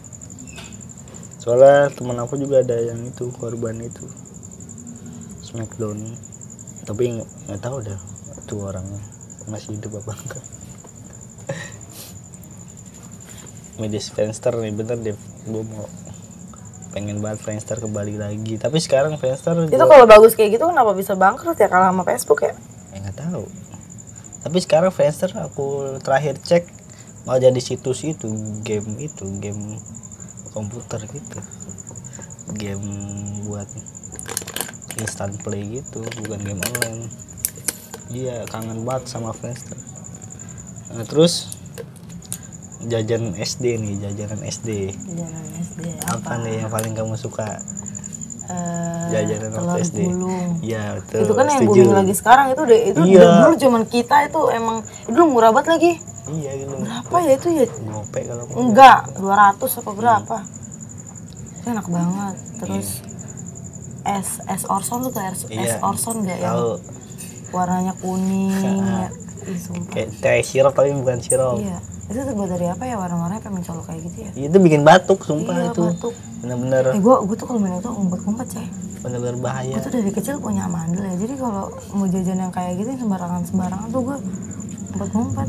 Soalnya 1.37 1.91
teman 1.91 2.17
aku 2.17 2.35
juga 2.35 2.59
ada 2.59 2.75
yang 2.75 3.05
itu 3.05 3.31
korban 3.31 3.79
itu. 3.79 4.05
Smackdown. 5.41 6.17
Tapi 6.83 7.21
nggak 7.47 7.61
tahu 7.61 7.81
dah 7.81 7.99
itu 8.35 8.55
orangnya. 8.57 9.01
Masih 9.47 9.75
hidup 9.75 9.99
apa 9.99 10.13
enggak. 10.15 10.43
Medis 13.77 14.09
Friendster 14.09 14.55
nih 14.57 14.73
bener 14.73 14.97
deh. 14.97 15.17
Gue 15.45 15.63
mau 15.65 15.85
pengen 16.91 17.19
banget 17.19 17.41
Friendster 17.41 17.77
kembali 17.77 18.17
lagi. 18.17 18.57
Tapi 18.57 18.79
sekarang 18.79 19.15
Friendster 19.15 19.53
Itu 19.67 19.77
gua- 19.77 19.91
kalau 19.91 20.05
bagus 20.07 20.33
kayak 20.33 20.55
gitu 20.55 20.65
kenapa 20.65 20.93
bisa 20.93 21.13
bangkrut 21.13 21.55
ya 21.55 21.67
kalah 21.67 21.91
sama 21.91 22.03
Facebook 22.03 22.41
ya? 22.41 22.53
ya? 22.91 22.99
Nggak 23.01 23.17
tahu. 23.21 23.43
Tapi 24.41 24.57
sekarang 24.61 24.91
Friendster 24.91 25.29
aku 25.35 25.99
terakhir 26.01 26.39
cek 26.39 26.84
mau 27.25 27.37
jadi 27.37 27.57
situs 27.57 28.05
itu 28.05 28.29
game 28.61 28.97
itu 28.99 29.25
game 29.39 29.81
komputer 30.51 31.01
gitu. 31.05 31.39
Game 32.53 32.85
buat 33.45 33.67
instant 34.97 35.35
play 35.41 35.81
gitu 35.81 36.05
bukan 36.21 36.41
game 36.41 36.61
online. 36.63 37.09
Iya 38.09 38.45
kangen 38.47 38.85
banget 38.85 39.09
sama 39.09 39.33
Friendster. 39.33 39.75
Nah, 40.93 41.03
terus 41.03 41.51
jajan 42.85 43.33
SD 43.33 43.81
nih 43.81 43.95
jajanan 43.99 44.45
SD 44.45 44.93
Jangan 44.93 45.45
SD 45.57 45.81
apa 46.05 46.33
nih 46.39 46.55
yang 46.61 46.69
paling 46.69 46.93
kamu 46.93 47.17
suka? 47.17 47.65
Eh, 48.45 49.05
jajanan 49.11 49.51
telur 49.51 49.65
waktu 49.73 49.81
SD 49.83 49.99
gulung. 50.05 50.49
iya 50.61 51.01
betul 51.01 51.21
itu 51.25 51.33
kan 51.33 51.47
yang 51.49 51.61
setuju. 51.65 51.81
bilang 51.81 51.97
lagi 51.97 52.13
sekarang 52.15 52.47
itu 52.53 52.63
deh 52.63 52.81
itu 52.93 53.01
Iya. 53.09 53.21
dulu 53.41 53.53
cuman 53.57 53.83
kita 53.89 54.17
itu 54.23 54.41
emang 54.53 54.77
itu 55.03 55.21
murah 55.25 55.49
banget 55.49 55.69
lagi 55.73 55.93
iya 56.33 56.51
gitu. 56.57 56.73
Berapa 56.81 57.17
ya 57.21 57.33
itu 57.37 57.49
ya 57.53 57.65
gope 57.69 58.21
kalau 58.25 58.45
enggak 58.57 58.99
200 59.19 59.81
apa 59.81 59.91
berapa? 59.93 60.37
Itu 61.61 61.67
enak 61.69 61.87
banget. 61.89 62.35
Terus 62.65 62.89
es 64.05 64.29
es 64.45 64.63
orson 64.69 65.09
tuh 65.09 65.13
tuh 65.13 65.23
es, 65.25 65.41
es 65.49 65.77
Iya. 65.77 65.77
orson 65.81 66.25
enggak 66.25 66.41
tahu. 66.41 66.81
Warnanya 67.53 67.93
kuning. 68.01 68.81
Ya. 69.45 69.51
Ih, 69.53 69.61
kayak 69.93 70.09
teh 70.25 70.41
sirup 70.41 70.73
tapi 70.73 70.97
bukan 70.97 71.21
sirup 71.21 71.61
iya. 71.61 71.77
Itu 72.09 72.17
tuh 72.25 72.33
buat 72.33 72.49
dari 72.49 72.65
apa 72.65 72.89
ya? 72.89 72.97
Warna-warnanya 72.97 73.45
pengen 73.45 73.61
mencolok 73.61 73.85
kayak 73.85 74.01
gitu 74.09 74.17
ya? 74.25 74.31
Itu 74.49 74.57
bikin 74.57 74.81
batuk 74.89 75.21
sumpah 75.21 75.53
iya 75.53 75.69
itu. 75.69 75.85
batuk. 75.85 76.15
Bener-bener. 76.41 76.97
Eh 76.97 77.01
gue 77.01 77.17
gue 77.29 77.37
tuh 77.37 77.45
kalau 77.45 77.61
minum 77.61 77.77
tuh 77.85 77.93
ngumpet-ngumpet 77.93 78.49
sih 78.57 78.65
bener-bener 79.05 79.37
bahaya. 79.37 79.77
Gue 79.77 79.85
tuh 79.85 79.93
dari 80.01 80.09
kecil 80.09 80.41
punya 80.41 80.65
mandel 80.65 81.05
ya. 81.05 81.13
Jadi 81.21 81.37
kalau 81.37 81.69
mau 81.93 82.09
jajan 82.09 82.41
yang 82.41 82.53
kayak 82.57 82.73
gitu 82.81 83.05
sembarangan 83.05 83.45
sembarangan 83.45 83.89
tuh 83.93 84.01
gue 84.01 84.17
ngumpet-ngumpet 84.97 85.49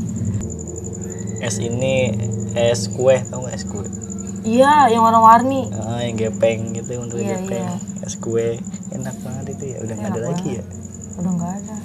es 1.38 1.56
ini 1.58 2.14
es 2.54 2.88
kue 2.88 3.20
tau 3.26 3.42
gak 3.42 3.54
es 3.54 3.64
kue? 3.64 3.84
Iya 4.42 4.86
yang 4.88 5.02
warna-warni. 5.02 5.66
Ah, 5.74 6.00
yang 6.00 6.14
gepeng 6.14 6.70
gitu 6.72 6.96
untuk 6.98 7.18
Iya, 7.18 7.40
gepeng. 7.40 7.66
iya. 7.66 7.76
es 8.00 8.14
kue. 8.14 8.62
Enak 8.88 9.16
banget 9.20 9.44
itu 9.52 9.64
ya. 9.68 9.78
Udah 9.80 9.94
nggak 9.94 10.08
ada 10.08 10.18
Enak 10.18 10.30
lagi 10.30 10.50
ya? 10.52 10.64
udah 11.16 11.30
nggak 11.32 11.52
ada. 11.56 11.76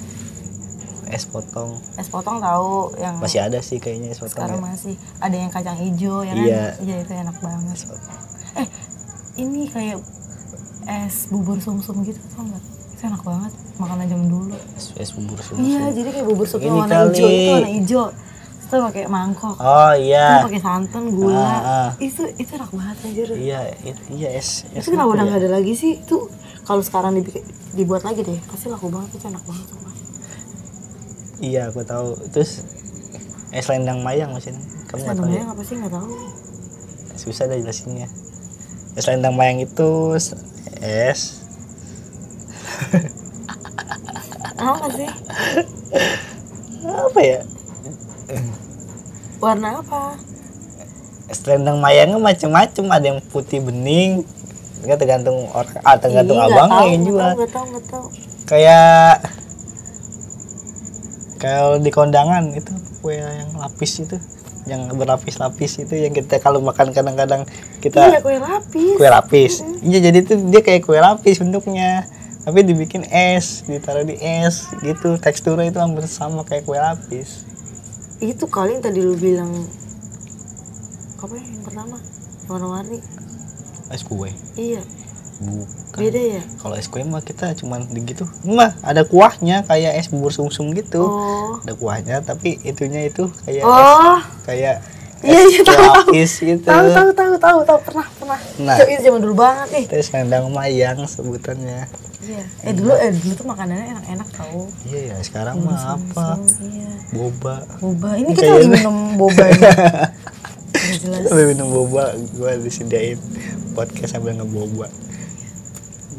Es 1.08 1.24
potong. 1.24 1.70
Es 1.94 2.08
potong 2.08 2.38
tahu 2.38 2.72
yang 2.96 3.18
masih 3.18 3.42
ada 3.42 3.58
sih 3.58 3.76
kayaknya 3.76 4.10
es 4.10 4.18
potong 4.18 4.32
sekarang 4.48 4.58
ya. 4.58 4.64
masih. 4.64 4.94
Ada 5.18 5.36
yang 5.36 5.50
kacang 5.50 5.76
hijau 5.76 6.16
ya 6.20 6.32
kan? 6.32 6.40
Iya. 6.40 6.64
iya 6.80 6.96
itu 7.00 7.12
enak 7.12 7.36
banget. 7.38 7.74
Es 7.74 7.84
potong. 7.84 8.18
eh 8.54 8.68
ini 9.34 9.66
kayak 9.66 9.98
es 10.84 11.26
bubur 11.28 11.58
sumsum 11.58 12.00
gitu 12.00 12.16
tau 12.30 12.42
nggak? 12.42 12.62
Itu 12.94 13.02
enak 13.04 13.22
banget. 13.22 13.52
Makanan 13.74 14.04
zaman 14.06 14.26
dulu. 14.26 14.54
Es, 14.72 14.86
es 14.94 15.10
bubur 15.10 15.36
susu 15.36 15.58
iya 15.58 15.90
jadi 15.90 16.08
kayak 16.12 16.26
bubur 16.26 16.46
sup 16.46 16.60
Ini 16.60 16.70
warna 16.70 16.96
kali. 17.02 17.10
hijau 17.10 17.26
itu 17.26 17.50
warna 17.50 17.70
hijau 17.74 18.04
itu 18.72 18.80
pakai 18.80 19.04
mangkok. 19.04 19.56
Oh 19.60 19.92
itu 19.92 20.08
iya 20.08 20.40
pakai 20.40 20.60
santan 20.64 21.12
gula. 21.12 21.44
Ah, 21.44 21.60
ah. 21.60 21.90
itu 22.00 22.24
itu 22.40 22.50
enak 22.56 22.72
banget 22.72 22.96
anjir. 23.04 23.28
Iya 23.36 23.60
iya 24.08 24.28
es 24.32 24.64
es 24.72 24.88
itu 24.88 24.96
kenapa 24.96 25.12
apa 25.12 25.14
udah 25.20 25.24
ya? 25.24 25.28
nggak 25.28 25.40
ada 25.44 25.50
lagi 25.60 25.72
sih? 25.76 26.00
Itu 26.00 26.32
kalau 26.64 26.80
sekarang 26.80 27.12
dibikin 27.20 27.44
dibuat 27.76 28.00
lagi 28.00 28.24
deh. 28.24 28.40
Pasti 28.48 28.72
laku 28.72 28.88
banget 28.88 29.12
itu 29.20 29.28
enak 29.28 29.44
banget 29.44 29.66
sumpah. 29.68 29.92
iya 31.44 31.68
aku 31.68 31.84
tahu. 31.84 32.16
Terus 32.32 32.64
es 33.52 33.68
lendang 33.68 34.00
mayang 34.00 34.32
maksudnya 34.32 34.64
kamu 34.88 35.00
nggak 35.04 35.16
tahu 35.20 35.28
ya? 35.28 35.36
Santannya 35.36 35.52
apa 35.52 35.62
sih? 35.68 35.74
Nggak 35.76 35.92
tahu. 35.92 36.08
Susah 37.20 37.44
dah 37.44 37.56
jelasinnya. 37.60 38.08
Es 38.96 39.04
lendang 39.04 39.36
mayang 39.36 39.60
itu 39.60 40.16
es. 40.16 41.44
Apa 44.56 44.86
sih? 44.96 45.10
Apa 46.88 47.20
ya 47.20 47.44
warna 49.42 49.82
apa? 49.82 50.14
Es 51.26 51.42
lendang 51.42 51.82
mayangnya 51.82 52.22
macem-macem 52.22 52.86
ada 52.86 53.06
yang 53.10 53.20
putih 53.26 53.58
bening 53.58 54.22
Kan 54.82 54.98
tergantung 54.98 55.46
orang 55.54 55.78
ah 55.86 55.94
tergantung 55.94 56.38
Ih, 56.38 56.42
nggak 56.42 56.54
abang 56.58 56.70
tahu, 56.70 56.82
yang 56.82 56.90
nggak 56.90 57.06
jual. 57.06 57.22
tahu, 57.22 57.34
nggak 57.38 57.50
tahu 57.54 57.64
nggak 57.70 57.84
tahu. 57.86 58.06
Kayak 58.50 59.14
kalau 61.38 61.72
di 61.78 61.90
kondangan 61.94 62.44
itu 62.54 62.72
kue 62.98 63.18
yang 63.18 63.50
lapis 63.58 63.92
itu 64.02 64.16
yang 64.66 64.86
berlapis-lapis 64.94 65.82
itu 65.82 65.94
yang 66.06 66.14
kita 66.14 66.38
kalau 66.38 66.62
makan 66.62 66.94
kadang-kadang 66.94 67.42
iya 67.46 67.78
kita 67.82 68.22
kue 68.22 68.38
lapis. 68.38 68.94
kue 68.98 69.08
lapis. 69.10 69.52
Iya 69.86 69.98
jadi 70.10 70.18
itu 70.22 70.34
dia 70.50 70.60
kayak 70.66 70.82
kue 70.82 70.98
lapis 70.98 71.38
bentuknya 71.38 72.06
tapi 72.42 72.66
dibikin 72.66 73.06
es 73.06 73.62
ditaruh 73.70 74.02
di 74.02 74.18
es 74.18 74.66
gitu. 74.82 75.14
Teksturnya 75.18 75.70
itu 75.70 75.78
hampir 75.78 76.10
sama 76.10 76.42
kayak 76.42 76.66
kue 76.66 76.78
lapis 76.78 77.46
itu 78.22 78.46
kali 78.46 78.78
yang 78.78 78.82
tadi 78.86 79.02
lu 79.02 79.18
bilang 79.18 79.50
apa 81.18 81.34
ya 81.34 81.42
yang 81.42 81.64
pertama? 81.66 81.96
Warna-warni. 82.46 82.98
Es 83.90 84.06
kue. 84.06 84.30
Iya. 84.54 84.82
Bukan. 85.42 85.98
Beda 85.98 86.22
ya? 86.38 86.42
Kalau 86.62 86.78
es 86.78 86.86
kue 86.86 87.02
mah 87.02 87.22
kita 87.22 87.50
cuman 87.58 87.82
gitu 88.06 88.30
mah 88.46 88.78
ada 88.86 89.02
kuahnya 89.02 89.66
kayak 89.66 89.98
es 89.98 90.06
bubur 90.06 90.30
sumsum 90.30 90.70
gitu. 90.70 91.02
Oh. 91.02 91.58
Ada 91.66 91.74
kuahnya 91.74 92.16
tapi 92.22 92.62
itunya 92.62 93.10
itu 93.10 93.26
kayak 93.42 93.66
es, 93.66 93.66
oh. 93.66 94.22
kayak 94.46 94.86
Iya, 95.22 95.40
iya, 95.46 95.60
tahu. 95.62 95.82
lapis 96.10 96.32
gitu. 96.42 96.66
Tahu 96.66 96.86
tahu 96.90 97.10
tahu 97.14 97.34
tahu 97.38 97.58
tahu. 97.62 97.78
Pernah 97.86 98.06
pernah. 98.18 98.40
Nah. 98.58 98.76
Itu 98.82 99.02
zaman 99.06 99.20
dulu 99.22 99.34
banget 99.38 99.68
nih. 99.70 99.84
Terus 99.86 100.10
nendang 100.10 100.50
mayang 100.50 100.98
sebutannya. 101.06 101.86
Iya. 102.22 102.44
Eh 102.62 102.72
dulu 102.74 102.94
eh 102.94 103.10
dulu 103.10 103.32
tuh 103.34 103.46
makanannya 103.50 103.98
enak-enak 103.98 104.28
tahu 104.30 104.70
iya 104.86 105.10
ya 105.10 105.16
sekarang 105.26 105.58
mah 105.58 105.98
apa? 105.98 106.38
iya. 106.62 106.90
Boba. 107.10 107.66
Boba. 107.82 108.14
Ini 108.14 108.30
Ini 108.30 108.32
kita 108.38 108.50
lagi 108.54 108.70
minum 108.70 108.96
boba 109.18 109.44
Udah 109.50 110.96
jelas. 111.02 111.20
Sambil 111.26 111.46
minum 111.50 111.68
boba 111.74 112.14
gua 112.38 112.50
disediain 112.62 113.18
podcast 113.74 114.14
sambil 114.14 114.38
ngeboba. 114.38 114.86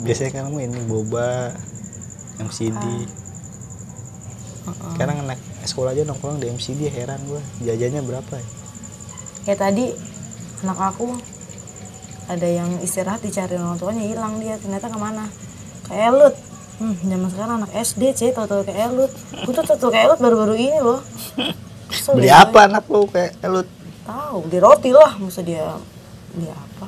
Biasanya 0.04 0.32
kan 0.36 0.52
mah 0.52 0.64
ini 0.64 0.80
boba 0.88 1.56
MCD 2.44 2.84
sekarang 4.96 5.28
anak 5.28 5.40
sekolah 5.68 5.92
aja 5.92 6.08
nongkrong 6.08 6.44
di 6.44 6.52
MCD 6.52 6.92
heran 6.92 7.20
gua. 7.32 7.40
Jajannya 7.64 8.04
berapa 8.04 8.36
ya 8.36 8.63
kayak 9.44 9.60
tadi 9.60 9.86
anak 10.64 10.80
aku 10.80 11.20
ada 12.32 12.48
yang 12.48 12.70
istirahat 12.80 13.20
dicari 13.20 13.60
orang 13.60 13.76
tuanya 13.76 14.04
hilang 14.08 14.40
dia 14.40 14.56
ternyata 14.56 14.88
ke 14.88 14.98
mana 15.00 15.28
ke 15.84 15.94
elut 15.94 16.36
hmm, 16.80 16.96
zaman 17.04 17.30
sekarang 17.30 17.56
anak 17.64 17.72
SD 17.76 18.04
c 18.16 18.22
tau 18.32 18.48
tau 18.48 18.64
ke 18.64 18.72
elut 18.72 19.12
gue 19.12 19.54
tuh 19.54 19.76
tau 19.76 19.92
ke 19.92 20.00
elut 20.00 20.20
baru-baru 20.24 20.56
ini 20.56 20.80
loh 20.80 21.04
Kesel 21.92 22.16
beli 22.18 22.32
deh. 22.32 22.40
apa 22.40 22.60
anak 22.72 22.88
lu 22.88 23.04
kayak 23.12 23.36
elut 23.44 23.68
tahu 24.08 24.38
beli 24.48 24.60
roti 24.64 24.90
lah 24.96 25.12
masa 25.20 25.44
dia 25.44 25.76
beli 26.32 26.48
apa 26.48 26.88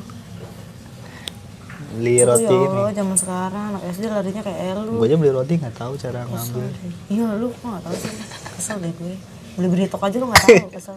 beli 1.96 2.16
Itu 2.20 2.28
roti 2.28 2.56
ya 2.56 2.68
ini 2.68 2.82
zaman 2.96 3.18
sekarang 3.20 3.64
anak 3.76 3.84
SD 3.92 4.04
larinya 4.12 4.42
kayak 4.44 4.60
elu. 4.76 4.92
gue 5.00 5.08
aja 5.08 5.16
beli 5.20 5.32
roti 5.32 5.54
nggak 5.56 5.76
tahu 5.80 5.94
cara 5.96 6.28
ngambil. 6.28 6.68
Iya 7.08 7.28
lu 7.40 7.48
kok 7.56 7.64
gak 7.64 7.82
tau 7.88 7.96
sih. 7.96 8.12
Kesel 8.60 8.78
deh 8.84 8.92
gue. 8.92 9.16
Beli 9.56 9.68
beritok 9.70 10.02
aja 10.02 10.16
lu 10.16 10.28
gak 10.28 10.42
tau 10.42 10.68
kesel. 10.76 10.96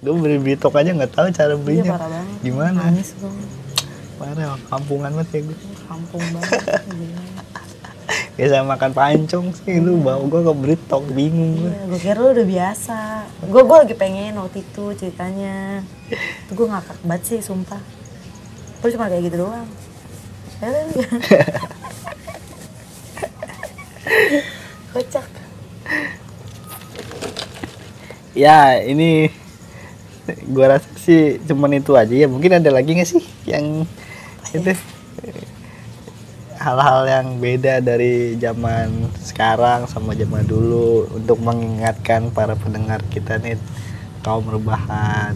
gue 0.00 0.14
beli 0.14 0.36
beli 0.36 0.56
tok 0.56 0.72
aja 0.74 0.90
nggak 0.90 1.10
tahu 1.10 1.26
cara 1.28 1.52
Iya 1.52 1.58
belinya 1.58 1.92
parah 1.92 2.08
banget. 2.10 2.38
gimana 2.40 2.70
Nangis 2.82 3.08
gue. 3.14 3.32
parah 4.16 4.56
kampungan 4.66 5.10
banget 5.12 5.28
ya 5.30 5.40
gue 5.42 5.56
Kampung 5.84 6.24
banget. 6.30 6.60
Biasa 8.30 8.64
makan 8.64 8.90
pancong 8.90 9.46
sih 9.52 9.76
lu 9.76 10.00
bawa 10.00 10.24
gue 10.24 10.40
ke 10.40 10.54
beritok 10.56 11.04
bingung 11.10 11.52
gue 11.58 11.68
Iya, 11.68 11.82
gue 11.86 12.00
kira 12.00 12.18
lu 12.18 12.28
udah 12.32 12.46
biasa. 12.48 12.96
Gue 13.44 13.62
gue 13.62 13.76
lagi 13.78 13.94
pengen 13.94 14.32
waktu 14.34 14.58
itu 14.60 14.84
ceritanya. 14.96 15.84
Itu 16.08 16.52
gue 16.54 16.66
ngakak 16.66 16.96
banget 17.02 17.22
sih, 17.26 17.38
sumpah. 17.38 17.76
Gue 18.80 18.88
cuma 18.90 19.06
kayak 19.06 19.28
gitu 19.28 19.44
doang. 19.44 19.68
Ya 20.58 20.66
udah, 20.66 20.82
udah. 20.86 21.08
Kocak. 24.90 25.26
Ya 28.34 28.78
ini 28.82 29.30
gua 30.54 30.78
rasa 30.78 30.88
sih 31.00 31.42
cuman 31.44 31.80
itu 31.80 31.92
aja 31.96 32.12
ya. 32.12 32.26
Mungkin 32.30 32.60
ada 32.60 32.70
lagi 32.70 32.94
nggak 32.94 33.08
sih 33.08 33.22
yang 33.48 33.84
itu? 34.54 34.74
Hal-hal 36.60 37.08
yang 37.08 37.26
beda 37.40 37.80
dari 37.80 38.36
zaman 38.36 39.08
sekarang 39.24 39.88
sama 39.88 40.12
zaman 40.12 40.44
dulu 40.44 41.08
untuk 41.16 41.40
mengingatkan 41.40 42.28
para 42.36 42.52
pendengar 42.52 43.00
kita 43.08 43.40
nih 43.40 43.56
kaum 44.20 44.44
rebahan. 44.44 45.34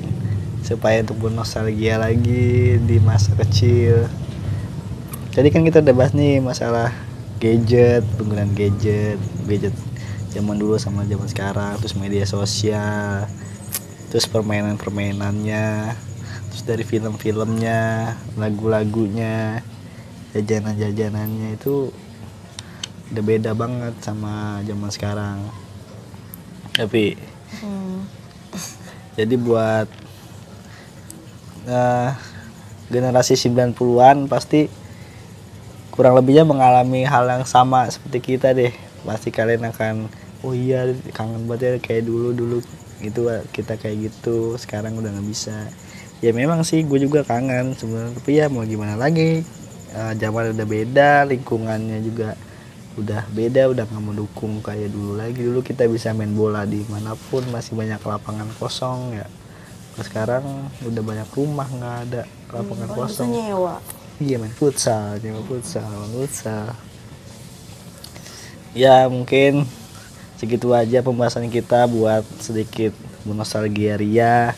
Supaya 0.64 1.00
untuk 1.00 1.28
bernostalgia 1.28 2.00
lagi 2.00 2.76
di 2.80 2.96
masa 3.00 3.32
kecil. 3.36 4.08
Tadi 5.32 5.48
kan 5.48 5.64
kita 5.64 5.80
udah 5.80 5.94
bahas 5.96 6.12
nih 6.12 6.40
masalah 6.40 6.92
gadget, 7.40 8.04
penggunaan 8.16 8.52
gadget, 8.56 9.18
gadget 9.48 9.74
zaman 10.34 10.58
dulu 10.58 10.74
sama 10.76 11.06
zaman 11.06 11.30
sekarang, 11.30 11.78
terus 11.78 11.94
media 11.94 12.26
sosial, 12.26 13.30
terus 14.10 14.26
permainan-permainannya, 14.26 15.94
terus 16.50 16.62
dari 16.66 16.82
film-filmnya, 16.82 18.14
lagu-lagunya, 18.34 19.62
jajanan-jajanannya 20.34 21.54
itu 21.54 21.94
udah 23.14 23.22
beda 23.22 23.54
banget 23.54 23.94
sama 24.02 24.58
zaman 24.66 24.90
sekarang. 24.90 25.38
Tapi 26.74 27.14
Hmm. 27.62 28.02
jadi 29.14 29.38
buat 29.38 29.86
eh, 31.70 32.10
generasi 32.90 33.38
90-an 33.38 34.26
pasti 34.26 34.66
kurang 35.94 36.18
lebihnya 36.18 36.42
mengalami 36.42 37.06
hal 37.06 37.30
yang 37.30 37.46
sama 37.46 37.86
seperti 37.86 38.34
kita 38.34 38.50
deh. 38.50 38.74
Pasti 39.06 39.30
kalian 39.30 39.70
akan 39.70 40.10
oh 40.44 40.52
iya 40.52 40.84
kangen 41.16 41.48
banget 41.48 41.60
ya 41.64 41.72
kayak 41.80 42.04
dulu 42.04 42.36
dulu 42.36 42.56
itu 43.00 43.20
kita 43.52 43.80
kayak 43.80 44.12
gitu 44.12 44.60
sekarang 44.60 45.00
udah 45.00 45.08
nggak 45.08 45.28
bisa. 45.28 45.56
Ya 46.20 46.32
memang 46.36 46.64
sih 46.64 46.84
gue 46.84 47.00
juga 47.00 47.24
kangen 47.24 47.72
sebenarnya 47.76 48.12
tapi 48.16 48.30
ya 48.36 48.46
mau 48.52 48.64
gimana 48.64 48.96
lagi? 48.96 49.44
Eh, 49.94 50.12
zaman 50.20 50.52
udah 50.52 50.66
beda 50.66 51.24
lingkungannya 51.28 52.00
juga 52.04 52.36
udah 52.94 53.26
beda 53.34 53.74
udah 53.74 53.84
nggak 53.88 54.04
mendukung 54.04 54.60
kayak 54.60 54.92
dulu 54.92 55.16
lagi. 55.16 55.40
Dulu 55.40 55.60
kita 55.64 55.88
bisa 55.88 56.12
main 56.12 56.32
bola 56.32 56.68
di 56.68 56.84
mana 56.92 57.16
pun 57.16 57.44
masih 57.48 57.72
banyak 57.76 58.00
lapangan 58.04 58.48
kosong 58.60 59.16
ya. 59.16 59.26
Kalau 59.94 60.04
sekarang 60.04 60.44
udah 60.82 61.02
banyak 61.02 61.28
rumah 61.32 61.68
nggak 61.70 61.96
ada 62.10 62.22
lapangan 62.50 62.88
bisa 62.90 62.98
kosong. 63.00 63.30
nyewa. 63.30 63.76
iya 64.22 64.38
main 64.38 64.54
futsal 64.54 65.18
nyewa 65.18 65.42
futsal 65.46 65.86
main 65.90 66.12
futsal. 66.14 66.70
Ya 68.74 69.06
mungkin 69.06 69.66
segitu 70.44 70.76
aja 70.76 71.00
pembahasan 71.00 71.48
kita 71.48 71.88
buat 71.88 72.20
sedikit 72.36 72.92
nostalgia 73.24 73.96
ria 73.96 74.52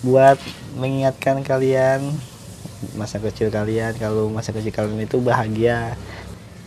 buat 0.00 0.40
mengingatkan 0.80 1.44
kalian 1.44 2.00
masa 2.96 3.20
kecil 3.20 3.52
kalian 3.52 3.92
kalau 4.00 4.32
masa 4.32 4.56
kecil 4.56 4.72
kalian 4.72 5.04
itu 5.04 5.20
bahagia 5.20 6.00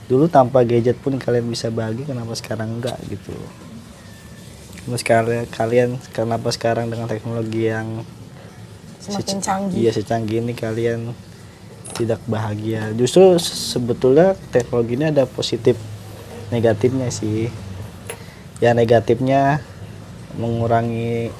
dulu 0.06 0.30
tanpa 0.30 0.62
gadget 0.62 0.94
pun 1.02 1.18
kalian 1.18 1.50
bisa 1.50 1.74
bahagia 1.74 2.06
kenapa 2.06 2.38
sekarang 2.38 2.78
enggak 2.78 3.02
gitu 3.10 3.34
Kenapa 4.86 5.02
sekarang 5.02 5.50
kalian 5.50 5.90
kenapa 6.14 6.48
sekarang 6.54 6.86
dengan 6.94 7.10
teknologi 7.10 7.74
yang 7.74 8.06
Semakin 9.02 9.42
canggih. 9.42 9.78
Iya 9.82 9.92
secanggih 9.98 10.46
ini 10.46 10.54
kalian 10.54 11.10
tidak 11.98 12.22
bahagia. 12.30 12.94
Justru 12.94 13.42
se- 13.42 13.74
sebetulnya 13.74 14.38
teknologi 14.54 14.94
ini 14.94 15.10
ada 15.10 15.26
positif 15.26 15.74
negatifnya 16.54 17.10
sih. 17.10 17.50
Ya 18.64 18.72
negatifnya 18.72 19.60
mengurangi 20.40 21.32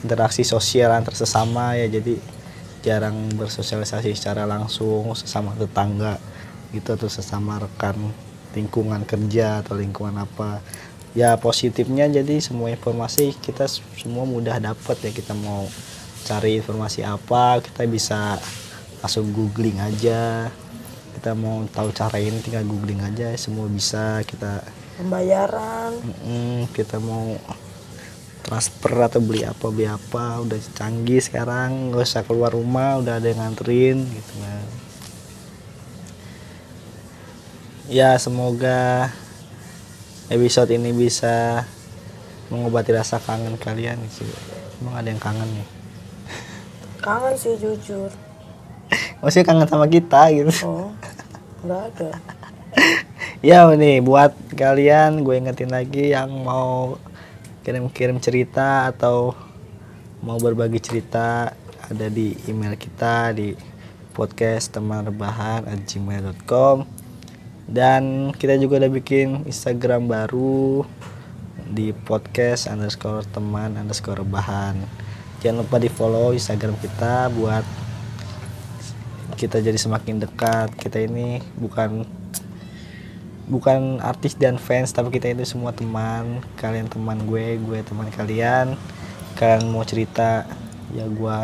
interaksi 0.00 0.48
sosial 0.48 0.92
antar 0.96 1.12
sesama 1.12 1.76
ya. 1.76 1.88
Jadi 1.88 2.16
jarang 2.86 3.34
bersosialisasi 3.34 4.14
secara 4.14 4.46
langsung 4.46 5.10
sesama 5.18 5.52
tetangga 5.58 6.22
gitu 6.70 6.94
atau 6.94 7.10
sesama 7.10 7.58
rekan 7.58 7.98
lingkungan 8.54 9.04
kerja 9.04 9.60
atau 9.60 9.76
lingkungan 9.76 10.16
apa. 10.16 10.64
Ya 11.16 11.36
positifnya 11.36 12.08
jadi 12.08 12.40
semua 12.40 12.72
informasi 12.72 13.36
kita 13.40 13.68
semua 13.68 14.24
mudah 14.24 14.56
dapat 14.56 14.96
ya. 15.04 15.10
Kita 15.12 15.36
mau 15.36 15.68
cari 16.24 16.58
informasi 16.58 17.04
apa 17.04 17.60
kita 17.60 17.84
bisa 17.84 18.40
langsung 19.04 19.36
googling 19.36 19.76
aja. 19.84 20.48
Kita 21.16 21.32
mau 21.36 21.64
tahu 21.68 21.92
cara 21.92 22.16
ini 22.20 22.40
tinggal 22.40 22.64
googling 22.64 23.04
aja 23.04 23.36
semua 23.36 23.68
bisa. 23.68 24.24
Kita 24.24 24.64
Pembayaran. 24.96 25.92
mm, 26.24 26.72
kita 26.72 26.96
mau 26.96 27.36
transfer 28.40 28.94
atau 29.02 29.18
beli 29.18 29.42
apa 29.42 29.66
beli 29.68 29.90
apa 29.90 30.38
udah 30.38 30.54
canggih 30.72 31.18
sekarang 31.18 31.90
nggak 31.90 32.06
usah 32.06 32.22
keluar 32.22 32.54
rumah 32.54 33.02
udah 33.02 33.18
ada 33.18 33.26
yang 33.26 33.42
nganterin 33.42 34.06
gitu 34.06 34.32
kan 34.38 34.64
ya 37.90 38.14
semoga 38.18 39.10
episode 40.30 40.70
ini 40.70 40.94
bisa 40.94 41.66
mengobati 42.48 42.94
rasa 42.94 43.18
kangen 43.18 43.58
kalian 43.58 43.98
sih 44.06 44.26
emang 44.78 44.94
ada 44.94 45.08
yang 45.10 45.22
kangen 45.22 45.50
nih 45.50 45.68
Kangen 46.96 47.38
sih 47.38 47.54
jujur. 47.54 48.10
maksudnya 49.22 49.46
kangen 49.46 49.68
sama 49.70 49.86
kita 49.86 50.26
gitu 50.34 50.50
Oh, 50.66 50.90
nggak 51.62 51.82
ada. 51.94 52.10
ya 53.44 53.68
nih 53.68 54.00
buat 54.00 54.32
kalian 54.56 55.20
gue 55.20 55.36
ingetin 55.36 55.68
lagi 55.68 56.16
yang 56.16 56.32
mau 56.40 56.96
kirim-kirim 57.60 58.16
cerita 58.16 58.88
atau 58.88 59.36
mau 60.24 60.40
berbagi 60.40 60.80
cerita 60.80 61.52
ada 61.86 62.06
di 62.08 62.32
email 62.48 62.72
kita 62.80 63.36
di 63.36 63.52
podcast 64.16 64.72
teman 64.72 65.04
rebahan 65.12 65.68
gmail.com 65.68 66.88
dan 67.68 68.32
kita 68.32 68.56
juga 68.56 68.80
udah 68.80 68.90
bikin 68.94 69.44
Instagram 69.44 70.08
baru 70.08 70.86
di 71.66 71.90
podcast 71.92 72.70
underscore 72.70 73.26
teman 73.34 73.74
underscore 73.74 74.22
rebahan. 74.22 74.78
Jangan 75.42 75.66
lupa 75.66 75.76
di 75.82 75.90
follow 75.90 76.30
Instagram 76.30 76.78
kita 76.78 77.28
buat 77.34 77.66
kita 79.34 79.58
jadi 79.60 79.76
semakin 79.76 80.22
dekat. 80.22 80.78
Kita 80.78 81.02
ini 81.02 81.42
bukan 81.58 82.06
bukan 83.46 84.02
artis 84.02 84.34
dan 84.34 84.58
fans 84.58 84.90
tapi 84.90 85.14
kita 85.14 85.30
itu 85.32 85.46
semua 85.46 85.70
teman. 85.70 86.42
Kalian 86.58 86.90
teman 86.90 87.22
gue 87.26 87.58
gue 87.62 87.78
teman 87.86 88.10
kalian. 88.10 88.74
Kalian 89.38 89.70
mau 89.70 89.86
cerita 89.86 90.46
ya 90.94 91.06
gue 91.06 91.38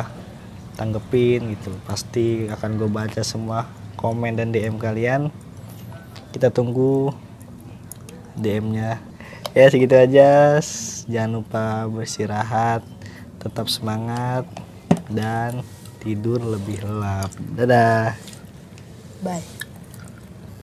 tanggepin 0.75 1.55
gitu. 1.55 1.71
Pasti 1.87 2.51
akan 2.51 2.71
gue 2.79 2.89
baca 2.91 3.23
semua 3.23 3.71
komen 3.99 4.39
dan 4.39 4.51
DM 4.51 4.79
kalian. 4.79 5.31
Kita 6.35 6.51
tunggu 6.51 7.15
DM-nya 8.35 8.99
ya 9.53 9.67
segitu 9.69 9.95
aja. 9.95 10.59
Jangan 11.07 11.31
lupa 11.39 11.87
bersirahat 11.87 12.83
tetap 13.43 13.67
semangat 13.67 14.47
dan 15.11 15.67
tidur 16.03 16.39
lebih 16.43 16.83
lelap. 16.83 17.31
Dadah. 17.59 18.15
Bye. 19.23 19.62